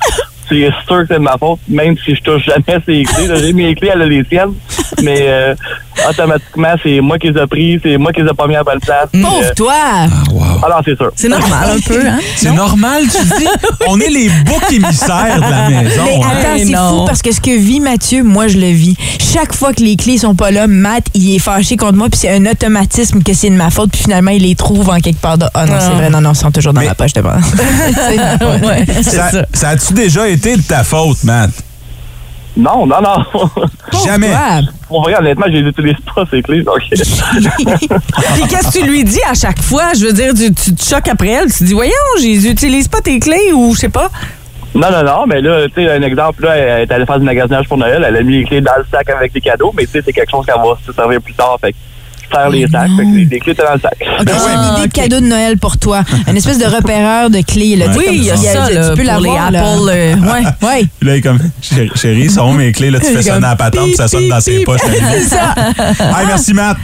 C'est 0.50 0.70
sûr 0.88 1.00
que 1.02 1.06
c'est 1.10 1.14
de 1.16 1.20
ma 1.20 1.38
faute, 1.38 1.60
même 1.68 1.96
si 2.04 2.16
je 2.16 2.22
touche 2.22 2.44
jamais 2.46 2.80
ses 2.86 3.04
clés. 3.04 3.28
J'ai 3.40 3.54
mes 3.54 3.76
clés, 3.76 3.92
elle 3.94 4.02
a 4.02 4.06
les 4.06 4.24
siennes. 4.26 4.54
Mais 5.04 5.26
euh, 5.28 5.56
automatiquement, 6.10 6.74
c'est 6.82 7.02
moi 7.02 7.18
qui 7.18 7.30
les 7.30 7.42
ai 7.42 7.48
pris, 7.48 7.80
c'est 7.84 7.98
moi 7.98 8.12
qui 8.14 8.22
les 8.22 8.30
ai 8.30 8.34
pas 8.34 8.48
mis 8.48 8.56
à 8.56 8.60
la 8.60 8.64
bonne 8.64 8.80
place. 8.80 9.10
Pauvre 9.12 9.44
euh, 9.44 9.54
toi! 9.56 9.74
alors, 10.64 10.82
c'est 10.86 10.96
sûr. 10.96 11.12
C'est 11.16 11.28
normal 11.30 11.70
un 11.78 11.80
peu, 11.80 12.08
hein? 12.08 12.20
C'est 12.36 12.52
normal, 12.54 13.04
tu 13.04 13.24
dis? 13.38 13.48
On 13.88 14.00
est 14.00 14.10
les 14.10 14.30
boucs 14.46 14.72
émissaires 14.72 15.36
de 15.36 15.42
la 15.42 15.70
maison. 15.70 16.04
Mais 16.06 16.24
hein. 16.24 16.30
attends, 16.40 16.54
Hey, 16.56 16.68
c'est 16.68 16.76
fou 16.76 17.06
parce 17.06 17.22
que 17.22 17.32
ce 17.32 17.42
que 17.42 17.58
vit 17.58 17.80
Mathieu, 17.80 18.24
moi, 18.24 18.48
je 18.48 18.58
le 18.58 18.72
vis. 18.72 18.96
Chaque 19.20 19.54
fois 19.54 19.74
que 19.74 19.82
les 19.84 19.96
clés 19.98 20.18
sont 20.18 20.34
pas 20.36 20.52
là, 20.52 20.68
Matt, 20.68 21.06
il 21.14 21.36
est 21.36 21.40
fâché 21.40 21.76
contre 21.78 21.94
moi, 21.98 22.08
puis 22.10 22.20
c'est 22.22 22.30
un 22.34 22.46
automatisme 22.46 23.22
que 23.22 23.34
c'est 23.34 23.50
de 23.50 23.56
ma 23.56 23.70
faute, 23.70 23.92
puis 23.92 24.04
finalement, 24.04 24.32
il 24.32 24.44
les 24.44 24.56
trouve 24.56 24.90
en 24.90 25.00
quelque 25.00 25.20
part. 25.20 25.38
De... 25.38 25.46
Ah 25.54 25.66
non, 25.66 25.74
c'est 25.80 25.90
vrai, 25.90 26.10
non, 26.10 26.22
non, 26.22 26.32
ils 26.32 26.36
sont 26.38 26.52
toujours 26.52 26.74
dans 26.74 26.82
Mais- 26.82 26.88
ma 26.88 26.96
poche 26.96 27.14
de 27.14 27.22
faute. 27.22 28.62
Ouais, 28.64 29.04
ça. 29.04 29.30
ça 29.54 29.70
a-tu 29.70 29.94
déjà 29.94 30.28
été 30.30 30.37
de 30.38 30.62
ta 30.62 30.84
faute, 30.84 31.24
Matt? 31.24 31.52
Non, 32.56 32.88
non, 32.88 33.02
non. 33.02 33.50
Jamais. 34.06 34.32
Pour 34.88 35.04
vrai, 35.04 35.16
honnêtement, 35.16 35.46
je 35.48 35.52
les 35.58 35.70
utilise 35.70 35.98
pas, 36.14 36.24
ces 36.32 36.42
clés. 36.42 36.64
Donc, 36.64 36.80
Puis 36.90 36.98
qu'est-ce 38.50 38.72
que 38.72 38.80
tu 38.80 38.88
lui 38.88 39.04
dis 39.04 39.22
à 39.30 39.36
chaque 39.36 39.62
fois? 39.62 39.94
Je 39.94 40.06
veux 40.06 40.14
dire, 40.14 40.34
tu, 40.34 40.52
tu 40.54 40.74
te 40.74 40.84
choques 40.84 41.08
après 41.08 41.30
elle, 41.30 41.54
tu 41.54 41.66
dis, 41.66 41.74
voyons, 41.74 41.94
j'utilise 42.20 42.88
pas 42.88 43.02
tes 43.02 43.20
clés 43.20 43.52
ou 43.54 43.76
je 43.76 43.82
sais 43.82 43.90
pas. 43.90 44.10
non, 44.74 44.90
non, 44.92 45.04
non, 45.04 45.26
mais 45.28 45.42
là, 45.42 45.68
tu 45.68 45.76
sais, 45.76 45.92
un 45.92 46.02
exemple, 46.02 46.44
là, 46.44 46.56
elle 46.58 46.82
est 46.84 46.92
allée 46.92 47.06
faire 47.06 47.20
du 47.20 47.26
magasinage 47.26 47.68
pour 47.68 47.78
Noël, 47.78 48.04
elle 48.08 48.16
a 48.16 48.24
mis 48.24 48.40
les 48.40 48.44
clés 48.46 48.62
dans 48.62 48.78
le 48.78 48.86
sac 48.92 49.08
avec 49.10 49.34
les 49.36 49.42
cadeaux, 49.42 49.72
mais 49.76 49.86
tu 49.86 49.92
sais, 49.92 50.02
c'est 50.04 50.14
quelque 50.14 50.32
chose 50.32 50.46
qu'elle 50.46 50.56
va 50.56 50.78
se 50.84 50.92
servir 50.92 51.22
plus 51.22 51.34
tard. 51.36 51.58
Fait 51.62 51.76
faire 52.32 52.50
les 52.50 52.68
sacs. 52.68 52.90
Fait 52.98 53.04
que 53.04 53.16
les, 53.16 53.26
les 53.26 53.40
clés 53.40 53.52
étaient 53.54 53.64
dans 53.64 53.74
le 53.74 53.80
sac. 53.80 53.94
OK, 54.20 54.28
j'ai 54.28 54.54
une 54.54 54.78
idée 54.78 54.88
de 54.88 54.94
cadeau 54.94 55.20
de 55.20 55.26
Noël 55.26 55.58
pour 55.58 55.78
toi. 55.78 56.04
Une 56.28 56.38
espèce 56.38 56.58
de 56.60 56.66
repéreur 56.66 57.30
de 57.30 57.42
clés. 57.42 57.76
Là, 57.76 57.88
tu 57.88 57.94
sais, 57.94 57.98
Oui, 58.00 58.06
il 58.12 58.24
y 58.24 58.32
a 58.32 58.36
tu- 58.36 58.42
ça, 58.44 58.68
tu 58.68 58.74
là, 58.76 58.90
peux 58.90 59.04
pour 59.04 59.22
les. 59.22 59.30
Apple. 59.30 59.90
euh, 59.90 60.16
ouais. 60.16 60.44
Ouais. 60.68 60.86
Puis 61.00 61.08
là, 61.10 61.16
il 61.16 61.20
est 61.20 61.22
comme, 61.22 61.40
Chérie, 61.96 62.30
sont 62.30 62.54
mes 62.54 62.72
clés? 62.72 62.92
Là, 62.92 63.00
tu 63.00 63.08
fais 63.08 63.22
sonner 63.22 63.46
à 63.46 63.50
la 63.52 63.56
patente, 63.56 63.86
puis 63.88 63.96
ça 63.96 64.08
sonne 64.08 64.28
dans 64.28 64.42
ses 64.42 64.64
poches. 64.64 64.82
C'est 65.12 65.22
ça. 65.24 65.54
Hey, 66.00 66.26
merci, 66.28 66.54
Matt. 66.54 66.78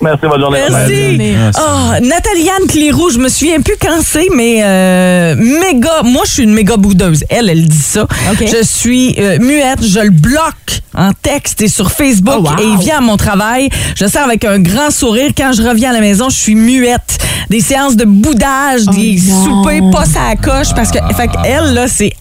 Merci, 0.00 0.26
bonne 0.28 0.40
journée. 0.40 0.58
Merci. 0.70 1.16
Merci. 1.18 1.60
Oh, 1.62 1.92
Nathalie-Anne 2.02 2.66
Clérou, 2.68 3.10
je 3.10 3.18
me 3.18 3.28
souviens 3.28 3.60
plus 3.60 3.76
quand 3.80 4.00
c'est, 4.02 4.28
mais 4.34 4.60
euh, 4.62 5.34
méga. 5.36 6.02
Moi, 6.04 6.22
je 6.26 6.32
suis 6.32 6.42
une 6.44 6.52
méga 6.54 6.76
boudeuse. 6.76 7.24
Elle, 7.28 7.50
elle 7.50 7.66
dit 7.66 7.76
ça. 7.76 8.02
OK. 8.02 8.44
Je 8.46 8.64
suis 8.64 9.14
euh, 9.18 9.38
muette, 9.40 9.84
je 9.84 10.00
le 10.00 10.10
bloque 10.10 10.82
en 10.94 11.12
texte 11.12 11.60
et 11.62 11.68
sur 11.68 11.90
Facebook 11.92 12.34
Oh, 12.38 12.42
wow. 12.42 12.58
et 12.58 12.66
il 12.66 12.78
vient 12.78 12.98
à 12.98 13.00
mon 13.00 13.16
travail. 13.16 13.68
Je 13.96 14.06
sors 14.06 14.22
avec 14.22 14.44
un 14.44 14.58
grand 14.58 14.90
sourire. 14.90 15.30
Quand 15.36 15.52
je 15.52 15.62
reviens 15.62 15.90
à 15.90 15.92
la 15.94 16.00
maison, 16.00 16.28
je 16.28 16.36
suis 16.36 16.54
muette. 16.54 17.18
Des 17.50 17.60
séances 17.60 17.96
de 17.96 18.04
boudage, 18.04 18.84
des 18.86 19.18
non. 19.28 19.44
soupers 19.44 19.90
pas 19.90 20.04
à 20.28 20.36
coche 20.36 20.74
parce 20.74 20.90
que, 20.90 20.98
fait 21.16 21.30
elle, 21.44 21.72
là, 21.74 21.86
c'est 21.88 22.12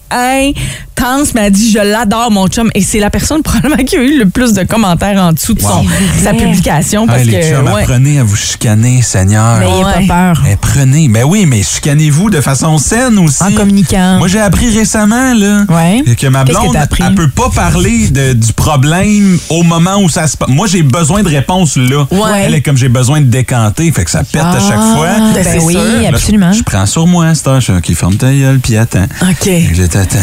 intense, 0.97 1.33
mais 1.33 1.41
elle 1.47 1.51
dit 1.51 1.71
je 1.71 1.79
l'adore, 1.79 2.31
mon 2.31 2.47
chum. 2.47 2.69
Et 2.75 2.81
c'est 2.81 2.99
la 2.99 3.09
personne 3.09 3.41
probablement 3.43 3.83
qui 3.83 3.95
a 3.97 4.01
eu 4.01 4.17
le 4.19 4.29
plus 4.29 4.53
de 4.53 4.63
commentaires 4.63 5.21
en 5.21 5.31
dessous 5.33 5.53
de 5.53 5.61
son, 5.61 5.85
sa 6.23 6.33
publication. 6.33 7.07
Parce 7.07 7.23
les 7.23 7.39
que, 7.39 7.49
chums, 7.49 7.65
ouais. 7.73 7.83
apprenez 7.83 8.19
à 8.19 8.23
vous 8.23 8.35
chicaner, 8.35 9.01
Seigneur. 9.01 9.59
Mais 9.59 9.67
il 9.79 9.85
Ouais. 9.85 9.91
a 9.91 10.07
pas 10.07 10.33
peur. 10.33 10.43
Eh, 10.51 10.55
prenez. 10.59 11.07
Ben 11.07 11.23
oui, 11.23 11.45
mais 11.45 11.61
chicanez-vous 11.63 12.29
de 12.29 12.41
façon 12.41 12.77
saine 12.77 13.17
aussi. 13.19 13.43
En 13.43 13.51
communiquant. 13.51 14.17
Moi, 14.17 14.27
j'ai 14.27 14.39
appris 14.39 14.75
récemment 14.75 15.33
là, 15.33 15.65
Ouais. 15.69 16.03
que 16.15 16.27
ma 16.27 16.43
que 16.43 16.51
blonde, 16.51 16.75
elle 16.75 17.15
peut 17.15 17.29
pas 17.29 17.49
parler 17.53 18.07
de- 18.09 18.33
du 18.33 18.53
problème 18.53 19.37
au 19.49 19.63
moment 19.63 19.97
où 20.01 20.09
ça 20.09 20.27
se 20.27 20.35
passe. 20.35 20.49
Moi, 20.49 20.67
j'ai 20.67 20.83
besoin 20.83 21.21
de 21.23 21.29
réponses 21.29 21.77
là. 21.77 22.07
Ouais. 22.11 22.43
Elle 22.45 22.55
est 22.55 22.61
comme 22.61 22.77
j'ai 22.77 22.89
besoin 22.89 23.21
de 23.21 23.25
décanter, 23.27 23.91
fait 23.91 24.03
que 24.03 24.11
ça 24.11 24.23
pète 24.23 24.41
à 24.41 24.59
chaque 24.59 24.95
fois. 24.95 25.07
Ben, 25.33 25.43
c'est 25.43 25.59
oui, 25.59 25.73
sûr. 25.73 25.83
Là, 25.83 26.01
Là, 26.01 26.09
absolument. 26.09 26.51
Je, 26.51 26.59
je 26.59 26.63
prends 26.63 26.85
sur 26.85 27.07
moi, 27.07 27.33
c'est 27.35 27.81
qui 27.81 27.93
ferme 27.95 28.15
ta 28.15 28.31
gueule, 28.33 28.59
puis 28.59 28.77
attends. 28.77 29.05
OK. 29.21 29.49
Je 29.73 29.83
t'attends. 29.83 30.17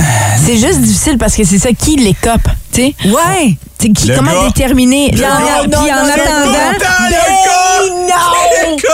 C'est 0.45 0.57
juste 0.67 0.81
difficile 0.81 1.19
parce 1.19 1.35
que 1.35 1.45
c'est 1.45 1.59
ça 1.59 1.71
qui 1.73 1.97
les 1.97 2.15
cope, 2.15 2.49
tu 2.73 2.81
sais. 2.83 2.95
Ouais. 3.07 3.57
C'est 3.81 3.91
qui, 3.91 4.09
Le 4.09 4.17
comment 4.17 4.31
gars- 4.33 4.47
déterminer? 4.47 5.11
Puis 5.13 5.23
en, 5.25 5.29
Non, 5.29 5.35
puis 5.63 5.71
non, 5.71 5.79
en 5.79 6.07
non, 6.07 6.13
attendant. 6.13 6.59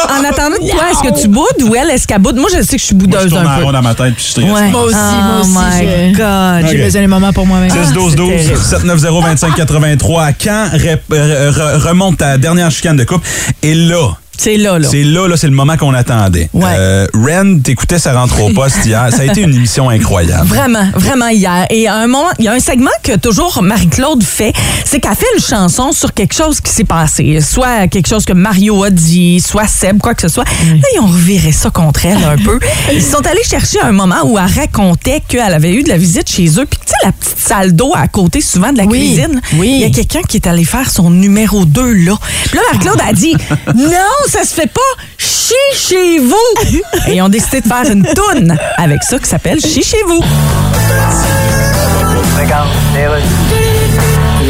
En 0.09 0.25
attendant, 0.25 0.57
toi, 0.57 0.83
est-ce 0.91 1.09
que 1.11 1.21
tu 1.21 1.29
boudes 1.29 1.63
ou 1.63 1.75
elle, 1.75 1.91
est-ce 1.91 2.07
qu'elle 2.07 2.19
boude? 2.21 2.37
Moi, 2.37 2.49
je 2.55 2.63
sais 2.63 2.77
que 2.77 2.79
je 2.81 2.87
suis 2.87 2.95
Moi, 2.95 3.05
je 3.07 3.11
boudeuse 3.17 3.31
tourne 3.33 3.47
un 3.47 3.59
peu. 3.59 3.65
rond 3.65 3.73
dans 3.73 3.83
ma 3.83 3.95
tête, 3.95 4.15
puis 4.15 4.25
je 4.25 4.31
stresse. 4.31 4.51
Ouais. 4.51 4.69
Moi 4.71 4.83
aussi, 4.83 4.95
moi 4.97 5.35
Oh 5.39 5.41
aussi, 5.41 5.51
my 5.51 5.87
je- 5.87 6.17
God. 6.17 6.71
J'ai 6.71 6.79
Ok. 6.79 6.85
besoin 6.85 7.03
d'un 7.03 7.09
moment 7.09 7.33
pour 7.33 7.47
moi-même. 7.47 7.71
6 7.71 7.93
12 7.93 8.15
12 8.17 8.31
c'est 8.31 8.45
terrible. 8.45 8.59
790 8.65 9.03
2583 9.03 10.25
à 10.25 10.33
quand 10.33 10.69
ré- 10.73 10.97
re- 11.11 11.51
re- 11.53 11.77
remonte 11.89 12.19
ta 12.19 12.39
dernière 12.39 12.71
chicane 12.71 12.97
de 12.97 13.05
couple 13.05 13.27
et 13.63 13.75
là 13.75 14.11
C'est 14.43 14.57
là, 14.57 14.79
là. 14.79 14.89
c'est 14.91 15.03
là 15.03 15.29
là 15.29 15.37
c'est 15.37 15.49
le 15.49 15.53
moment 15.53 15.77
qu'on 15.77 15.93
attendait. 15.93 16.49
Ouais. 16.55 16.71
Euh, 16.75 17.07
Ren 17.13 17.59
t'écoutais 17.61 17.99
sa 17.99 18.15
rentre 18.19 18.41
au 18.41 18.49
poste 18.55 18.87
hier, 18.87 19.09
ça 19.13 19.21
a 19.21 19.25
été 19.27 19.43
une 19.43 19.55
émission 19.55 19.91
incroyable. 19.91 20.47
Vraiment, 20.47 20.87
vraiment 20.95 21.29
hier. 21.29 21.67
Et 21.69 21.87
à 21.87 21.97
un 21.97 22.07
moment, 22.07 22.31
il 22.39 22.47
y 22.47 22.49
a 22.49 22.53
un 22.53 22.59
segment 22.61 22.91
que 23.03 23.17
toujours 23.17 23.63
Marie-Claude 23.63 24.23
fait, 24.23 24.55
c'est 24.87 24.99
qu'elle 24.99 25.15
fait 25.15 25.27
une 25.37 25.43
chanson 25.43 25.93
sur 25.93 26.15
quelque 26.15 26.33
chose 26.35 26.63
qui 26.63 26.73
s'est 26.73 26.85
passé. 26.85 27.39
Soit 27.43 27.87
quelque 27.89 28.09
chose 28.09 28.25
que 28.25 28.33
Mario 28.33 28.83
a 28.83 28.89
dit, 28.89 29.41
soit 29.41 29.67
Seb, 29.67 29.99
quoi 29.99 30.15
que 30.15 30.23
ce 30.23 30.29
soit. 30.29 30.45
Là, 30.45 30.89
ils 30.95 31.01
ont 31.01 31.07
reviré 31.07 31.53
ça 31.53 31.69
contre 31.69 32.07
elle 32.07 32.17
un 32.25 32.37
peu. 32.43 32.59
Ils 32.95 33.03
sont 33.03 33.25
allés 33.27 33.45
chercher 33.45 33.81
un 33.83 33.93
moment 33.93 34.23
où 34.25 34.39
elle 34.39 34.51
racontait 34.59 35.21
qu'elle 35.29 35.53
avait 35.53 35.75
eu 35.75 35.83
de 35.83 35.91
la 35.91 35.99
visite 35.99 36.31
chez 36.31 36.47
eux. 36.59 36.65
Puis 36.65 36.81
tu 36.81 36.87
sais, 36.89 36.95
la 37.05 37.13
petite 37.13 37.39
salle 37.39 37.73
d'eau 37.73 37.93
à 37.95 38.09
côté 38.09 38.41
souvent 38.41 38.73
de 38.73 38.79
la 38.79 38.85
Oui, 38.85 38.99
cuisine. 39.17 39.41
oui. 39.59 39.69
Il 39.75 39.81
y 39.83 39.85
a 39.85 39.91
quelqu'un 39.91 40.23
qui 40.27 40.39
est 40.39 40.47
allé 40.47 40.65
faire 40.65 40.89
son 40.91 41.11
numéro 41.11 41.67
2 41.67 41.93
là. 41.93 42.15
Puis 42.47 42.57
là, 42.57 42.63
Marie-Claude 42.73 43.01
a 43.07 43.13
dit 43.13 43.35
Non, 43.77 44.30
ça 44.31 44.45
se 44.45 44.55
fait 44.55 44.71
pas. 44.73 44.81
Chi 45.19 45.55
chez 45.75 46.19
vous. 46.21 46.37
Et 47.09 47.17
ils 47.17 47.23
ont 47.23 47.29
décidé 47.29 47.61
de 47.61 47.67
faire 47.67 47.91
une 47.91 48.05
toune 48.05 48.57
avec 48.77 49.03
ça 49.03 49.19
qui 49.19 49.29
s'appelle 49.29 49.61
chez 49.61 50.03
vous. 50.07 50.23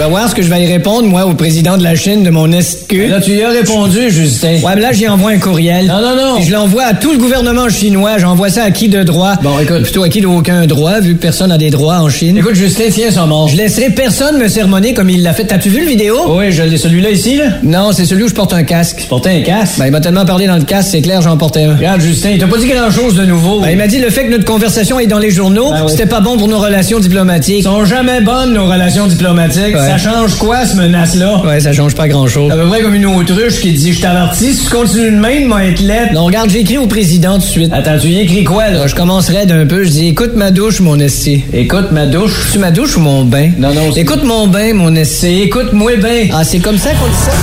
Vas 0.00 0.08
voir 0.08 0.30
ce 0.30 0.34
que 0.34 0.40
je 0.40 0.48
vais 0.48 0.62
y 0.62 0.66
répondre, 0.66 1.06
moi, 1.06 1.26
au 1.26 1.34
président 1.34 1.76
de 1.76 1.82
la 1.82 1.94
Chine 1.94 2.22
de 2.22 2.30
mon 2.30 2.50
SQ. 2.50 3.10
Là, 3.10 3.20
tu 3.20 3.32
y 3.32 3.42
as 3.42 3.50
répondu, 3.50 4.08
Justin. 4.08 4.54
Ouais, 4.64 4.74
mais 4.74 4.80
là, 4.80 4.92
j'y 4.92 5.06
envoie 5.06 5.32
un 5.32 5.38
courriel. 5.38 5.88
Non, 5.88 6.00
non, 6.00 6.16
non. 6.16 6.40
je 6.40 6.50
l'envoie 6.50 6.84
à 6.84 6.94
tout 6.94 7.12
le 7.12 7.18
gouvernement 7.18 7.68
chinois. 7.68 8.16
J'envoie 8.16 8.48
ça 8.48 8.62
à 8.62 8.70
qui 8.70 8.88
de 8.88 9.02
droit? 9.02 9.34
Bon, 9.42 9.58
écoute, 9.58 9.82
plutôt 9.82 10.02
à 10.02 10.08
qui 10.08 10.22
d'aucun 10.22 10.64
droit, 10.64 11.00
vu 11.00 11.16
que 11.16 11.20
personne 11.20 11.50
n'a 11.50 11.58
des 11.58 11.68
droits 11.68 11.98
en 11.98 12.08
Chine? 12.08 12.38
Écoute, 12.38 12.54
Justin, 12.54 12.84
tiens 12.90 13.10
son 13.10 13.26
mort. 13.26 13.48
Je 13.48 13.58
laisserai 13.58 13.90
personne 13.90 14.38
me 14.38 14.48
sermonner 14.48 14.94
comme 14.94 15.10
il 15.10 15.22
l'a 15.22 15.34
fait. 15.34 15.44
T'as-tu 15.44 15.68
vu 15.68 15.80
le 15.80 15.86
vidéo? 15.86 16.16
Oui, 16.30 16.50
je 16.50 16.62
l'ai. 16.62 16.78
Celui-là 16.78 17.10
ici, 17.10 17.36
là? 17.36 17.58
Non, 17.62 17.92
c'est 17.92 18.06
celui 18.06 18.22
où 18.22 18.28
je 18.28 18.34
porte 18.34 18.54
un 18.54 18.62
casque. 18.62 19.00
Tu 19.02 19.06
portais 19.06 19.28
un 19.28 19.42
casque? 19.42 19.78
Ben, 19.80 19.84
il 19.84 19.92
m'a 19.92 20.00
tellement 20.00 20.24
parlé 20.24 20.46
dans 20.46 20.56
le 20.56 20.64
casque, 20.64 20.88
c'est 20.92 21.02
clair, 21.02 21.20
j'en 21.20 21.36
portais 21.36 21.64
un. 21.64 21.76
Regarde, 21.76 22.00
Justin, 22.00 22.30
il 22.30 22.38
t'a 22.38 22.46
pas 22.46 22.56
dit 22.56 22.68
grand-chose 22.68 23.16
de 23.16 23.26
nouveau. 23.26 23.60
Ben, 23.60 23.68
il 23.72 23.76
m'a 23.76 23.86
dit 23.86 23.98
le 23.98 24.08
fait 24.08 24.24
que 24.24 24.30
notre 24.30 24.46
conversation 24.46 24.98
est 24.98 25.06
dans 25.06 25.18
les 25.18 25.30
journaux, 25.30 25.74
c'était 25.88 26.06
pas 26.06 26.20
bon 26.20 26.38
pour 26.38 26.48
nos 26.48 26.58
relations 26.58 27.00
diplomatiques. 27.00 27.64
sont 27.64 27.84
jamais 27.84 28.22
bonnes, 28.22 28.54
nos 28.54 28.64
relations 28.64 29.06
diplomatiques. 29.06 29.76
Ça 29.90 29.98
change 29.98 30.36
quoi, 30.36 30.64
ce 30.64 30.76
menace-là? 30.76 31.42
Ouais, 31.44 31.58
ça 31.58 31.72
change 31.72 31.96
pas 31.96 32.06
grand-chose. 32.06 32.52
À 32.52 32.54
peu 32.54 32.68
près 32.68 32.80
comme 32.80 32.94
une 32.94 33.06
autruche 33.06 33.60
qui 33.60 33.72
dit, 33.72 33.92
je 33.92 34.00
t'avertis, 34.00 34.54
si 34.54 34.64
tu 34.64 34.70
continues 34.70 35.10
de 35.10 35.16
même, 35.16 35.46
moi, 35.46 35.64
être 35.64 35.80
lettre. 35.80 36.12
Non, 36.12 36.26
regarde, 36.26 36.48
j'ai 36.48 36.60
écrit 36.60 36.78
au 36.78 36.86
président 36.86 37.34
tout 37.34 37.40
de 37.40 37.50
suite. 37.50 37.72
Attends, 37.72 37.98
tu 37.98 38.06
y 38.06 38.20
écris 38.20 38.44
quoi, 38.44 38.68
là? 38.68 38.86
Je 38.86 38.94
commencerai 38.94 39.46
d'un 39.46 39.66
peu, 39.66 39.82
je 39.82 39.88
dis, 39.90 40.06
écoute 40.06 40.36
ma 40.36 40.52
douche, 40.52 40.78
mon 40.78 41.00
esti. 41.00 41.42
Écoute 41.52 41.90
ma 41.90 42.06
douche. 42.06 42.52
Tu 42.52 42.60
ma 42.60 42.70
douche 42.70 42.96
ou 42.98 43.00
mon 43.00 43.24
bain? 43.24 43.50
Non, 43.58 43.74
non, 43.74 43.90
Écoute 43.96 44.22
mon 44.22 44.46
bain, 44.46 44.74
mon 44.74 44.94
esti. 44.94 45.42
Écoute-moi 45.42 45.96
bain. 45.96 46.28
Ah, 46.32 46.44
c'est 46.44 46.60
comme 46.60 46.78
ça 46.78 46.90
qu'on 46.90 47.08
dit 47.08 47.14
ça? 47.24 47.32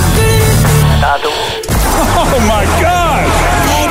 Oh 2.00 2.40
my 2.40 2.64
God! 2.80 3.28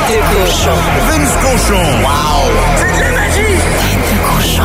Tête 0.07 0.17
de 0.17 0.45
cochon. 0.45 0.77
Vince 1.09 1.35
cochon. 1.41 1.83
Wow! 2.01 2.51
C'est 2.77 2.95
de 2.97 3.01
la 3.03 3.11
magie! 3.11 3.57
Tête 3.81 4.05
de 4.09 4.17
cochon. 4.25 4.63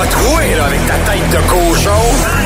A 0.00 0.06
troué, 0.06 0.54
là, 0.56 0.64
avec 0.66 0.86
ta 0.86 0.94
tête 1.10 1.30
de 1.30 1.48
cochon. 1.48 2.43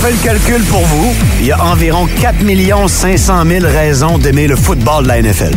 Fait 0.00 0.12
le 0.12 0.16
calcul 0.18 0.62
pour 0.64 0.80
vous. 0.80 1.14
Il 1.40 1.46
y 1.46 1.52
a 1.52 1.62
environ 1.62 2.08
4 2.20 2.36
500 2.88 3.44
000 3.46 3.66
raisons 3.66 4.16
d'aimer 4.16 4.46
le 4.46 4.56
football 4.56 5.02
de 5.02 5.08
la 5.08 5.20
NFL. 5.20 5.52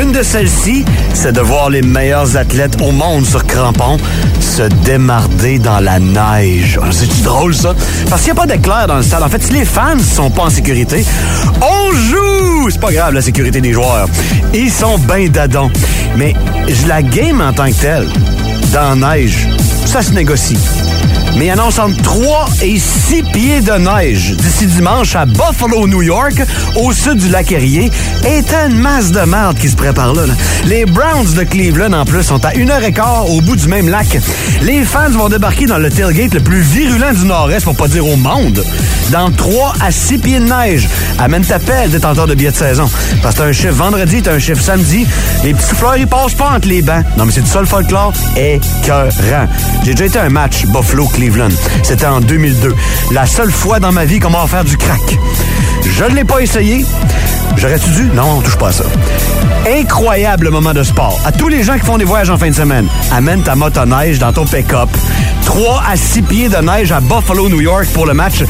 Une 0.00 0.12
de 0.12 0.22
celles-ci, 0.22 0.84
c'est 1.12 1.32
de 1.32 1.40
voir 1.40 1.70
les 1.70 1.82
meilleurs 1.82 2.36
athlètes 2.36 2.80
au 2.80 2.92
monde 2.92 3.26
sur 3.26 3.44
crampons 3.44 3.96
se 4.40 4.62
démarder 4.84 5.58
dans 5.58 5.80
la 5.80 5.98
neige. 5.98 6.78
Ah, 6.80 6.88
C'est 6.92 7.22
drôle, 7.22 7.52
ça? 7.52 7.74
Parce 8.08 8.22
qu'il 8.22 8.32
n'y 8.32 8.38
a 8.38 8.42
pas 8.42 8.46
d'éclair 8.46 8.86
dans 8.86 8.96
le 8.98 9.02
stade. 9.02 9.24
En 9.24 9.28
fait, 9.28 9.42
si 9.42 9.52
les 9.52 9.64
fans 9.64 9.98
sont 9.98 10.30
pas 10.30 10.44
en 10.44 10.50
sécurité, 10.50 11.04
on 11.60 11.92
joue! 11.92 12.70
C'est 12.70 12.80
pas 12.80 12.92
grave, 12.92 13.14
la 13.14 13.22
sécurité 13.22 13.60
des 13.60 13.72
joueurs. 13.72 14.06
Ils 14.54 14.70
sont 14.70 14.98
ben 14.98 15.28
dadons. 15.28 15.70
Mais 16.16 16.34
la 16.86 17.02
game 17.02 17.40
en 17.40 17.52
tant 17.52 17.66
que 17.66 17.80
telle, 17.80 18.06
dans 18.72 19.00
la 19.00 19.16
neige, 19.16 19.48
ça 19.84 20.00
se 20.02 20.12
négocie. 20.12 20.58
Mais 21.36 21.50
annonce 21.50 21.78
entre 21.78 22.00
3 22.02 22.48
et 22.62 22.78
6 22.78 23.22
pieds 23.32 23.60
de 23.60 23.72
neige 23.72 24.34
d'ici 24.36 24.66
dimanche 24.66 25.16
à 25.16 25.24
Buffalo, 25.24 25.86
New 25.86 26.02
York, 26.02 26.42
au 26.76 26.92
sud 26.92 27.16
du 27.16 27.28
lac 27.28 27.50
Erie. 27.52 27.90
Et 28.26 28.42
une 28.66 28.76
masse 28.76 29.10
de 29.10 29.20
merde 29.20 29.56
qui 29.58 29.68
se 29.68 29.76
prépare 29.76 30.12
là. 30.12 30.22
Les 30.64 30.84
Browns 30.84 31.32
de 31.34 31.44
Cleveland, 31.44 31.92
en 31.92 32.04
plus, 32.04 32.24
sont 32.24 32.44
à 32.44 32.54
une 32.54 32.70
heure 32.70 32.82
et 32.82 32.92
quart 32.92 33.30
au 33.30 33.40
bout 33.40 33.56
du 33.56 33.68
même 33.68 33.88
lac. 33.88 34.18
Les 34.62 34.84
fans 34.84 35.10
vont 35.10 35.28
débarquer 35.28 35.66
dans 35.66 35.78
le 35.78 35.88
tailgate 35.88 36.34
le 36.34 36.40
plus 36.40 36.60
virulent 36.60 37.14
du 37.14 37.24
Nord-Est, 37.24 37.64
pour 37.64 37.76
pas 37.76 37.88
dire 37.88 38.06
au 38.06 38.16
monde, 38.16 38.62
dans 39.10 39.30
3 39.30 39.74
à 39.80 39.90
6 39.90 40.18
pieds 40.18 40.40
de 40.40 40.44
neige. 40.44 40.88
Amène 41.18 41.44
ta 41.44 41.58
pelle, 41.58 41.90
détenteur 41.90 42.26
de 42.26 42.34
billets 42.34 42.50
de 42.50 42.56
saison. 42.56 42.90
Parce 43.22 43.36
que 43.36 43.40
t'as 43.40 43.46
un 43.46 43.52
chiffre 43.52 43.74
vendredi, 43.74 44.20
t'as 44.20 44.34
un 44.34 44.38
chiffre 44.38 44.62
samedi. 44.62 45.06
Les 45.42 45.54
petits 45.54 45.68
souffleurs, 45.68 45.96
ils 45.96 46.06
passent 46.06 46.34
pas 46.34 46.50
entre 46.56 46.68
les 46.68 46.82
bancs. 46.82 47.04
Non, 47.16 47.24
mais 47.24 47.32
c'est 47.32 47.42
du 47.42 47.50
sol 47.50 47.66
folklore 47.66 48.12
écœurant. 48.36 49.48
J'ai 49.84 49.92
déjà 49.92 50.04
été 50.04 50.18
à 50.18 50.24
un 50.24 50.28
match 50.28 50.66
Buffalo-Cleveland. 50.66 51.19
C'était 51.82 52.06
en 52.06 52.20
2002. 52.20 52.74
La 53.12 53.26
seule 53.26 53.50
fois 53.52 53.78
dans 53.78 53.92
ma 53.92 54.04
vie 54.06 54.20
qu'on 54.20 54.30
m'a 54.30 54.42
offert 54.42 54.64
du 54.64 54.76
crack. 54.78 55.18
Je 55.84 56.04
ne 56.04 56.14
l'ai 56.14 56.24
pas 56.24 56.40
essayé. 56.40 56.84
J'aurais-tu 57.56 57.90
dû? 57.90 58.04
Non, 58.14 58.36
on 58.38 58.40
touche 58.40 58.56
pas 58.56 58.68
à 58.68 58.72
ça. 58.72 58.84
Incroyable 59.68 60.48
moment 60.50 60.72
de 60.72 60.82
sport. 60.82 61.20
À 61.26 61.32
tous 61.32 61.48
les 61.48 61.62
gens 61.62 61.74
qui 61.78 61.84
font 61.84 61.98
des 61.98 62.04
voyages 62.04 62.30
en 62.30 62.38
fin 62.38 62.48
de 62.48 62.54
semaine, 62.54 62.86
amène 63.12 63.42
ta 63.42 63.54
motoneige 63.54 64.18
dans 64.18 64.32
ton 64.32 64.46
pick-up. 64.46 64.88
3 65.44 65.82
à 65.92 65.96
6 65.96 66.22
pieds 66.22 66.48
de 66.48 66.56
neige 66.58 66.92
à 66.92 67.00
Buffalo, 67.00 67.48
New 67.48 67.60
York 67.60 67.86
pour 67.92 68.06
le 68.06 68.14
match 68.14 68.44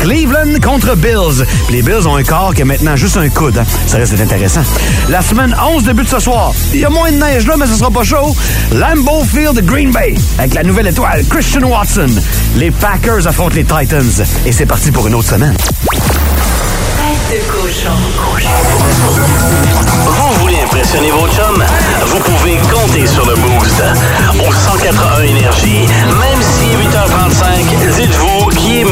Cleveland 0.00 0.58
contre 0.62 0.96
Bills. 0.96 1.44
Les 1.70 1.82
Bills 1.82 2.06
ont 2.08 2.16
un 2.16 2.22
corps 2.24 2.54
qui 2.54 2.62
a 2.62 2.64
maintenant 2.64 2.96
juste 2.96 3.16
un 3.18 3.28
coude. 3.28 3.58
hein. 3.58 3.64
Ça 3.86 3.98
reste 3.98 4.18
intéressant. 4.18 4.62
La 5.10 5.20
semaine 5.22 5.54
11 5.74 5.84
débute 5.84 6.08
ce 6.08 6.18
soir. 6.18 6.52
Il 6.72 6.80
y 6.80 6.84
a 6.84 6.90
moins 6.90 7.12
de 7.12 7.16
neige 7.18 7.46
là, 7.46 7.54
mais 7.58 7.66
ce 7.66 7.74
sera 7.74 7.90
pas 7.90 8.04
chaud. 8.04 8.34
Lambeau 8.72 9.22
Field 9.24 9.64
Green 9.66 9.90
Bay 9.92 10.14
avec 10.38 10.54
la 10.54 10.62
nouvelle 10.62 10.86
étoile 10.86 11.24
Christian 11.28 11.62
Watson. 11.68 12.08
Les 12.56 12.70
Packers 12.70 13.26
affrontent 13.26 13.54
les 13.54 13.64
Titans. 13.64 14.24
Et 14.44 14.52
c'est 14.52 14.66
parti 14.66 14.90
pour 14.90 15.06
une 15.06 15.14
autre 15.14 15.28
semaine. 15.28 15.54
Tête 15.90 17.38
de 17.38 17.50
cochon. 17.50 17.90
Vous 20.06 20.40
voulez 20.40 20.60
impressionner 20.64 21.10
vos 21.10 21.26
chums? 21.28 21.64
Vous 22.06 22.18
pouvez 22.18 22.56
compter 22.72 23.06
sur 23.06 23.26
le 23.26 23.34
boost. 23.34 23.82
Au 24.46 24.52
181 24.52 25.22
Énergie, 25.22 25.86
même 26.06 26.42
si 26.42 26.66
8h35, 26.76 27.94
dites-vous 27.96 28.48
qu'il 28.50 28.86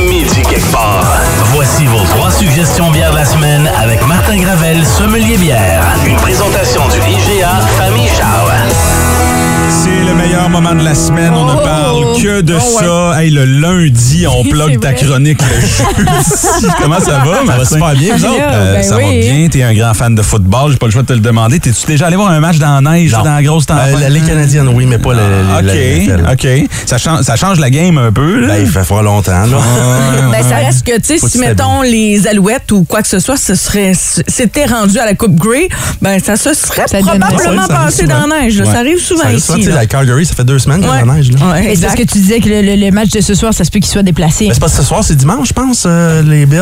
suggestions 2.39 2.91
bières 2.91 3.11
de 3.13 3.17
la 3.17 3.25
semaine 3.25 3.71
avec 3.81 4.07
Martin 4.07 4.37
Gravel, 4.37 4.85
sommelier 4.85 5.37
bière. 5.37 5.83
Une 6.07 6.17
présentation 6.17 6.83
du 6.89 6.99
IGA 6.99 7.61
Famille 7.79 8.09
Charles. 8.09 9.44
C'est 9.71 10.05
le 10.05 10.15
meilleur 10.15 10.49
moment 10.49 10.75
de 10.75 10.83
la 10.83 10.95
semaine. 10.95 11.33
On 11.35 11.45
ne 11.47 11.61
parle 11.61 12.23
que 12.23 12.41
de 12.41 12.59
ça. 12.59 13.21
Hey, 13.21 13.31
le 13.31 13.45
lundi, 13.45 14.27
on 14.27 14.43
plug 14.49 14.81
ta 14.81 14.93
chronique 14.93 15.41
le 15.43 15.61
jeudi. 15.61 16.67
Comment 16.83 17.01
ça 17.01 17.19
va, 17.25 17.45
Ça 17.47 17.57
va 17.59 17.65
super 17.65 17.93
bien, 17.95 18.17
vous 18.17 18.25
autres? 18.25 18.35
Euh, 18.41 18.75
ben 18.75 18.83
ça 18.83 18.97
va 18.97 19.03
bien. 19.11 19.49
T'es 19.51 19.63
un 19.63 19.75
grand 19.75 19.95
fan 19.95 20.15
de 20.15 20.23
football. 20.23 20.73
J'ai 20.73 20.79
pas 20.79 20.87
le 20.87 20.93
choix 20.93 21.03
de 21.03 21.07
te 21.09 21.13
le 21.13 21.21
demander. 21.21 21.61
T'es-tu 21.61 21.87
déjà 21.87 22.07
allé 22.07 22.17
voir 22.17 22.29
un 22.31 22.41
match 22.41 22.59
dans 22.59 22.81
la 22.81 22.91
neige, 22.93 23.13
Non. 23.13 23.23
dans 23.23 23.35
la 23.35 23.43
grosse 23.43 23.67
tempête? 23.67 23.95
Euh, 23.97 24.01
la 24.01 24.09
Ligue 24.09 24.27
canadienne, 24.27 24.69
oui, 24.69 24.87
mais 24.87 24.99
pas 24.99 25.15
la, 25.15 25.23
la, 25.29 25.63
la- 25.63 25.75
la- 26.23 26.33
OK, 26.33 26.45
OK. 26.45 26.69
Ça 26.87 26.99
change, 26.99 27.23
ça 27.23 27.37
change 27.37 27.59
la 27.59 27.71
game 27.71 27.99
un 27.99 28.13
peu, 28.13 28.41
là. 28.41 28.49
Ben, 28.49 28.63
il 28.63 28.69
fait 28.71 28.85
fort 28.85 29.03
longtemps, 29.03 29.33
là. 29.47 29.59
Ben, 30.31 30.43
ça 30.49 30.57
reste 30.57 30.87
que, 30.87 30.97
tu 30.97 31.19
sais, 31.19 31.29
si, 31.29 31.39
mettons, 31.39 31.83
les 31.83 32.27
alouettes 32.27 32.71
ou 32.73 32.85
quoi 32.85 33.03
que 33.03 33.09
ce 33.09 33.19
soit, 33.19 33.37
ce 33.37 33.55
serait, 33.55 33.93
c'était 33.95 34.67
rendu 34.67 34.99
à 34.99 35.05
la 35.07 35.15
Coupe 35.15 35.35
Grey, 35.37 35.69
ben, 36.01 36.19
ça 36.25 36.37
se 36.37 36.55
serait 36.55 36.85
Ça 36.87 36.99
probablement 36.99 37.67
passé 37.67 38.07
dans 38.07 38.27
la 38.27 38.41
neige. 38.43 38.59
Ouais. 38.61 38.67
Ça 38.67 38.79
arrive 38.79 38.99
souvent 39.01 39.29
ici. 39.29 39.53
Souvent, 39.55 39.65
tu 39.65 39.71
sais, 39.71 39.77
la 39.77 39.87
Calgary, 39.87 40.27
ça 40.27 40.35
fait 40.35 40.45
deux 40.45 40.59
semaines 40.59 40.81
qu'il 40.81 40.89
y 40.89 40.93
a 40.93 41.03
de 41.03 41.07
la 41.07 41.15
neige, 41.15 41.31
là. 41.33 41.51
Ouais, 41.53 41.73
C'est 41.75 41.83
parce 41.83 41.95
que 41.95 42.03
tu 42.03 42.19
disais 42.19 42.41
que 42.41 42.49
le, 42.49 42.63
le- 42.63 42.77
le 42.77 42.91
match 42.91 43.11
de 43.11 43.21
ce 43.21 43.35
soir, 43.35 43.53
ça 43.55 43.65
se 43.65 43.71
peut 43.71 43.79
qu'il 43.79 43.91
soit 43.91 44.03
déplacé. 44.03 44.47
Mais 44.49 44.55
c'est 44.55 44.61
pas 44.61 44.69
ce 44.69 44.83
soir, 44.83 45.03
c'est 45.05 45.17
dimanche, 45.17 45.49
je 45.49 45.53
pense, 45.53 45.85
euh, 45.87 46.23
les 46.23 46.47
Bills. 46.47 46.61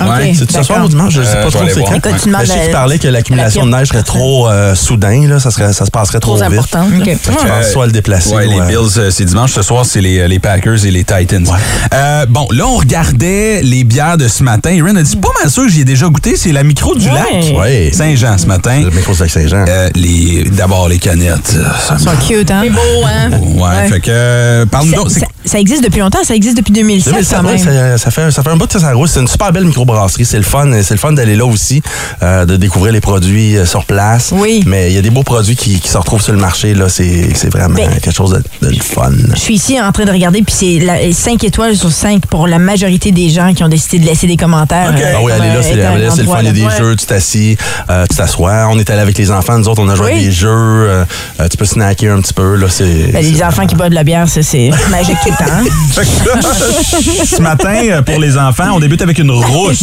Ouais, 0.00 0.32
C'est 0.36 0.50
ce 0.50 0.62
soir 0.62 0.84
ou 0.84 0.88
dimanche, 0.88 1.14
je 1.14 1.22
sais 1.22 1.28
Euh, 1.28 1.32
pas 1.34 1.38
je 1.40 1.44
vais 1.44 1.50
trop 1.50 1.58
aller 1.62 1.72
c'est 1.74 1.80
voir. 1.80 1.90
quand. 1.90 1.96
Écoute, 1.96 2.10
tu 2.22 2.28
Mais 2.28 2.32
demandes 2.32 2.46
je 2.46 2.92
sais 2.92 2.98
que 2.98 3.08
l'accumulation 3.08 3.64
la 3.66 3.72
de 3.72 3.76
neige 3.80 3.88
serait 3.88 4.02
trop 4.02 4.48
euh, 4.48 4.74
soudain, 4.74 5.26
là, 5.28 5.40
ça, 5.40 5.50
serait, 5.50 5.72
ça 5.72 5.84
se 5.86 5.90
passerait 5.90 6.20
trop, 6.20 6.36
Trop 6.36 6.48
vite. 6.50 6.58
important. 6.58 6.86
OK. 6.96 7.04
Fait 7.04 7.14
que 7.16 7.18
je 7.40 7.46
pense 7.46 7.66
Euh, 7.66 7.72
soit 7.72 7.86
le 7.86 7.92
déplacer. 7.92 8.34
Ouais, 8.34 8.46
ou, 8.46 8.50
les 8.50 8.60
euh, 8.60 8.66
Bills, 8.66 8.98
euh, 8.98 9.10
c'est 9.10 9.24
dimanche. 9.24 9.52
Ce 9.52 9.62
soir, 9.62 9.84
c'est 9.86 10.00
les, 10.00 10.26
les 10.28 10.38
Packers 10.38 10.84
et 10.84 10.90
les 10.90 11.04
Titans. 11.04 11.46
Euh, 11.92 12.26
bon, 12.28 12.46
là, 12.50 12.66
on 12.66 12.76
regardait 12.76 13.62
les 13.62 13.84
bières 13.84 14.16
de 14.18 14.28
ce 14.28 14.42
matin. 14.42 14.70
Erin 14.70 14.96
a 14.96 15.02
dit, 15.02 15.16
pas 15.16 15.28
mal 15.40 15.50
sûr 15.50 15.64
que 15.64 15.68
j'y 15.70 15.80
ai 15.80 15.84
déjà 15.84 16.06
goûté. 16.08 16.36
C'est 16.36 16.52
la 16.52 16.62
micro 16.62 16.94
du 16.94 17.06
lac. 17.08 17.26
Ouais. 17.56 17.90
Saint-Jean 17.92 18.36
ce 18.38 18.46
matin. 18.46 18.80
Le 18.82 18.90
micro 18.90 19.12
de 19.14 19.26
Saint-Jean. 19.28 19.64
Euh, 19.68 19.88
les, 19.94 20.44
d'abord, 20.52 20.88
les 20.88 20.98
canettes. 20.98 21.54
euh, 21.56 21.64
ça 21.88 21.96
cute, 22.38 22.50
hein? 22.50 22.62
C'est 22.64 22.70
beau, 22.70 23.04
hein? 23.06 23.30
Ouais, 23.56 23.88
fait 23.88 24.00
que, 24.00 24.10
euh, 24.10 24.66
parle-nous 24.66 25.08
Ça, 25.44 25.58
existe 25.58 25.84
depuis 25.84 26.00
longtemps, 26.00 26.24
ça 26.24 26.34
existe 26.34 26.56
depuis 26.56 26.72
2007 26.72 27.12
2007, 27.12 27.38
quand 27.38 27.44
ouais, 27.46 27.52
même. 27.54 27.58
ça, 27.64 27.98
ça 27.98 28.10
fait, 28.10 28.30
ça 28.30 28.42
fait 28.42 28.50
un 28.50 28.56
bout 28.56 28.66
que 28.66 28.78
ça 28.78 28.92
roule. 28.92 29.08
C'est 29.08 29.20
une 29.20 29.28
super 29.28 29.52
belle 29.52 29.64
microbrasserie. 29.66 30.24
C'est 30.24 30.36
le 30.38 30.42
fun. 30.42 30.70
C'est 30.82 30.94
le 30.94 30.98
fun 31.00 31.12
d'aller 31.12 31.36
là 31.36 31.44
aussi, 31.46 31.82
euh, 32.22 32.44
de 32.46 32.56
découvrir 32.56 32.92
les 32.92 33.00
produits 33.00 33.56
euh, 33.56 33.66
sur 33.66 33.84
place. 33.84 34.32
Oui. 34.34 34.62
Mais 34.66 34.90
il 34.90 34.94
y 34.94 34.98
a 34.98 35.02
des 35.02 35.10
beaux 35.10 35.22
produits 35.22 35.56
qui, 35.56 35.80
qui 35.80 35.88
se 35.88 35.98
retrouvent 35.98 36.22
sur 36.22 36.32
le 36.32 36.38
marché. 36.38 36.74
là. 36.74 36.88
C'est 36.88 37.34
c'est 37.34 37.50
vraiment 37.50 37.74
Ben, 37.74 37.90
quelque 38.00 38.14
chose 38.14 38.42
de, 38.60 38.68
fun. 38.82 39.10
Je 39.34 39.38
suis 39.40 39.54
ici 39.54 39.80
en 39.80 39.92
train 39.92 40.04
de 40.04 40.10
regarder, 40.10 40.42
puis 40.42 40.54
c'est 40.54 41.12
5 41.12 41.42
étoiles 41.44 41.76
sur 41.76 41.90
5 41.92 42.26
pour 42.26 42.46
la 42.46 42.58
majorité 42.58 43.12
des 43.12 43.28
gens 43.30 43.52
qui 43.54 43.62
ont 43.64 43.68
décidé 43.68 43.98
de 43.98 44.06
laisser 44.06 44.26
des 44.26 44.36
commentaires. 44.36 44.90
OK. 44.94 45.00
euh, 45.00 45.12
Ah 45.16 45.20
oui, 45.22 45.32
allez 45.32 45.48
là, 45.48 45.62
c'est 45.62 46.22
le 46.22 46.28
fun. 46.28 46.38
Il 46.40 46.46
y 46.46 46.48
a 46.48 46.52
des 46.70 46.76
jeux, 46.76 46.96
tu 46.96 47.06
t'assis, 47.06 47.56
euh, 47.90 48.06
tu 48.08 48.16
t'assois. 48.16 48.66
On 48.70 48.78
est 48.78 48.88
allé 48.90 49.00
avec 49.00 49.16
les 49.18 49.30
enfants. 49.30 49.58
Nous 49.58 49.68
autres, 49.68 49.82
on 49.82 49.88
a 49.88 49.94
joué 49.94 50.10
à 50.12 50.14
Oui. 50.14 50.24
des 50.24 50.32
jeux. 50.32 51.04
tu 51.50 51.56
peux 51.56 51.64
snacker 51.64 52.08
un 52.08 52.20
petit 52.24 52.34
peu. 52.34 52.56
Là, 52.56 52.66
c'est, 52.70 53.10
Ben, 53.12 53.22
les 53.22 53.42
enfants 53.42 53.66
qui 53.66 53.74
boivent 53.74 53.90
de 53.90 53.94
la 53.94 54.04
bière, 54.04 54.26
ça, 54.28 54.42
c'est 54.42 54.70
magique 54.90 55.16
tout 55.22 55.30
le 55.30 55.36
temps. 55.44 56.02
ce 57.24 57.40
matin, 57.40 58.02
pour 58.04 58.18
les 58.18 58.36
enfants, 58.38 58.68
on 58.74 58.80
débute 58.80 59.02
avec 59.02 59.18
une 59.18 59.30
rousse. 59.30 59.82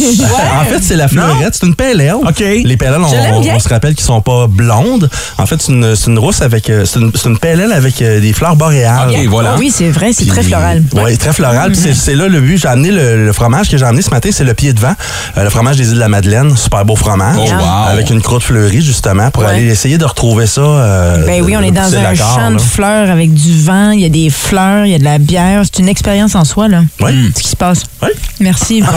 En 0.60 0.64
fait, 0.64 0.80
c'est 0.82 0.96
la 0.96 1.08
fleurette. 1.08 1.54
C'est 1.58 1.66
une 1.66 1.74
pelle. 1.74 2.12
OK. 2.26 2.40
Les 2.64 2.76
pelle 2.76 2.94
ale, 2.94 3.02
Je 3.08 3.14
l'aime 3.14 3.34
on, 3.34 3.56
on 3.56 3.58
se 3.58 3.68
rappelle 3.68 3.94
qu'ils 3.94 4.04
sont 4.04 4.20
pas 4.20 4.46
blondes. 4.48 5.08
En 5.38 5.46
fait, 5.46 5.60
c'est 5.60 5.72
une, 5.72 5.94
c'est 5.94 6.10
une 6.10 6.18
rousse 6.18 6.42
avec. 6.42 6.68
euh, 6.70 6.84
C'est 6.84 6.98
une, 7.00 7.12
c'est 7.14 7.28
une 7.28 7.38
pelle 7.38 7.72
avec 7.72 8.00
euh, 8.02 8.20
des 8.20 8.32
fleurs 8.32 8.56
boréales. 8.56 9.10
OK, 9.10 9.26
voilà. 9.28 9.54
Oui, 9.58 9.72
c'est 9.74 9.90
vrai, 9.90 10.12
c'est 10.12 10.24
Puis- 10.24 10.32
très 10.32 10.42
floral. 10.42 10.82
Oui, 10.94 11.16
très 11.18 11.32
floral. 11.32 11.72
Puis 11.72 11.80
c'est- 11.80 11.94
c'est 11.94 12.14
là 12.14 12.28
le 12.28 12.40
but. 12.40 12.58
J'ai 12.58 12.68
amené 12.68 12.90
le, 12.90 13.24
le 13.24 13.32
fromage 13.32 13.70
que 13.70 13.76
j'ai 13.78 13.84
amené 13.84 14.02
ce 14.02 14.10
matin, 14.10 14.30
c'est 14.32 14.44
le 14.44 14.54
pied 14.54 14.72
de 14.72 14.80
vent. 14.80 14.94
Euh, 15.38 15.44
le 15.44 15.50
fromage 15.50 15.76
des 15.76 15.88
îles 15.88 15.94
de 15.94 16.00
la 16.00 16.08
Madeleine. 16.08 16.56
Super 16.56 16.84
beau 16.84 16.96
fromage. 16.96 17.36
Oh, 17.38 17.42
wow. 17.52 17.88
Avec 17.90 18.10
une 18.10 18.20
croûte 18.20 18.42
fleurie, 18.42 18.82
justement, 18.82 19.30
pour 19.30 19.42
Ouais. 19.44 19.50
aller 19.50 19.66
essayer 19.66 19.98
de 19.98 20.04
retrouver 20.04 20.46
ça. 20.46 20.60
euh, 20.60 21.24
Ben 21.26 21.42
oui, 21.44 21.54
on 21.56 21.62
est 21.62 21.70
dans 21.70 21.94
un 21.94 22.14
champ 22.34 22.50
de 22.50 22.58
fleurs 22.60 23.10
avec 23.10 23.32
du 23.32 23.58
vent, 23.62 23.90
il 23.90 24.00
y 24.00 24.04
a 24.04 24.08
des 24.08 24.30
fleurs, 24.30 24.86
il 24.86 24.92
y 24.92 24.94
a 24.94 24.98
de 24.98 25.04
la 25.04 25.18
bière. 25.18 25.62
C'est 25.64 25.80
une 25.80 25.88
expérience 25.88 26.34
en 26.34 26.44
soi, 26.44 26.68
là. 26.68 26.82
Oui. 27.00 27.30
Ce 27.36 27.42
qui 27.42 27.48
se 27.48 27.56
passe. 27.56 27.82
Oui. 28.02 28.08
Merci. 28.40 28.82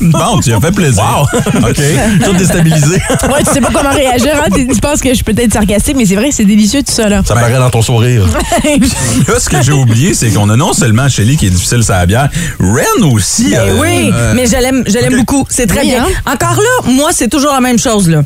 Bon, 0.00 0.40
tu 0.40 0.52
as 0.52 0.60
fait 0.60 0.70
plaisir. 0.72 1.26
OK. 1.54 1.82
Tout 2.24 2.32
déstabilisé. 2.34 2.94
ouais, 3.24 3.42
tu 3.46 3.52
sais 3.52 3.60
pas 3.60 3.68
comment 3.72 3.90
réagir, 3.92 4.32
hein? 4.36 4.48
Tu 4.54 4.66
tu 4.66 4.80
penses 4.80 5.00
que 5.00 5.10
je 5.10 5.14
suis 5.14 5.24
peut-être 5.24 5.52
sarcastique, 5.52 5.96
mais 5.96 6.06
c'est 6.06 6.14
vrai, 6.16 6.30
c'est 6.30 6.44
délicieux 6.44 6.82
tout 6.82 6.92
ça, 6.92 7.08
là. 7.08 7.22
Ça 7.24 7.34
paraît 7.34 7.58
dans 7.58 7.70
ton 7.70 7.82
sourire. 7.82 8.24
Là, 9.28 9.38
ce 9.40 9.48
que 9.48 9.62
j'ai 9.62 9.72
oublié, 9.72 10.14
c'est 10.14 10.30
qu'on 10.30 10.48
a 10.50 10.56
non 10.56 10.72
seulement 10.72 11.08
Shelly 11.08 11.36
qui 11.36 11.46
est 11.46 11.50
difficile 11.50 11.82
sur 11.82 11.94
la 11.94 12.06
bière, 12.06 12.28
Ren 12.60 13.04
aussi. 13.12 13.50
Ben 13.50 13.58
euh, 13.60 13.80
oui, 13.80 14.10
euh, 14.12 14.32
mais 14.34 14.46
je 14.46 14.52
l'aime, 14.56 14.82
je 14.86 14.94
l'aime 14.94 15.12
ok. 15.14 15.18
beaucoup. 15.20 15.46
C'est 15.48 15.66
très 15.66 15.80
Oui, 15.80 15.88
bien. 15.90 16.04
hein? 16.04 16.32
Encore 16.32 16.56
là, 16.56 16.92
moi, 16.92 17.10
c'est 17.12 17.28
toujours 17.28 17.52
la 17.52 17.60
même 17.60 17.78
chose, 17.78 18.08
là. 18.08 18.22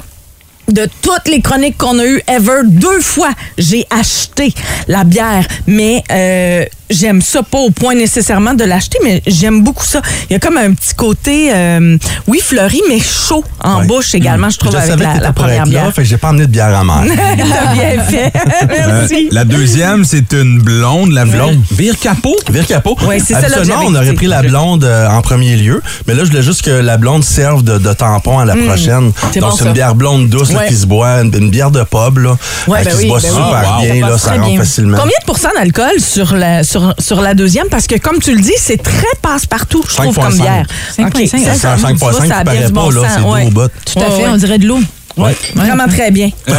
De 0.69 0.87
toutes 1.01 1.29
les 1.29 1.41
chroniques 1.41 1.79
qu'on 1.79 1.99
a 1.99 2.05
eues 2.05 2.21
ever, 2.27 2.61
deux 2.65 3.01
fois, 3.01 3.31
j'ai 3.57 3.87
acheté 3.89 4.53
la 4.87 5.05
bière. 5.05 5.47
Mais 5.67 6.05
euh, 6.13 6.67
j'aime 6.91 7.21
ça 7.23 7.43
pas 7.43 7.59
au 7.59 7.71
point 7.71 7.95
nécessairement 7.95 8.55
de 8.55 8.65
l'acheter, 8.65 8.99
mais 9.05 9.23
j'aime 9.27 9.63
beaucoup 9.63 9.85
ça. 9.85 10.01
Il 10.29 10.33
y 10.33 10.37
a 10.37 10.39
comme 10.39 10.57
un 10.57 10.73
petit 10.75 10.95
côté, 10.95 11.51
euh, 11.53 11.97
oui, 12.27 12.41
fleuri, 12.43 12.81
mais 12.89 12.99
chaud 13.01 13.45
en 13.63 13.81
Ouais. 13.81 13.87
bouche 13.87 14.15
également, 14.15 14.51
je 14.51 14.59
trouve, 14.59 14.73
je 14.73 14.77
avec 14.79 14.91
savais 14.91 15.05
la, 15.05 15.15
la 15.21 15.33
première 15.33 15.63
être 15.63 15.73
là, 15.73 15.81
bière. 15.83 15.95
fait 15.95 16.03
que 16.03 16.09
j'ai 16.09 16.17
pas 16.17 16.29
amené 16.31 16.47
de 16.47 16.51
bière 16.53 16.77
à 16.77 16.85
mer. 16.85 17.03
T'as 17.07 17.73
bien 17.75 18.03
fait. 18.09 18.33
Merci. 18.69 19.27
Euh, 19.27 19.35
la 19.35 19.45
deuxième, 19.45 20.05
c'est 20.05 20.33
une 20.33 20.61
blonde, 20.61 21.13
la 21.13 21.25
blonde. 21.25 21.61
Vire 21.71 21.99
capot. 21.99 22.37
Vire 22.51 22.67
capot. 22.67 22.97
C'est 23.01 23.35
Habituellement, 23.35 23.65
j'avais 23.65 23.87
on 23.87 23.95
aurait 23.95 24.13
pris 24.15 24.27
la 24.27 24.43
blonde 24.43 24.85
euh, 24.85 25.09
en 25.09 25.21
premier 25.23 25.57
lieu, 25.57 25.83
mais 26.07 26.15
là, 26.15 26.25
je 26.25 26.31
voulais 26.31 26.43
juste 26.43 26.63
que 26.63 26.71
la 26.71 26.97
blonde 26.97 27.25
serve 27.25 27.63
de, 27.63 27.79
de 27.79 27.93
tampon 27.93 28.39
à 28.39 28.45
la 28.45 28.57
prochaine. 28.57 29.09
Hmm. 29.09 29.13
C'est 29.33 29.41
Donc, 29.41 29.51
bon, 29.51 29.57
c'est 29.57 29.65
une 29.67 29.73
bière 29.73 29.95
blonde 29.95 30.29
douce 30.29 30.53
là, 30.53 30.67
qui 30.67 30.75
se 30.77 30.87
boit, 30.87 31.21
une, 31.23 31.35
une 31.35 31.51
bière 31.51 31.71
de 31.71 31.83
pub 31.83 32.19
là, 32.19 32.37
Ouais, 32.67 32.83
ben 32.85 32.91
qui 32.91 32.97
oui, 32.97 33.03
se 33.05 33.09
boit 33.09 33.21
ben 33.21 33.29
oui. 33.29 33.35
super 33.35 33.73
wow. 33.77 33.83
bien, 33.83 34.19
Ça 34.19 34.37
là, 34.37 34.43
rentre 34.43 34.57
facilement. 34.59 34.99
Combien 34.99 35.17
de 35.21 35.25
pourcents 35.27 35.49
d'alcool 35.57 36.01
sur 36.01 36.35
la, 36.35 36.63
sur, 36.79 36.95
sur 36.99 37.21
la 37.21 37.35
deuxième? 37.35 37.69
Parce 37.69 37.87
que, 37.87 37.97
comme 37.99 38.19
tu 38.19 38.35
le 38.35 38.41
dis, 38.41 38.53
c'est 38.57 38.83
très 38.83 39.07
passe-partout, 39.23 39.83
je 39.89 39.95
trouve, 39.97 40.17
5,5. 40.17 40.23
comme 40.23 40.37
bière. 40.39 40.67
5,5. 40.97 41.07
OK, 41.07 41.29
Ça, 41.29 41.39
ça, 41.39 41.77
C'est 41.77 41.87
un 41.87 41.89
tu 41.93 41.95
vois, 41.99 42.13
5.5 42.13 42.15
ça 42.19 42.27
qui 42.27 42.33
a 42.33 42.35
bien 42.37 42.45
paraît 42.45 42.67
du 42.67 42.73
bon 42.73 42.89
pas, 42.89 42.95
là, 42.95 43.09
sens, 43.09 43.19
c'est 43.19 43.29
ouais. 43.29 43.51
Tout 43.51 43.99
à 43.99 44.03
fait, 44.05 44.23
Ouais. 44.23 44.29
on 44.29 44.37
dirait 44.37 44.59
de 44.59 44.67
l'eau. 44.67 44.79
Ouais. 45.19 45.37
Vraiment 45.55 45.87
très 45.89 46.11
bien. 46.11 46.31
Euh, 46.49 46.53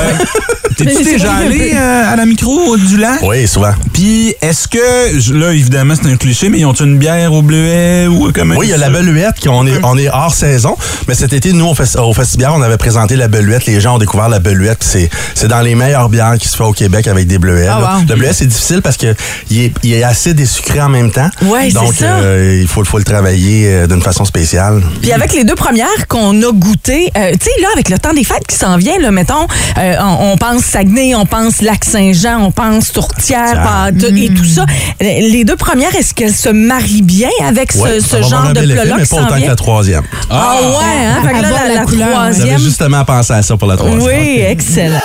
T'es-tu 0.77 1.03
déjà 1.03 1.33
allé 1.35 1.73
euh, 1.75 2.13
à 2.13 2.15
la 2.15 2.25
micro 2.25 2.77
du 2.77 2.97
lac? 2.97 3.21
Oui, 3.23 3.47
souvent. 3.47 3.73
Puis, 3.93 4.33
est-ce 4.41 4.67
que, 4.67 5.33
là, 5.37 5.51
évidemment, 5.51 5.93
c'est 6.01 6.09
un 6.09 6.15
cliché, 6.17 6.49
mais 6.49 6.59
ils 6.59 6.65
ont 6.65 6.73
une 6.73 6.97
bière 6.97 7.33
au 7.33 7.41
bleuet 7.41 8.07
ou 8.07 8.31
comme 8.31 8.51
Oui, 8.57 8.67
il 8.67 8.69
y 8.69 8.73
a 8.73 8.77
la 8.77 8.89
Beluette, 8.89 9.35
qui 9.35 9.49
on 9.49 9.65
est, 9.67 9.79
on 9.83 9.97
est 9.97 10.09
hors 10.09 10.33
saison. 10.33 10.77
Mais 11.07 11.15
cet 11.15 11.33
été, 11.33 11.51
nous, 11.53 11.65
au, 11.65 11.73
fes- 11.73 11.97
au 11.99 12.13
Festibière, 12.13 12.53
on 12.55 12.61
avait 12.61 12.77
présenté 12.77 13.15
la 13.15 13.27
Beluette. 13.27 13.65
Les 13.65 13.81
gens 13.81 13.95
ont 13.95 13.99
découvert 13.99 14.29
la 14.29 14.39
Beluette. 14.39 14.79
puis 14.79 14.87
C'est, 14.89 15.09
c'est 15.35 15.47
dans 15.47 15.61
les 15.61 15.75
meilleures 15.75 16.07
bières 16.09 16.35
qui 16.39 16.47
se 16.47 16.55
fait 16.55 16.63
au 16.63 16.71
Québec 16.73 17.07
avec 17.07 17.27
des 17.27 17.39
bleuets. 17.39 17.67
Ah, 17.69 17.97
wow. 17.97 18.05
Le 18.07 18.15
bleuet, 18.15 18.31
c'est 18.33 18.45
difficile 18.47 18.81
parce 18.81 18.95
que 18.97 19.13
il 19.49 19.61
est, 19.65 19.73
il 19.83 19.93
est 19.93 20.03
acide 20.03 20.39
et 20.39 20.45
sucré 20.45 20.79
en 20.81 20.89
même 20.89 21.11
temps. 21.11 21.29
C'est 21.41 21.73
Donc, 21.73 21.93
ça. 21.93 22.05
euh, 22.19 22.59
il 22.61 22.67
faut, 22.67 22.83
faut 22.85 22.97
le 22.99 23.03
travailler 23.03 23.67
euh, 23.67 23.87
d'une 23.87 24.01
façon 24.01 24.23
spéciale. 24.25 24.81
Puis 25.01 25.11
avec 25.11 25.33
les 25.33 25.43
deux 25.43 25.55
premières 25.55 26.07
qu'on 26.07 26.41
a 26.41 26.51
goûtées, 26.53 27.11
euh, 27.17 27.31
tu 27.31 27.45
sais, 27.45 27.61
là, 27.61 27.67
avec 27.73 27.89
le 27.89 27.97
temps 27.99 28.13
des 28.13 28.23
fêtes 28.23 28.48
qui 28.49 28.55
s'en 28.57 28.75
vient, 28.77 28.97
là, 28.99 29.11
mettons, 29.11 29.47
euh, 29.77 29.95
on, 30.01 30.31
on 30.33 30.37
pense 30.37 30.63
Saguenay, 30.63 31.15
on 31.15 31.25
pense 31.25 31.61
Lac-Saint-Jean, 31.61 32.41
on 32.41 32.51
pense 32.51 32.91
Tourtière, 32.91 33.89
et 34.15 34.29
tout 34.29 34.43
ça. 34.45 34.65
Les 34.99 35.43
deux 35.45 35.55
premières, 35.55 35.95
est-ce 35.95 36.13
qu'elles 36.13 36.33
se 36.35 36.49
marient 36.49 37.01
bien 37.03 37.29
avec 37.47 37.71
ce, 37.71 37.79
Ouais, 37.79 37.99
genre 38.23 38.51
de 38.53 38.61
plat-là 38.61 38.95
mais 38.97 39.03
qui 39.03 39.09
pas 39.09 39.15
autant 39.17 39.27
que 39.29 39.35
vient? 39.35 39.47
la 39.49 39.55
troisième. 39.55 40.03
Ah 40.29 40.55
ouais, 40.61 41.05
hein? 41.05 41.21
Fait 41.23 41.33
que 41.33 41.41
là, 41.41 41.49
la, 41.51 41.67
la 41.69 41.73
la 41.75 41.81
couleur, 41.85 42.07
ouais. 42.07 42.13
J'avais 42.15 42.33
troisième. 42.33 42.59
justement 42.59 43.05
pensé 43.05 43.33
à 43.33 43.41
ça 43.41 43.55
pour 43.57 43.67
la 43.67 43.77
troisième. 43.77 44.01
Oui, 44.01 44.39
excellent. 44.41 44.99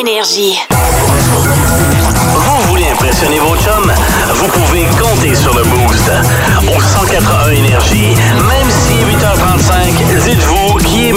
Énergie. 0.00 0.54
Vous 2.34 2.68
voulez 2.68 2.86
impressionner 2.92 3.38
vos 3.38 3.54
chums? 3.56 3.92
Vous 4.34 4.48
pouvez 4.48 4.84
compter 5.00 5.34
sur 5.34 5.54
le 5.54 5.62
Boost. 5.64 6.10
Au 6.76 6.80
181 6.80 7.50
Énergie, 7.52 8.14
même 8.48 8.70
si 8.70 8.94
8h35, 9.04 10.24
dites-vous 10.24 10.78
qu'il 10.78 11.04
est 11.06 11.12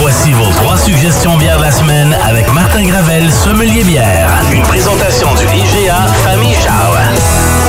Voici 0.00 0.32
vos 0.32 0.50
trois 0.50 0.76
suggestions 0.76 1.36
bières 1.36 1.58
de 1.58 1.62
la 1.62 1.70
semaine 1.70 2.16
avec 2.24 2.52
Martin 2.52 2.84
Gravel, 2.84 3.30
sommelier 3.30 3.84
bière. 3.84 4.30
Une 4.52 4.62
présentation 4.62 5.28
du 5.34 5.44
IGA 5.44 6.06
Famille 6.24 6.54
Charles. 6.54 7.67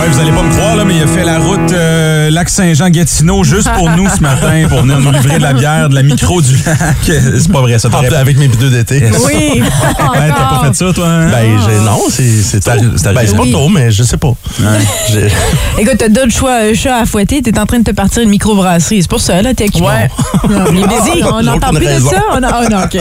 Ouais, 0.00 0.08
vous 0.10 0.20
allez 0.20 0.30
pas 0.30 0.42
me 0.42 0.50
croire, 0.52 0.76
là, 0.76 0.84
mais 0.84 0.96
il 0.96 1.02
a 1.02 1.06
fait 1.06 1.24
la 1.24 1.38
route 1.38 1.72
euh, 1.72 2.30
Lac-Saint-Jean-Gatineau 2.30 3.42
juste 3.42 3.68
pour 3.74 3.90
nous 3.90 4.08
ce 4.08 4.20
matin, 4.20 4.66
pour 4.68 4.82
venir 4.82 5.00
nous 5.00 5.10
livrer 5.10 5.38
de 5.38 5.42
la 5.42 5.52
bière, 5.52 5.88
de 5.88 5.94
la 5.94 6.02
micro 6.02 6.40
du 6.40 6.54
lac. 6.64 6.96
C'est 7.04 7.50
pas 7.52 7.60
vrai, 7.60 7.78
ça 7.78 7.88
Ah, 7.92 7.96
t'aurait 8.04 8.14
Avec 8.16 8.38
mes 8.38 8.48
pneus 8.48 8.70
d'été. 8.70 9.02
Oui. 9.26 9.62
Ouais, 10.08 10.28
t'as 10.28 10.34
pas 10.34 10.62
fait 10.66 10.74
ça, 10.74 10.92
toi? 10.92 11.06
hein? 11.06 11.28
Ben, 11.30 11.58
j'ai- 11.66 11.84
non, 11.84 12.00
c'est 12.10 12.42
c'est 12.42 12.60
tôt. 12.60 12.70
Ben, 12.70 13.24
c'est 13.26 13.36
pas 13.36 13.42
Oui. 13.42 13.52
tôt, 13.52 13.68
mais 13.68 13.90
je 13.90 14.02
sais 14.02 14.16
pas. 14.16 14.32
J'ai- 15.10 15.28
Écoute, 15.78 15.96
t'as 15.98 16.08
d'autres 16.08 16.32
choix, 16.32 16.62
euh, 16.62 16.74
chats 16.74 16.96
à 16.96 17.04
fouetter, 17.06 17.42
t'es 17.42 17.58
en 17.58 17.66
train 17.66 17.78
de 17.80 17.84
te 17.84 17.90
partir 17.90 18.22
une 18.22 18.30
microbrasserie. 18.30 19.02
C'est 19.02 19.10
pour 19.10 19.20
ça, 19.20 19.42
là, 19.42 19.52
t'es 19.54 19.64
occupé. 19.64 19.84
Ouais. 19.84 20.08
Il 20.70 20.78
est 20.78 20.86
busy. 20.86 21.22
On 21.32 21.42
n'entend 21.42 21.70
plus 21.72 21.86
de 21.86 22.00
ça. 22.00 22.22
On 22.32 22.42
a- 22.42 22.60
oh, 22.62 22.68
non, 22.70 22.78
OK. 22.84 22.98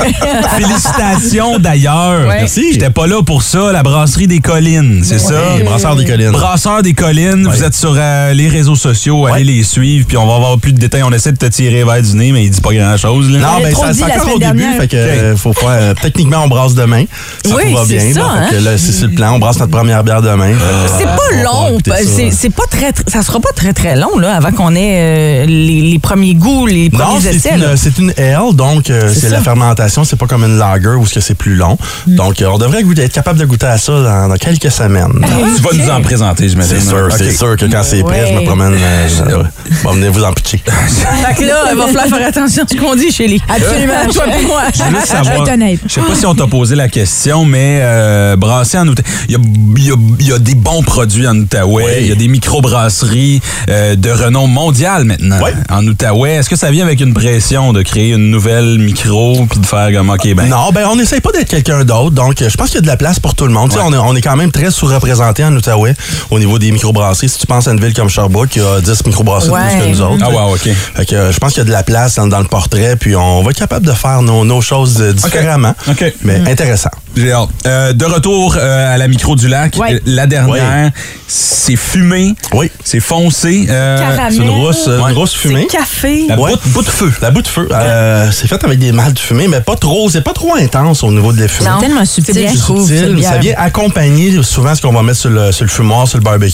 Félicitations 0.58 1.60
d'ailleurs. 1.60 2.28
Ouais. 2.28 2.38
Merci. 2.40 2.74
J'étais 2.74 2.90
pas 2.90 3.08
là 3.08 3.22
pour 3.24 3.42
ça, 3.44 3.72
la 3.72 3.84
brasserie 3.84 4.28
des 4.28 4.40
collines, 4.40 5.02
c'est 5.04 5.20
ça? 5.20 5.36
Les 5.58 5.64
brasseurs 5.64 5.96
des 5.96 6.06
collines. 6.06 6.32
Brasseur 6.32 6.82
des 6.82 6.87
collines, 6.93 7.47
vous 7.47 7.63
êtes 7.63 7.73
sur 7.76 7.93
euh, 7.97 8.34
les 8.34 8.47
réseaux 8.49 8.76
sociaux, 8.76 9.26
allez 9.28 9.43
les 9.43 9.64
suivre, 9.64 10.05
puis 10.07 10.18
on 10.18 10.28
va 10.28 10.36
avoir 10.36 10.57
plus 10.59 10.74
de 10.74 10.80
détails. 10.80 11.03
On 11.03 11.12
essaie 11.12 11.32
de 11.32 11.38
te 11.38 11.45
tirer 11.45 11.84
vers 11.84 12.01
du 12.01 12.16
nez, 12.16 12.32
mais 12.32 12.43
il 12.45 12.49
dit 12.49 12.62
pas 12.62 12.74
grand-chose. 12.74 13.30
là. 13.32 13.39
Non, 13.39 13.64
ben, 13.64 13.74
ça, 13.76 13.91
dit 13.91 13.99
c'est 13.99 14.18
encore 14.20 14.36
au 14.36 14.39
début, 14.39 14.64
fait 14.80 14.88
que 14.88 15.36
faut 15.36 15.53
pas. 15.53 15.72
euh, 15.74 15.93
techniquement, 16.01 16.43
on 16.43 16.47
brasse 16.47 16.74
demain. 16.74 17.05
Ça 17.45 17.55
Oui, 17.55 17.74
va 17.74 17.86
bien. 17.86 18.14
ça, 18.14 18.22
hein. 18.26 18.45
c'est 18.78 19.01
le 19.07 19.12
plan. 19.14 19.34
On 19.36 19.39
brasse 19.39 19.59
notre 19.59 19.72
première 19.72 20.03
bière 20.03 20.22
demain. 20.22 20.53
C'est 20.97 21.05
va 21.05 21.16
pas 21.16 21.43
long, 21.43 21.78
ça. 21.86 21.95
c'est 22.32 22.49
pas 22.49 22.66
très, 22.70 22.91
très- 22.91 23.09
ça 23.09 23.22
sera 23.22 23.39
pas 23.39 23.51
très 23.55 23.74
très 23.74 23.95
long 23.95 24.18
là 24.20 24.36
avant 24.36 24.51
qu'on 24.51 24.76
ait 24.76 25.43
euh, 25.43 25.45
les, 25.45 25.82
les 25.82 25.99
premiers 25.99 26.34
goûts, 26.36 26.66
les 26.66 26.89
Non, 26.89 26.99
premiers 26.99 27.36
une, 27.36 27.78
c'est 27.78 27.97
une 27.99 28.14
ale, 28.18 28.53
donc 28.55 28.89
euh, 28.89 29.12
C'est 29.14 29.30
la 29.30 29.41
fermentation, 29.41 30.03
c'est 30.03 30.16
pas 30.16 30.28
comme 30.28 30.43
une 30.43 30.57
lager 30.57 30.89
où 30.97 31.05
ce 31.05 31.14
que 31.16 31.20
c'est 31.22 31.36
plus 31.36 31.55
long. 31.55 31.78
Mm. 32.07 32.16
Donc, 32.16 32.43
on 32.47 32.57
devrait 32.57 32.84
être 32.97 33.14
capable 33.14 33.39
de 33.39 33.45
goûter 33.45 33.66
à 33.68 33.78
ça 33.78 33.91
dans, 34.01 34.28
dans 34.30 34.36
quelques 34.38 34.72
semaines. 34.72 35.26
Tu 35.55 35.62
vas 35.62 35.70
nous 35.74 35.89
en 35.89 36.01
présenter, 36.01 36.49
j'imagine. 36.49 36.76
C'est 36.80 36.89
sûr, 36.89 37.07
c'est 37.11 37.28
Ok. 37.30 37.32
sûr 37.34 37.55
que 37.57 37.65
quand 37.65 37.84
c'est 37.84 38.03
prêt, 38.03 38.28
je 38.30 38.39
me 38.39 38.45
promène. 38.45 38.73
euh, 38.73 39.07
je- 39.07 39.84
bon, 39.84 39.91
venez 39.91 40.09
vous 40.09 40.23
en 40.23 40.34
pitcher. 40.34 40.61
Fait 40.65 41.36
que 41.36 41.43
là, 41.43 41.65
il 41.71 41.78
va 41.78 41.88
falloir 41.88 42.05
faire 42.07 42.28
attention 42.28 42.63
à 42.63 42.67
ce 42.67 42.75
qu'on 42.78 42.95
dit 42.95 43.09
les. 43.19 43.39
Absolument. 43.49 43.93
Toi 44.13 44.23
et 44.39 44.45
moi. 44.45 44.61
Je 44.73 44.84
veux 44.84 44.89
juste 44.95 45.07
savoir- 45.07 45.45
Je 45.45 45.93
sais 45.93 46.01
pas 46.01 46.15
si 46.15 46.25
on 46.25 46.36
t'a 46.36 46.47
posé 46.47 46.75
la 46.75 46.88
question, 46.89 47.45
mais 47.45 47.80
euh, 47.82 48.36
brasser 48.36 48.78
en 48.78 48.88
Outaouais, 48.88 49.07
il 49.28 49.34
y 49.34 49.36
a, 49.36 49.39
il 49.78 49.86
y 49.88 49.91
a- 49.91 49.95
il 50.19 50.28
y 50.28 50.34
a 50.34 50.39
des 50.39 50.55
bons 50.55 50.84
produits 50.84 51.28
en 51.28 51.36
Outaouais. 51.38 51.97
Il 52.01 52.07
y 52.07 52.11
a 52.11 52.15
des 52.15 52.28
microbrasseries 52.28 53.41
euh, 53.69 53.95
de 53.95 54.09
renom 54.09 54.47
mondial 54.47 55.03
maintenant 55.05 55.39
en 55.69 55.86
Outaouais. 55.88 56.36
Est-ce 56.36 56.49
que 56.49 56.55
ça 56.55 56.71
vient 56.71 56.86
avec 56.86 56.99
une 57.01 57.13
pression 57.13 57.73
de 57.73 57.82
créer 57.82 58.11
une 58.13 58.30
nouvelle 58.32 58.78
micro 58.80 59.45
puis 59.49 59.59
de 59.59 59.65
faire 59.65 59.91
comme 59.93 60.09
OK, 60.09 60.34
ben. 60.34 60.47
Non, 60.49 60.69
ben 60.73 60.88
on 60.89 60.95
n'essaye 60.95 61.21
pas 61.21 61.32
d'être 61.32 61.49
quelqu'un 61.49 61.84
d'autre. 61.84 62.11
Donc, 62.11 62.36
je 62.39 62.55
pense 62.57 62.67
qu'il 62.67 62.75
y 62.75 62.80
a 62.80 62.82
de 62.82 62.88
la 62.88 62.97
place 62.97 63.19
pour 63.19 63.36
tout 63.36 63.45
le 63.45 63.53
monde. 63.53 63.71
On, 63.82 63.93
est, 63.93 63.97
on 63.97 64.15
est 64.15 64.21
quand 64.21 64.36
même 64.36 64.51
très 64.51 64.71
sous-représenté 64.71 65.43
en 65.43 65.53
Outaouais 65.55 65.93
au 66.30 66.39
niveau 66.39 66.57
des 66.60 66.72
microbrasseries. 66.72 67.30
Si 67.30 67.39
tu 67.39 67.47
penses 67.47 67.68
à 67.68 67.72
une 67.72 67.80
ville 67.80 67.93
comme 67.93 68.10
Sherbrooke, 68.10 68.55
il 68.55 68.62
y 68.62 68.66
a 68.66 68.82
10 68.82 69.05
microbrasseries 69.05 69.49
de 69.51 69.55
plus 69.55 69.76
Ouais. 69.78 69.80
que 69.82 69.89
nous 69.89 70.01
autres. 70.01 70.24
Ah, 70.26 70.30
wow, 70.30 70.53
OK. 70.55 70.70
Fait 70.95 71.05
que, 71.05 71.16
euh, 71.16 71.32
je 71.32 71.38
pense 71.39 71.53
qu'il 71.53 71.60
y 71.60 71.66
a 71.66 71.66
de 71.66 71.72
la 71.72 71.84
place 71.84 72.16
dans, 72.16 72.28
dans 72.28 72.39
le 72.39 72.47
portrait, 72.47 72.95
puis 72.95 73.16
on 73.16 73.43
va 73.43 73.51
être 73.51 73.58
capable 73.58 73.86
de 73.86 73.91
faire 73.93 74.22
nos, 74.22 74.45
nos 74.45 74.62
choses 74.62 75.01
euh, 75.01 75.14
différemment. 75.14 75.74
OK. 75.89 76.14
Mais 76.24 76.41
intéressant. 76.49 76.89
J'ai 77.16 77.32
hâte. 77.32 77.49
Euh, 77.66 77.93
de 77.93 78.05
retour 78.05 78.55
euh, 78.60 78.93
à 78.93 78.97
la 78.97 79.08
micro 79.08 79.36
du 79.36 79.47
lac, 79.47 79.76
Ouais. 79.78 79.99
la 80.05 80.28
dernière, 80.28 80.91
c'est 81.28 81.76
fumé, 81.76 82.36
Oui. 82.53 82.72
c'est 82.84 82.99
foncé. 82.99 83.66
euh, 83.70 83.97
Caramel. 83.99 84.34
C'est 84.34 84.43
une 84.43 84.49
rousse, 84.49 84.88
Ouais. 84.88 85.10
une 85.10 85.14
grosse 85.14 85.34
fumée. 85.34 85.68
Café. 85.68 86.26
La 86.30 86.39
Ouais, 86.39 86.51
bout- 86.51 86.70
bout 86.74 86.82
de 86.84 86.89
feu. 86.89 87.12
La 87.22 87.32
bout 87.32 87.41
de 87.41 87.47
feu. 87.47 87.68
Euh, 87.72 88.30
c'est 88.32 88.47
fait 88.47 88.64
avec 88.64 88.80
des 88.80 88.91
maltes 88.91 89.20
fumées, 89.20 89.47
mais 89.47 89.62
pas 89.62 89.76
trop. 89.76 90.10
C'est 90.10 90.22
pas 90.22 90.34
trop 90.34 90.55
intense 90.55 91.03
au 91.03 91.12
niveau 91.12 91.34
de 91.34 91.41
la 91.41 91.47
fumée. 91.47 91.70
C'est 91.80 91.86
tellement 91.88 92.05
subtil, 92.05 92.49
je 92.53 92.58
trouve. 92.60 92.88
Ça 93.24 93.38
vient 93.38 93.55
accompagner 93.58 94.41
souvent 94.43 94.76
ce 94.76 94.82
qu'on 94.82 94.93
va 94.93 95.01
mettre 95.03 95.20
sur 95.20 95.30
le, 95.30 95.51
sur 95.51 95.66
le 95.66 95.70
fumoir, 95.70 96.08
sur 96.08 96.18
le 96.18 96.24
barbecue. 96.24 96.47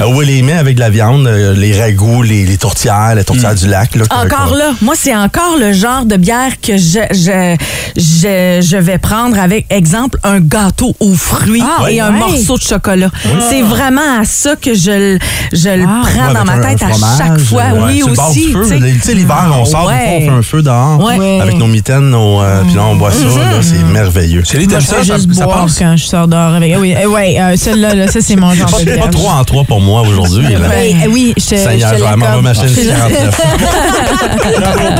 Euh, 0.00 0.04
où 0.06 0.16
on 0.16 0.20
les 0.20 0.42
met 0.42 0.52
avec 0.52 0.74
de 0.76 0.80
la 0.80 0.90
viande, 0.90 1.26
euh, 1.26 1.54
les 1.54 1.78
ragoûts, 1.80 2.22
les, 2.22 2.44
les 2.44 2.56
tourtières, 2.58 3.14
les 3.14 3.24
tourtières 3.24 3.54
du 3.54 3.66
lac. 3.68 3.94
Là, 3.96 4.04
Encore 4.10 4.54
là, 4.54 4.70
moi, 4.82 4.94
c'est 4.96 5.14
encore 5.14 5.56
le 5.58 5.72
genre 5.72 6.04
de 6.04 6.16
bière 6.16 6.60
que 6.60 6.76
je, 6.76 7.00
je, 7.12 7.56
je, 7.96 8.66
je 8.66 8.76
vais 8.76 8.98
prendre 8.98 9.38
avec, 9.38 9.66
exemple, 9.70 10.18
un 10.24 10.40
gâteau 10.40 10.94
aux 11.00 11.14
fruits 11.14 11.62
Ah, 11.64 11.90
et 11.90 12.00
un 12.00 12.10
morceau 12.12 12.56
de 12.56 12.62
chocolat. 12.62 13.10
C'est 13.48 13.62
vraiment 13.62 14.20
à 14.20 14.24
ça 14.24 14.56
que 14.56 14.74
je, 14.74 14.90
le- 14.90 15.18
je 15.52 15.68
le 15.68 15.84
Ah. 15.86 16.02
prends 16.02 16.28
Ouais, 16.28 16.34
dans 16.34 16.44
ma 16.44 16.58
tête 16.58 16.82
un- 16.82 16.86
un 16.86 16.90
à 16.90 17.18
chaque 17.18 17.38
fois. 17.40 17.62
euh, 17.74 17.86
oui, 17.86 18.02
aussi. 18.02 18.52
tu 18.52 19.00
sais. 19.02 19.14
L'hiver, 19.14 19.52
on 19.58 19.64
sort, 19.64 19.86
Ouais. 19.86 19.94
des 19.98 20.04
fois, 20.04 20.14
on 20.16 20.20
fait 20.20 20.38
un 20.38 20.42
feu 20.42 20.62
dehors. 20.62 21.02
Ouais. 21.04 21.40
Avec 21.40 21.56
nos 21.58 21.66
mitaines, 21.66 22.10
nos, 22.10 22.40
euh, 22.40 22.62
puis 22.66 22.74
là, 22.74 22.84
on 22.84 22.96
boit 22.96 23.12
ça. 23.12 23.24
là, 23.24 23.60
c'est 23.62 23.82
merveilleux. 23.84 24.42
T'aimes 24.42 24.68
je 24.80 24.86
ça? 24.86 24.96
Ça, 25.04 25.44
quand 25.78 25.96
je 25.96 26.04
sors 26.04 26.28
dehors 26.28 26.54
avec. 26.54 26.76
Oui, 26.78 26.94
euh, 26.96 27.06
ouais, 27.06 27.36
euh, 27.40 27.56
celle-là, 27.56 27.94
là, 27.94 28.08
ça, 28.08 28.20
c'est 28.20 28.36
mon 28.36 28.52
genre 28.54 28.78
de 28.78 28.84
bière. 28.84 29.10
Pas 29.20 29.28
trois 29.28 29.40
en 29.40 29.44
trois 29.44 29.64
pour 29.64 29.80
moi 29.80 30.02
aujourd'hui. 30.02 30.44
là. 30.54 30.68
Ouais, 30.68 30.94
euh, 31.04 31.08
oui, 31.10 31.34
je 31.36 31.42
Seigneur, 31.42 31.94
je 31.94 32.00
vais 32.02 32.06
à 32.06 32.16
ma 32.16 32.26
l'accorde. 32.26 32.44
machine 32.44 32.68
Je- 32.68 32.88
49. 32.88 33.40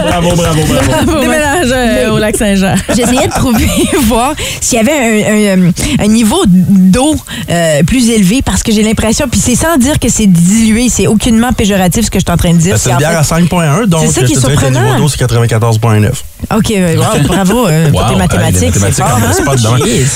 Bravo, 0.07 0.37
bravo, 0.37 0.61
bravo. 0.67 1.21
Déménage 1.21 1.69
euh, 1.73 2.11
au 2.13 2.19
lac 2.19 2.37
Saint-Jean. 2.37 2.75
J'essayais 2.95 3.27
de 3.27 3.33
trouver, 3.33 3.69
voir 4.05 4.35
s'il 4.61 4.79
y 4.79 4.81
avait 4.81 5.57
un, 5.57 5.69
un- 5.69 5.73
un 6.05 6.07
niveau 6.09 6.43
d'eau 6.47 7.15
euh, 7.51 7.83
plus 7.85 8.11
élevé 8.11 8.43
parce 8.43 8.63
que 8.63 8.73
j'ai 8.73 8.83
l'impression, 8.83 9.27
puis 9.29 9.41
c'est 9.41 9.55
sans 9.57 9.77
dire 9.77 9.99
que 9.99 10.09
c'est 10.09 10.27
dilué, 10.27 10.89
c'est 10.89 11.07
aucunement 11.07 11.53
péjoratif 11.53 12.05
ce 12.07 12.11
que 12.11 12.19
je 12.19 12.25
suis 12.25 12.33
en 12.33 12.37
train 12.37 12.53
de 12.53 12.59
dire. 12.59 12.77
C'est 12.79 12.91
en 12.91 12.93
une 12.95 12.99
bière 12.99 13.19
à 13.19 13.23
fait- 13.23 13.35
5.1, 13.35 13.87
donc 13.87 14.03
C'est 14.07 14.21
ça 14.21 14.27
qui 14.27 14.33
est 14.33 14.41
surprenant. 14.41 14.83
niveau 14.83 14.97
d'eau, 14.99 15.09
c'est 15.09 15.19
94.9. 15.25 16.11
OK, 16.57 16.71
euh, 16.73 16.97
wow, 16.97 17.05
bravo 17.29 17.67
euh, 17.69 17.91
Wow, 17.93 18.09
tes 18.11 18.17
mathématiques. 18.17 18.75
les 18.75 18.93
c'est 18.93 19.03
hein? 19.03 19.07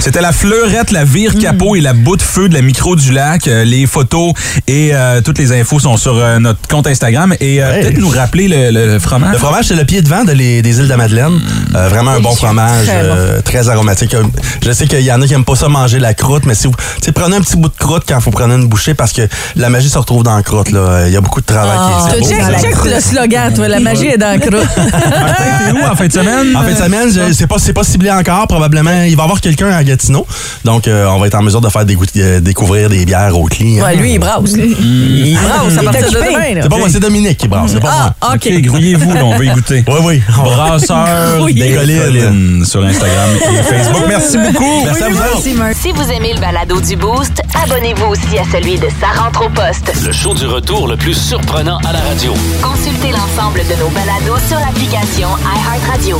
C'était 0.00 0.20
la 0.20 0.32
fleurette, 0.32 0.90
la 0.90 1.04
vire 1.04 1.34
capot 1.38 1.76
et 1.76 1.80
la 1.80 1.92
bout 1.92 2.16
de 2.16 2.22
feu 2.22 2.48
de 2.48 2.54
la 2.54 2.62
micro 2.62 2.96
du 2.96 3.12
lac. 3.12 3.46
Euh, 3.46 3.64
les 3.64 3.86
photos 3.86 4.32
et 4.66 4.90
euh, 4.92 5.20
toutes 5.20 5.38
les 5.38 5.52
infos 5.58 5.78
sont 5.78 5.96
sur 5.96 6.16
euh, 6.16 6.38
notre 6.40 6.58
compte 6.68 6.86
Instagram. 6.86 7.34
Et 7.40 7.62
euh, 7.62 7.70
Ouais. 7.74 7.80
peut-être 7.80 7.98
nous 7.98 8.08
rappeler 8.08 8.48
le, 8.48 8.70
le 8.92 8.98
fromage? 8.98 9.32
Le 9.32 9.38
fromage, 9.38 9.64
c'est 9.66 9.74
le 9.76 9.84
pied 9.84 10.02
de 10.02 10.08
vent 10.08 10.24
de 10.24 10.32
les- 10.32 10.60
des 10.62 10.78
îles 10.78 10.88
de 10.88 10.94
Madeleine. 10.94 11.40
Euh, 11.74 11.88
vraiment 11.88 12.10
un 12.12 12.20
bon 12.20 12.34
fromage, 12.34 12.86
Très 12.86 13.02
bon. 13.02 13.08
euh, 13.16 13.40
très 13.40 13.68
aromatique. 13.68 14.14
Euh, 14.14 14.22
Je 14.64 14.72
sais 14.72 14.86
qu'il 14.86 15.00
y 15.00 15.12
en 15.12 15.20
a 15.22 15.26
qui 15.26 15.32
n'aiment 15.32 15.44
pas 15.44 15.56
ça 15.56 15.68
manger 15.68 15.98
la 15.98 16.14
croûte, 16.14 16.44
mais 16.46 16.54
si 16.54 16.66
vous 16.66 16.74
tu 16.74 17.04
sais, 17.06 17.12
prenez 17.12 17.36
un 17.36 17.40
petit 17.40 17.56
bout 17.56 17.68
de 17.68 17.76
croûte 17.78 18.02
quand 18.08 18.18
vous 18.18 18.30
prenez 18.30 18.54
une 18.54 18.68
bouchée 18.68 18.94
parce 18.94 19.12
que 19.12 19.22
la 19.56 19.70
magie 19.70 19.88
se 19.88 19.98
retrouve 19.98 20.22
dans 20.24 20.36
la 20.36 20.42
croûte. 20.42 20.70
là. 20.72 21.06
Il 21.06 21.12
y 21.12 21.16
a 21.16 21.20
beaucoup 21.20 21.40
de 21.40 21.46
travail 21.46 21.76
Ah, 21.78 22.06
qui 22.08 22.16
est 22.16 22.22
c'est 22.24 22.34
beau, 22.40 22.58
check, 22.60 22.84
le 22.94 23.00
slogan, 23.00 23.54
toi. 23.54 23.68
La 23.68 23.80
magie 23.80 24.06
est 24.08 24.18
dans 24.18 24.32
le 24.34 24.38
croûte. 24.40 24.68
Martin, 24.76 25.44
t'es 25.66 25.72
où 25.72 25.84
en 25.90 25.94
fin 25.96 26.06
de 26.06 26.12
semaine? 26.24 26.56
En 26.56 26.62
fin 26.62 26.70
de 26.72 26.76
semaine, 26.76 27.12
je- 27.12 27.32
c'est 27.32 27.46
pas, 27.46 27.56
c'est 27.58 27.72
pas 27.72 27.84
ciblé 27.84 28.10
encore. 28.10 28.46
Probablement, 28.48 29.02
il 29.04 29.16
va 29.16 29.22
y 29.22 29.24
avoir 29.24 29.40
quelqu'un 29.40 29.68
à 29.70 29.82
Gatineau. 29.84 30.26
Donc, 30.64 30.88
euh, 30.88 31.06
on 31.08 31.18
va 31.18 31.26
être 31.26 31.34
en 31.34 31.42
mesure 31.42 31.60
de 31.60 31.68
faire 31.68 31.84
dégoût- 31.84 32.04
euh, 32.16 32.40
découvrir 32.40 32.88
des 32.88 33.04
bières 33.04 33.38
aux 33.38 33.44
clients. 33.46 33.84
Ouais, 33.84 33.96
lui, 33.96 34.14
il 34.14 34.18
brasse. 34.18 34.52
Il 34.56 35.36
brasse 35.36 35.76
à 35.78 35.80
est 35.80 35.84
partir 35.84 36.08
de 36.10 36.14
demain. 36.14 36.60
C'est 36.62 36.68
pas 36.68 36.76
moi, 36.78 36.88
c'est 36.90 37.00
Dominique 37.00 37.38
qui 37.38 37.48
brasse. 37.48 37.72
C'est 37.72 37.80
pas 37.80 37.90
moi. 37.92 38.14
Ah, 38.20 38.34
OK. 38.34 38.46
OK, 38.46 38.60
grouillez-vous, 38.62 39.12
là, 39.14 39.24
on 39.24 39.36
veut 39.36 39.46
y 39.46 39.50
goûter. 39.50 39.84
Oui, 39.88 40.00
oui. 40.02 40.22
Brasseur 40.28 41.44
des 41.46 41.72
collines 41.74 42.64
sur 42.64 42.82
Instagram 42.84 43.30
et 43.34 43.62
Facebook. 43.62 44.02
Merci 44.08 44.38
beaucoup. 44.38 44.82
Merci 44.84 45.02
à 45.02 45.08
vous 45.08 45.16
autres. 45.18 45.74
Si 45.80 45.92
vous 45.92 46.10
aimez 46.10 46.34
le 46.34 46.40
balado 46.40 46.80
du 46.80 46.96
Boost, 46.96 47.40
abonnez-vous 47.64 48.06
aussi 48.06 48.38
à 48.38 48.44
celui 48.52 48.76
de 48.78 48.86
Sa 49.00 49.20
rentre 49.22 49.44
au 49.46 49.48
poste. 49.48 49.92
Le 50.04 50.12
show 50.12 50.34
du 50.34 50.46
retour 50.46 50.88
le 50.88 50.96
plus 50.96 51.14
surprenant 51.14 51.78
à 51.78 51.92
la 51.92 52.00
radio. 52.00 52.32
Consultez 52.62 53.10
l'ensemble 53.10 53.60
de 53.60 53.74
nos 53.80 53.88
balados 53.90 54.40
sur 54.48 54.58
l'application 54.58 55.28
iHeartRadio. 55.44 56.13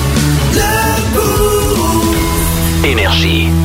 Énergie. 2.84 3.63